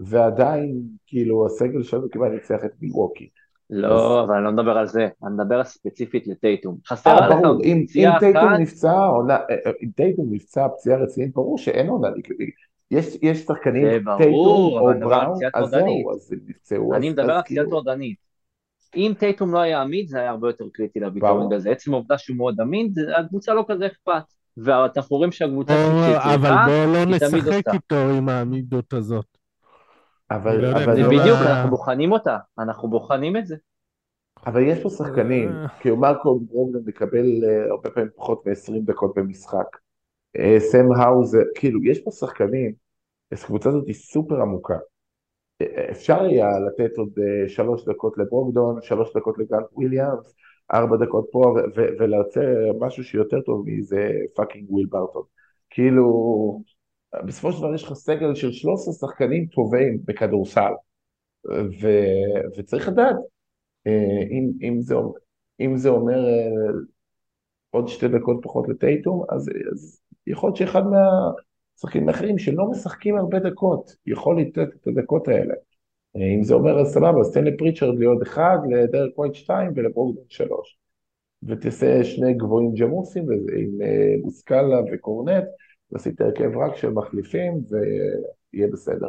ועדיין, 0.00 0.82
כאילו, 1.06 1.46
הסגל 1.46 1.82
שלנו 1.82 2.10
כמעט 2.10 2.32
ניצח 2.32 2.64
את 2.64 2.70
מילווקי. 2.80 3.28
לא, 3.70 4.24
אבל 4.24 4.34
אני 4.34 4.44
לא 4.44 4.52
מדבר 4.52 4.78
על 4.78 4.86
זה, 4.86 5.08
אני 5.24 5.34
מדבר 5.34 5.64
ספציפית 5.64 6.26
לטייטום. 6.26 6.74
אה, 6.74 6.96
חסרה 6.96 7.28
לך 7.28 7.36
ברור, 7.42 7.64
אם, 7.64 7.76
אם 7.76 7.86
פציעה 7.86 8.20
טייטום 8.20 8.44
אחת, 8.44 8.60
נפצע, 8.60 8.92
אה, 9.30 9.36
אה, 9.50 9.72
אם 9.82 9.90
טייטום 9.96 10.26
נפצע 10.30 10.68
פציעה 10.68 10.98
רצינית, 10.98 11.34
ברור 11.34 11.58
שאין 11.58 11.88
עונה, 11.88 12.08
יש, 12.90 13.18
יש 13.22 13.38
שחקנים, 13.38 13.86
טייטום 14.18 14.34
או 14.34 14.90
בראון, 15.00 15.34
פציעה 15.34 15.50
אז. 15.54 15.70
זהו, 15.70 16.12
אז 16.12 16.32
הם 16.32 16.38
נפצעו, 16.46 16.94
אני 16.94 17.10
מדבר 17.10 17.22
על 17.22 17.42
פציעה 17.42 17.64
כאילו, 17.64 17.70
טורדנית. 17.70 18.28
אם 18.96 19.12
טייטום 19.18 19.52
לא 19.52 19.58
היה 19.58 19.82
עמיד, 19.82 20.08
זה 20.08 20.18
היה 20.18 20.30
הרבה 20.30 20.48
יותר 20.48 20.64
קריטי. 20.72 21.00
אותו 21.04 21.46
בגלל 21.46 21.58
זה. 21.58 21.70
עצם 21.70 21.92
העובדה 21.94 22.18
שהוא 22.18 22.36
מאוד 22.36 22.60
עמיד, 22.60 22.98
הקבוצה 23.18 23.54
לא 23.54 23.64
כזה 23.68 23.86
אכפת. 23.86 24.37
ואנחנו 24.64 25.16
רואים 25.16 25.32
שהקבוצה 25.32 25.72
בוא- 25.72 26.02
כשהיא 26.02 26.34
אבל 26.34 26.48
צריכה, 26.48 26.66
בואו 26.66 26.92
לא 26.92 27.04
נשחק. 27.16 27.74
איתו 27.74 27.96
עם 28.18 28.28
העמידות 28.28 28.92
הזאת. 28.92 29.26
אבל, 30.30 30.56
לא 30.60 30.70
אבל, 30.70 30.94
זה 30.96 31.02
לא 31.02 31.08
בדיוק, 31.08 31.38
אנחנו 31.46 31.70
בוחנים 31.70 32.12
אותה, 32.12 32.36
אנחנו 32.58 32.90
בוחנים 32.90 33.36
את 33.36 33.46
זה. 33.46 33.56
אבל 34.46 34.62
יש 34.62 34.82
פה 34.82 34.90
שחקנים, 34.90 35.52
אה. 35.52 35.68
כאילו 35.80 35.96
מלקולם 35.96 36.40
ברוגדון 36.40 36.82
מקבל 36.86 37.44
אה, 37.44 37.70
הרבה 37.70 37.90
פעמים 37.90 38.08
פחות 38.16 38.46
מ-20 38.46 38.72
דקות 38.84 39.12
במשחק, 39.16 39.76
אה, 40.38 40.56
סם 40.60 40.92
האוזר, 40.96 41.42
כאילו, 41.54 41.84
יש 41.84 41.98
פה 42.04 42.10
שחקנים, 42.10 42.72
אז 43.32 43.42
הקבוצה 43.44 43.68
הזאת 43.68 43.86
היא 43.86 43.94
סופר 43.94 44.40
עמוקה. 44.40 44.78
אה, 45.62 45.90
אפשר 45.90 46.22
היה 46.22 46.46
לתת 46.58 46.98
עוד 46.98 47.08
אה, 47.18 47.48
שלוש 47.48 47.84
דקות 47.88 48.18
לברוגדון, 48.18 48.82
שלוש 48.82 49.16
דקות 49.16 49.38
לגרנט 49.38 49.66
וויליאמס, 49.72 50.34
ארבע 50.72 50.96
דקות 50.96 51.28
פה, 51.32 51.54
ולייצר 51.98 52.42
משהו 52.80 53.04
שיותר 53.04 53.40
טוב 53.40 53.64
מזה 53.68 54.10
fucking 54.34 54.70
וויל 54.70 54.86
ברטון. 54.86 55.22
כאילו, 55.70 56.62
בסופו 57.26 57.52
של 57.52 57.58
דבר 57.58 57.74
יש 57.74 57.82
לך 57.84 57.92
סגל 57.92 58.34
של 58.34 58.52
13 58.52 58.94
שחקנים 58.94 59.46
טובים 59.46 59.98
בכדורסל, 60.04 60.72
ו- 61.82 62.58
וצריך 62.58 62.88
לדעת, 62.88 63.16
אה, 63.86 64.22
אם, 64.30 64.52
אם, 64.62 64.80
זה, 64.80 64.94
אומר- 64.94 65.18
אם 65.60 65.76
זה 65.76 65.88
אומר 65.88 66.26
אה, 66.28 66.70
עוד 67.70 67.88
שתי 67.88 68.08
דקות 68.08 68.40
פחות 68.42 68.68
לטייטום, 68.68 69.24
אז, 69.28 69.50
אז 69.72 70.00
יכול 70.26 70.48
להיות 70.48 70.56
שאחד 70.56 70.82
מהשחקנים 70.86 72.08
האחרים 72.08 72.38
שלא 72.38 72.70
משחקים 72.70 73.16
הרבה 73.16 73.38
דקות, 73.38 73.96
יכול 74.06 74.40
לתת 74.40 74.68
את 74.82 74.86
הדקות 74.86 75.28
האלה. 75.28 75.54
אה, 76.16 76.34
אם 76.34 76.42
זה 76.42 76.54
אומר, 76.54 76.80
אז 76.80 76.94
סבבה, 76.94 77.20
אז 77.20 77.32
תן 77.34 77.44
לפריצ'רד 77.44 77.98
להיות 77.98 78.22
אחד, 78.22 78.58
לדרק 78.70 79.18
ווייט 79.18 79.34
שתיים 79.34 79.72
ולברוגדון 79.76 80.24
שלוש. 80.28 80.78
ותעשה 81.42 82.04
שני 82.04 82.34
גבוהים 82.34 82.74
ג'מוסים 82.74 83.22
עם 83.32 83.82
אה, 83.82 84.14
מוסקאלה 84.22 84.76
וקורנט, 84.92 85.44
ועשית 85.92 86.20
הרכב 86.20 86.56
רק 86.56 86.76
של 86.76 86.90
מחליפים 86.90 87.60
ויהיה 87.70 88.68
בסדר. 88.72 89.08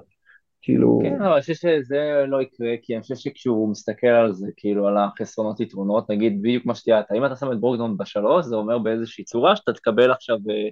כאילו, 0.61 0.99
כן, 1.03 1.21
אבל 1.21 1.31
אני 1.31 1.41
חושב 1.41 1.53
שזה 1.53 2.23
לא 2.27 2.41
יקרה, 2.41 2.69
כי 2.81 2.93
אני 2.93 3.01
חושב 3.01 3.15
שכשהוא 3.15 3.71
מסתכל 3.71 4.07
על 4.07 4.33
זה, 4.33 4.47
כאילו 4.57 4.87
על 4.87 4.97
החסרונות 4.97 5.59
יתרונות, 5.59 6.11
נגיד 6.11 6.41
בדיוק 6.41 6.65
מה 6.65 6.75
שתיארת, 6.75 7.05
אם 7.17 7.25
אתה 7.25 7.35
שם 7.35 7.51
את 7.51 7.59
ברוגדון 7.59 7.97
בשלוש, 7.97 8.45
זה 8.45 8.55
אומר 8.55 8.77
באיזושהי 8.77 9.23
צורה 9.23 9.55
שאתה 9.55 9.73
תקבל 9.73 10.11
עכשיו 10.11 10.37
אה, 10.49 10.69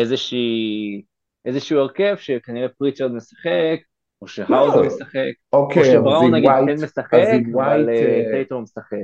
איזושהי, 0.00 1.02
איזשהו 1.44 1.78
הרכב 1.78 2.16
שכנראה 2.18 2.68
פריצ'רד 2.68 3.12
משחק, 3.12 3.80
או 4.22 4.26
שהאוזר 4.26 4.80
לא, 4.80 4.86
משחק, 4.86 5.32
או 5.52 5.58
אוקיי, 5.58 5.84
זה 5.84 5.90
שבראון 5.90 6.34
נגיד 6.34 6.50
כן 6.66 6.84
משחק, 6.84 7.14
אבל 7.54 7.88
אה, 7.88 7.94
אה, 7.94 8.24
טייטום 8.32 8.62
משחק. 8.62 8.96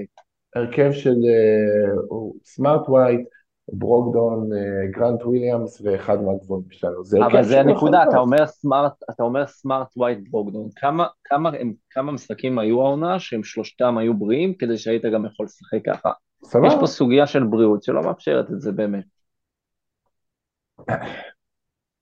הרכב 0.56 0.92
של 0.92 1.10
אה, 1.10 2.16
סמארט 2.44 2.88
ווייט, 2.88 3.28
ברוגדון, 3.72 4.52
אה, 4.52 4.86
גרנט 4.90 5.22
וויליאמס 5.22 5.80
ואחד 5.84 6.22
מהגבוהים 6.22 6.64
שלנו. 6.70 7.04
זה 7.04 7.18
אבל 7.26 7.42
זה 7.42 7.60
הנקודה, 7.60 8.02
אתה. 8.08 8.18
אומר 8.18 8.46
סמארט, 8.46 8.92
אתה 9.10 9.22
אומר 9.22 9.46
סמארט 9.46 9.96
ווייט 9.96 10.18
ברוקדון, 10.30 10.68
כמה, 10.76 11.06
כמה, 11.24 11.50
כמה 11.90 12.12
משחקים 12.12 12.58
היו 12.58 12.80
העונה 12.80 13.18
שהם 13.18 13.44
שלושתם 13.44 13.98
היו 13.98 14.14
בריאים 14.14 14.54
כדי 14.54 14.78
שהיית 14.78 15.02
גם 15.14 15.26
יכול 15.26 15.46
לשחק 15.46 15.78
ככה? 15.86 16.10
סבבה. 16.44 16.66
יש 16.66 16.74
פה 16.80 16.86
סוגיה 16.86 17.26
של 17.26 17.44
בריאות 17.44 17.82
שלא 17.82 18.02
מאפשרת 18.02 18.50
את 18.50 18.60
זה 18.60 18.72
באמת. 18.72 19.04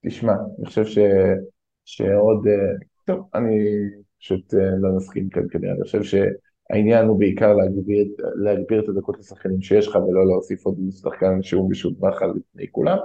תשמע, 0.06 0.32
אני 0.58 0.66
חושב 0.66 0.84
ש... 0.84 0.98
שעוד... 1.84 2.46
טוב, 3.04 3.28
אני 3.34 3.58
פשוט 4.18 4.54
אה, 4.54 4.70
לא 4.80 4.96
נסכים 4.96 5.28
כאן 5.28 5.42
כנראה, 5.50 5.72
אני 5.74 5.82
חושב 5.82 6.02
שהעניין 6.02 7.06
הוא 7.06 7.18
בעיקר 7.18 7.54
להגביר, 7.54 8.06
להגביר 8.34 8.84
את 8.84 8.88
הדקות 8.88 9.18
לשחקנים 9.18 9.62
שיש 9.62 9.88
לך 9.88 9.96
ולא 9.96 10.26
להוסיף 10.26 10.66
עוד 10.66 10.78
שחקן 11.02 11.42
שהוא 11.42 11.70
משודבח 11.70 12.22
על 12.22 12.30
לפני 12.36 12.66
כולם, 12.70 12.98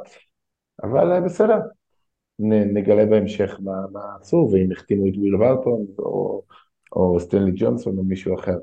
אבל 0.83 1.11
אה, 1.11 1.21
בסדר, 1.21 1.59
נ, 2.39 2.77
נגלה 2.77 3.05
בהמשך 3.05 3.59
מה, 3.63 3.73
מה 3.91 3.99
עשו, 4.21 4.49
ואם 4.53 4.71
החתימו 4.71 5.07
את 5.07 5.13
וויל 5.17 5.37
ברטון 5.37 5.85
או, 5.99 6.43
או 6.91 7.19
סטנלי 7.19 7.51
ג'ונסון 7.55 7.97
או 7.97 8.03
מישהו 8.03 8.35
אחר. 8.35 8.57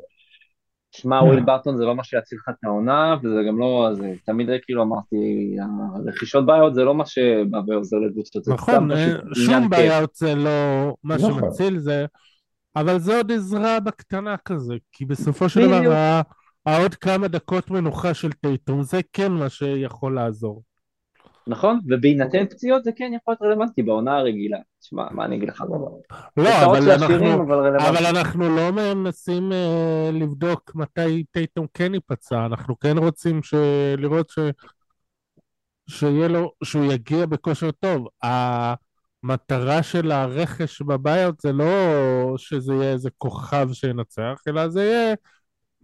שמע, 0.96 1.22
וויל 1.22 1.44
ברטון 1.44 1.76
זה 1.76 1.84
לא 1.84 1.94
מה 1.94 2.04
שיציל 2.04 2.38
לך 2.38 2.48
את 2.48 2.64
העונה, 2.64 3.16
וזה 3.22 3.40
גם 3.48 3.58
לא, 3.58 3.88
זה 3.92 4.12
תמיד 4.24 4.48
כאילו 4.62 4.82
אמרתי, 4.82 5.56
הרכישות 5.94 6.46
buyout 6.46 6.74
זה 6.74 6.84
לא 6.84 6.94
מה 6.94 7.06
שבא 7.06 7.58
ועוזר 7.66 7.96
לקבוצות, 7.96 8.48
נכון, 8.48 8.92
אה, 8.92 9.16
שום. 9.34 9.70
buyout 9.70 10.14
זה 10.14 10.34
לא 10.34 10.94
מה 11.04 11.14
נכון. 11.14 11.32
שמציל 11.32 11.78
זה, 11.78 12.06
אבל 12.76 12.98
זה 12.98 13.16
עוד 13.16 13.32
עזרה 13.32 13.80
בקטנה 13.80 14.36
כזה, 14.36 14.74
כי 14.92 15.04
בסופו 15.04 15.48
של. 15.48 15.66
דבר 15.66 16.20
העוד 16.66 16.94
כמה 16.94 17.28
דקות 17.28 17.70
מנוחה 17.70 18.14
של 18.14 18.32
טייטום 18.32 18.82
זה 18.82 19.00
כן 19.12 19.32
מה 19.32 19.48
שיכול 19.48 20.14
לעזור. 20.14 20.62
נכון? 21.46 21.80
ובהינתן 21.88 22.46
פציעות 22.46 22.84
זה 22.84 22.90
כן 22.96 23.12
יכול 23.14 23.34
להיות 23.34 23.42
רלוונטי 23.42 23.82
בעונה 23.82 24.16
הרגילה. 24.16 24.58
תשמע, 24.80 25.06
מה 25.10 25.24
אני 25.24 25.36
אגיד 25.36 25.48
לך? 25.48 25.64
לא, 26.36 26.64
אבל 26.64 26.90
השירים, 26.90 27.32
אנחנו, 27.32 27.54
אבל. 27.54 27.76
אבל 27.80 28.06
אנחנו 28.06 28.56
לא 28.56 28.70
מנסים 28.72 29.52
אה, 29.52 30.10
לבדוק 30.12 30.72
מתי 30.74 31.24
טייטום 31.30 31.66
כן 31.74 31.94
ייפצע, 31.94 32.46
אנחנו 32.46 32.78
כן 32.78 32.98
רוצים 32.98 33.42
ש... 33.42 33.54
לראות 33.96 34.30
ש... 34.30 34.38
שיהיה 35.88 36.28
לו, 36.28 36.52
שהוא 36.64 36.92
יגיע 36.92 37.26
בכושר 37.26 37.70
טוב. 37.70 38.08
המטרה 38.22 39.82
של 39.82 40.12
הרכש 40.12 40.82
בביוט 40.82 41.40
זה 41.40 41.52
לא 41.52 41.74
שזה 42.36 42.74
יהיה 42.74 42.92
איזה 42.92 43.10
כוכב 43.18 43.68
שינצח, 43.72 44.42
אלא 44.48 44.68
זה 44.68 44.84
יהיה 44.84 45.14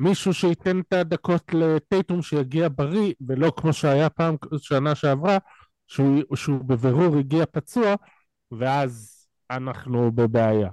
מישהו 0.03 0.35
שייתן 0.35 0.81
את 0.81 0.93
הדקות 0.93 1.55
לטייטום 1.55 2.23
שיגיע 2.23 2.69
בריא, 2.77 3.13
ולא 3.27 3.53
כמו 3.57 3.73
שהיה 3.73 4.11
פעם, 4.11 4.37
שנה 4.59 4.95
שעברה, 4.95 5.39
שהוא, 5.87 6.37
שהוא 6.37 6.65
בבירור 6.65 7.17
הגיע 7.19 7.45
פצוע, 7.53 7.95
ואז 8.53 9.27
אנחנו 9.51 10.13
בבעיה. 10.13 10.71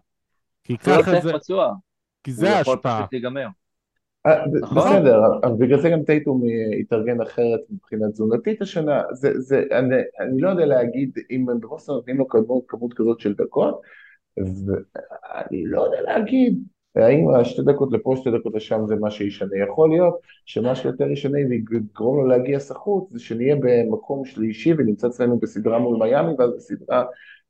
כי 0.64 0.74
הוא 0.74 0.80
ככה 0.80 1.22
זה, 1.22 1.34
פצוע, 1.34 1.74
כי 2.24 2.32
הוא 2.32 2.40
זה 2.40 2.48
יכול 2.48 2.74
ההשפעה. 2.74 3.00
פשוט 3.00 3.14
להיגמר. 3.14 3.48
אה, 4.26 4.46
נכון. 4.62 4.78
בסדר, 4.78 5.20
אבל 5.44 5.56
בגלל 5.60 5.80
זה 5.80 5.90
גם 5.90 6.04
טייטום 6.04 6.42
אה, 6.44 6.80
התארגן 6.80 7.22
אחרת 7.22 7.60
מבחינה 7.70 8.12
תזונתית 8.12 8.62
השנה, 8.62 9.02
זה, 9.12 9.40
זה, 9.40 9.64
אני, 9.72 9.96
אני 10.20 10.42
לא 10.42 10.50
יודע 10.50 10.66
להגיד 10.66 11.18
אם 11.32 11.50
הם 11.50 11.60
בבוסטון 11.60 11.96
נותנים 11.96 12.18
לו 12.18 12.28
כמות, 12.28 12.64
כמות 12.68 12.94
כזאת 12.94 13.20
של 13.20 13.34
דקות, 13.34 13.82
ואני 14.38 15.66
לא 15.66 15.82
יודע 15.82 16.02
להגיד 16.02 16.64
האם 16.96 17.30
השתי 17.30 17.62
דקות 17.62 17.90
לפה, 17.92 18.14
שתי 18.18 18.30
דקות 18.40 18.56
לשם 18.56 18.82
זה 18.88 18.96
מה 18.96 19.12
שישנה, 19.12 19.64
יכול 19.70 19.90
להיות 19.90 20.20
שמה 20.46 20.76
שיותר 20.76 21.12
ישנה 21.12 21.38
ויגרום 21.50 22.18
לו 22.18 22.28
להגיע 22.28 22.60
סחוט 22.60 23.12
זה 23.12 23.20
שנהיה 23.20 23.56
במקום 23.56 24.26
שלישי 24.26 24.74
ונמצא 24.78 25.08
אצלנו 25.08 25.40
בסדרה 25.40 25.80
מול 25.80 25.98
מיאמי 25.98 26.34
ואז 26.40 26.56
בסדרה 26.56 27.04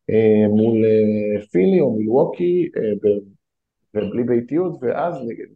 אה, 0.10 0.48
מול 0.50 0.86
אה, 0.86 1.42
פילי 1.52 1.80
או 1.80 1.98
מילווקי 1.98 2.70
אה, 2.78 2.82
ב- 3.04 3.40
ובלי 3.96 4.24
ביתיות 4.24 4.74
ואז 4.82 5.16
נגד 5.28 5.48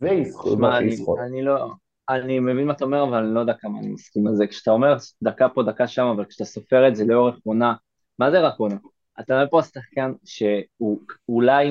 זה 0.00 0.08
יסחוט, 0.08 0.52
שמע, 0.52 0.68
מה 0.68 0.78
אני. 0.78 0.96
אני 1.26 1.42
לא... 1.42 1.68
אני 2.10 2.40
מבין 2.40 2.66
מה 2.66 2.72
אתה 2.72 2.84
אומר, 2.84 3.04
אבל 3.04 3.14
אני 3.24 3.34
לא 3.34 3.40
יודע 3.40 3.52
כמה 3.60 3.78
אני 3.78 3.88
מסכים 3.88 4.26
על 4.26 4.36
זה. 4.36 4.46
כשאתה 4.46 4.70
אומר 4.70 4.96
דקה 5.22 5.48
פה, 5.48 5.62
דקה 5.62 5.86
שם, 5.86 6.04
אבל 6.04 6.24
כשאתה 6.24 6.44
סופר 6.44 6.88
את 6.88 6.96
זה 6.96 7.04
לאורך 7.04 7.38
עונה, 7.44 7.74
מה 8.18 8.30
זה 8.30 8.40
רק 8.40 8.54
עונה? 8.58 8.76
אתה 9.20 9.34
אומר 9.34 9.46
פה 9.50 9.62
שחקן 9.62 10.12
שהוא 10.24 11.00
אולי 11.28 11.70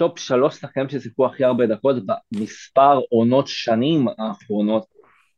מהטופ 0.00 0.18
שלוש 0.18 0.54
שחקנים 0.54 0.88
ששיחקו 0.88 1.26
הכי 1.26 1.44
הרבה 1.44 1.66
דקות 1.66 1.96
במספר 2.32 3.00
עונות 3.10 3.46
שנים 3.48 4.06
האחרונות. 4.18 4.86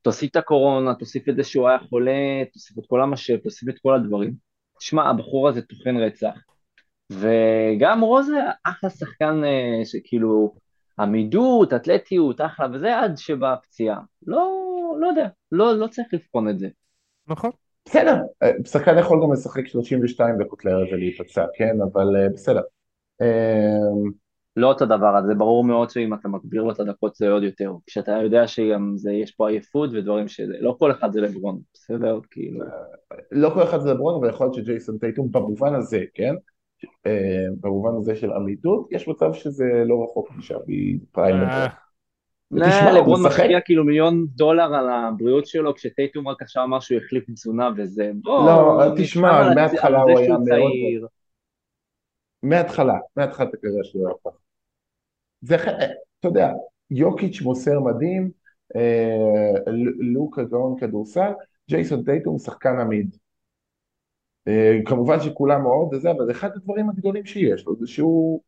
תוסיף 0.02 0.30
את 0.30 0.36
הקורונה, 0.36 0.94
תוסיף 0.94 1.28
את 1.28 1.36
זה 1.36 1.44
שהוא 1.44 1.68
היה 1.68 1.78
חולה, 1.78 2.44
תוסיף 2.52 2.78
את 2.78 2.84
כל 2.86 3.02
המשאב, 3.02 3.36
תוסיף 3.36 3.68
את 3.68 3.74
כל 3.82 3.94
הדברים. 3.94 4.34
תשמע, 4.78 5.10
הבחור 5.10 5.48
הזה 5.48 5.62
טוחן 5.62 5.96
רצח. 5.96 6.38
וגם 7.10 8.00
רוזה 8.00 8.40
אחלה 8.64 8.90
שחקן 8.90 9.44
אה, 9.44 9.84
שכאילו 9.84 10.54
עמידות, 10.98 11.72
אתלטיות, 11.72 12.40
אחלה 12.40 12.66
וזה 12.72 12.98
עד 12.98 13.16
שבאה 13.16 13.52
הפציעה. 13.52 13.98
לא, 14.26 14.52
לא 15.00 15.06
יודע, 15.06 15.28
לא, 15.52 15.78
לא 15.78 15.86
צריך 15.86 16.08
לבחון 16.12 16.48
את 16.48 16.58
זה. 16.58 16.68
נכון. 17.28 17.50
בסדר, 17.84 18.16
אה, 18.42 18.50
שחקן 18.66 18.98
יכול 18.98 19.20
גם 19.22 19.32
לשחק 19.32 19.66
32 19.66 20.38
דקות 20.38 20.64
לערב 20.64 20.88
ולהיפצע, 20.92 21.44
כן, 21.54 21.76
אבל 21.92 22.16
אה, 22.16 22.28
בסדר. 22.28 22.62
לא 24.56 24.68
אותו 24.68 24.86
דבר, 24.86 25.18
אז 25.18 25.24
זה 25.24 25.34
ברור 25.34 25.64
מאוד 25.64 25.90
שאם 25.90 26.14
אתה 26.14 26.28
מגביר 26.28 26.62
לו 26.62 26.72
את 26.72 26.80
הדקות 26.80 27.14
זה 27.14 27.30
עוד 27.30 27.42
יותר. 27.42 27.72
כשאתה 27.86 28.12
יודע 28.22 28.46
שגם 28.46 28.92
זה, 28.96 29.12
יש 29.12 29.30
פה 29.30 29.48
עייפות 29.48 29.90
ודברים 29.92 30.28
שזה, 30.28 30.54
לא 30.60 30.76
כל 30.78 30.90
אחד 30.90 31.12
זה 31.12 31.20
לברון, 31.20 31.58
בסדר? 31.74 32.18
כאילו, 32.30 32.60
לא 33.30 33.50
כל 33.54 33.62
אחד 33.62 33.80
זה 33.80 33.90
לברון, 33.94 34.14
אבל 34.14 34.28
יכול 34.28 34.46
להיות 34.46 34.54
שג'ייסון 34.54 34.98
טייטום 34.98 35.32
במובן 35.32 35.74
הזה, 35.74 36.04
כן? 36.14 36.34
אה, 37.06 37.46
במובן 37.60 37.90
הזה 37.98 38.16
של 38.16 38.32
עמידות, 38.32 38.88
יש 38.90 39.08
מצב 39.08 39.32
שזה 39.32 39.64
לא 39.86 40.04
רחוק 40.04 40.30
משם 40.36 40.58
מפריים 40.66 41.36
אה, 41.36 41.42
לברון. 41.42 41.68
הוא 42.52 43.00
לברון 43.00 43.26
משקיע 43.26 43.60
כאילו 43.60 43.84
מיליון 43.84 44.26
דולר 44.28 44.74
על 44.74 44.90
הבריאות 44.90 45.46
שלו, 45.46 45.74
כשטייטום 45.74 46.28
רק 46.28 46.42
עכשיו 46.42 46.64
אמר 46.64 46.80
שהוא 46.80 46.98
החליף 46.98 47.30
תזונה 47.30 47.68
וזה. 47.76 48.10
בוא, 48.22 48.46
לא, 48.46 48.94
תשמע, 48.96 49.54
מההתחלה 49.54 50.02
הוא 50.02 50.18
היה 50.18 50.28
מאוד-. 50.28 51.08
מההתחלה, 52.42 52.98
מהתחלת 53.16 53.54
הקריירה 53.54 53.84
שלו 53.84 54.06
היה 54.06 54.14
ככה. 54.24 54.41
זה, 55.42 55.58
ח- 55.58 55.68
אתה 56.20 56.28
יודע, 56.28 56.52
יוקיץ' 56.90 57.42
מוסר 57.42 57.80
מדהים, 57.80 58.30
אה, 58.76 59.72
ל- 59.72 60.12
לוקה 60.12 60.44
גאון 60.44 60.78
כדורסל, 60.80 61.30
ג'ייסון 61.70 62.04
טייטום 62.04 62.38
שחקן 62.38 62.78
עמיד. 62.80 63.16
אה, 64.48 64.78
כמובן 64.86 65.20
שכולם 65.20 65.62
מאוד 65.62 65.94
וזה, 65.94 66.10
אבל 66.10 66.30
אחד 66.30 66.50
הדברים 66.54 66.90
הגדולים 66.90 67.26
שיש 67.26 67.66
לו 67.66 67.76
זה 67.76 67.86
שהוא 67.86 68.40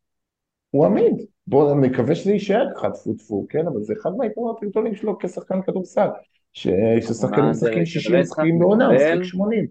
הוא 0.71 0.87
עמיד. 0.87 1.15
בואו 1.47 1.81
נקווה 1.81 2.15
שזה 2.15 2.33
יישאר 2.33 2.67
ככה, 2.77 2.91
טפו 2.91 3.15
טפו, 3.15 3.47
כן? 3.49 3.67
אבל 3.67 3.83
זה 3.83 3.95
אחד 4.01 4.11
מהיתרונות 4.19 4.63
הגדולים 4.63 4.95
שלו 4.95 5.19
כשחקן 5.19 5.63
כדורסל. 5.63 6.09
ששחקנים 6.53 7.51
משחקים 7.51 7.79
זה 7.79 7.87
60 7.87 8.17
רצח, 8.17 8.31
משחקים 8.31 8.59
בעונה, 8.59 8.87
הוא. 8.87 8.95
משחק 8.95 9.25
80. 9.25 9.67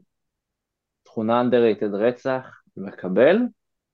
תכונה 1.04 1.42
underrated 1.42 1.96
רצח, 1.96 2.62
מקבל, 2.78 3.38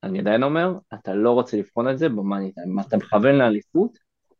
אני 0.03 0.19
עדיין 0.19 0.43
אומר, 0.43 0.73
אתה 0.93 1.13
לא 1.13 1.31
רוצה 1.31 1.57
לבחון 1.57 1.89
את 1.89 1.97
זה 1.97 2.09
במאני 2.09 2.51
טיים. 2.51 2.71
אם 2.71 2.79
אתה 2.79 2.97
מכוון 2.97 3.35
לאליפות, 3.35 3.97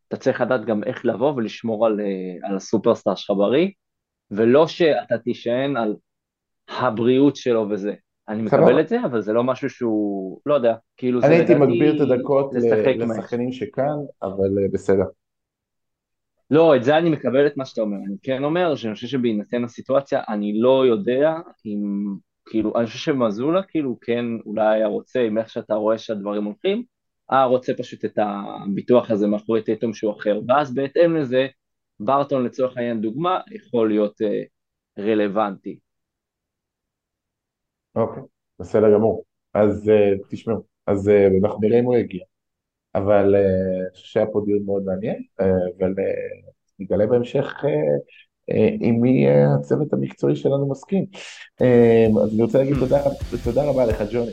אתה 0.08 0.16
צריך 0.16 0.40
לדעת 0.40 0.64
גם 0.64 0.84
איך 0.84 1.04
לבוא 1.04 1.32
ולשמור 1.34 1.86
על, 1.86 2.00
אה, 2.00 2.48
על 2.48 2.56
הסופרסטאר 2.56 3.14
שלך 3.14 3.36
בריא, 3.36 3.68
ולא 4.30 4.66
שאתה 4.66 5.18
תישען 5.18 5.76
על 5.76 5.96
הבריאות 6.68 7.36
שלו 7.36 7.66
וזה. 7.70 7.94
אני. 8.28 8.42
מקבל 8.42 8.80
את 8.80 8.88
זה, 8.88 9.04
אבל 9.04 9.20
זה 9.20 9.32
לא 9.32 9.44
משהו 9.44 9.70
שהוא, 9.70 10.40
לא 10.46 10.54
יודע, 10.54 10.74
כאילו 10.96 11.20
זה 11.20 11.26
אני 11.26 11.36
הייתי 11.36 11.54
לדעתי 11.54 11.72
מגביר 11.72 11.96
את 11.96 12.10
הדקות 12.10 12.54
לשחקנים 12.54 13.52
שכאן, 13.52 13.96
אבל 14.22 14.58
אה, 14.62 14.68
בסדר. 14.72 15.04
לא, 16.50 16.76
את 16.76 16.84
זה 16.84 16.98
אני 16.98 17.10
מקבל 17.10 17.46
את 17.46 17.56
מה 17.56 17.64
שאתה 17.64 17.80
אומר. 17.80 17.96
אני 18.06 18.16
כן 18.22 18.44
אומר 18.44 18.76
שאני 18.76 18.94
חושב 18.94 19.06
שבהינתן 19.06 19.64
הסיטואציה, 19.64 20.22
אני 20.28 20.60
לא 20.60 20.86
יודע 20.86 21.32
אם, 21.66 21.80
כאילו, 22.50 22.72
אני 22.76 22.86
חושב 22.86 22.98
שמזולה, 22.98 23.62
כאילו, 23.62 23.98
כן, 24.00 24.24
אולי 24.46 24.76
היה 24.76 24.86
רוצה, 24.86 25.20
עם 25.20 25.38
איך 25.38 25.50
שאתה 25.50 25.74
רואה 25.74 25.98
שהדברים 25.98 26.44
הולכים, 26.44 26.84
היה 27.30 27.44
רוצה 27.44 27.72
פשוט 27.78 28.04
את 28.04 28.18
הביטוח 28.18 29.10
הזה 29.10 29.26
מאחורי 29.26 29.62
טייטום 29.64 29.94
שהוא 29.94 30.12
אחר. 30.12 30.40
ואז 30.48 30.74
בהתאם 30.74 31.16
לזה, 31.16 31.46
ברטון 32.00 32.44
לצורך 32.44 32.76
העניין 32.76 33.00
דוגמה, 33.00 33.40
יכול 33.50 33.88
להיות 33.88 34.22
אה, 34.22 34.42
רלוונטי. 35.04 35.78
אוקיי, 37.94 38.22
בסדר 38.60 38.94
גמור. 38.94 39.24
אז 39.54 39.88
אה, 39.88 40.10
תשמעו, 40.30 40.62
אז 40.86 41.08
אה, 41.08 41.26
אנחנו 41.44 41.58
נראה 41.60 41.78
אם 41.80 41.84
הוא 41.84 41.96
יגיע. 41.96 42.24
אבל 42.94 43.34
אה, 43.34 43.40
אני 43.40 43.90
חושב 43.94 44.06
שהיה 44.06 44.26
פה 44.32 44.42
דיון 44.46 44.64
מאוד 44.66 44.84
מעניין, 44.84 45.22
אה, 45.40 45.46
אבל 45.78 45.94
אה, 45.98 46.04
נגלה 46.78 47.06
בהמשך 47.06 47.46
אה, 47.64 47.70
אה, 47.70 47.98
עם 48.80 49.00
מי 49.00 49.26
אה, 49.26 49.54
הצוות 49.54 49.92
המקצועי 49.92 50.36
שלנו 50.36 50.68
מסכים. 50.70 51.04
אה, 51.62 52.06
אז 52.22 52.34
אני 52.34 52.42
רוצה 52.42 52.58
להגיד 52.58 52.74
תודה, 52.78 53.00
תודה 53.44 53.64
רבה 53.64 53.86
לך 53.86 54.02
ג'וני, 54.12 54.32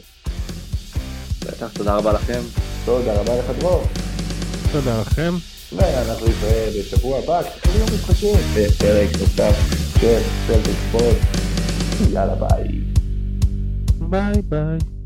בטח, 1.45 1.74
תודה 1.74 1.97
רבה 1.97 2.13
לכם. 2.13 2.41
תודה 2.86 3.22
רבה 3.22 3.39
לך 3.39 3.59
דרור, 3.59 3.82
תודה 4.72 5.01
לכם. 5.01 5.34
ואנחנו 5.76 6.28
נתראה 6.28 6.70
בשבוע 6.80 7.20
הבא, 7.20 7.41
כשכל 7.41 7.80
יום 7.80 7.88
מתחשב, 7.93 8.36
בפרק 8.57 9.09
נוסף 9.22 9.55
של 10.01 10.20
סלטיק 10.47 10.76
ספורט. 10.89 11.18
יאללה 12.11 12.36
ביי. 12.36 12.68
ביי 13.99 14.41
ביי. 14.41 14.96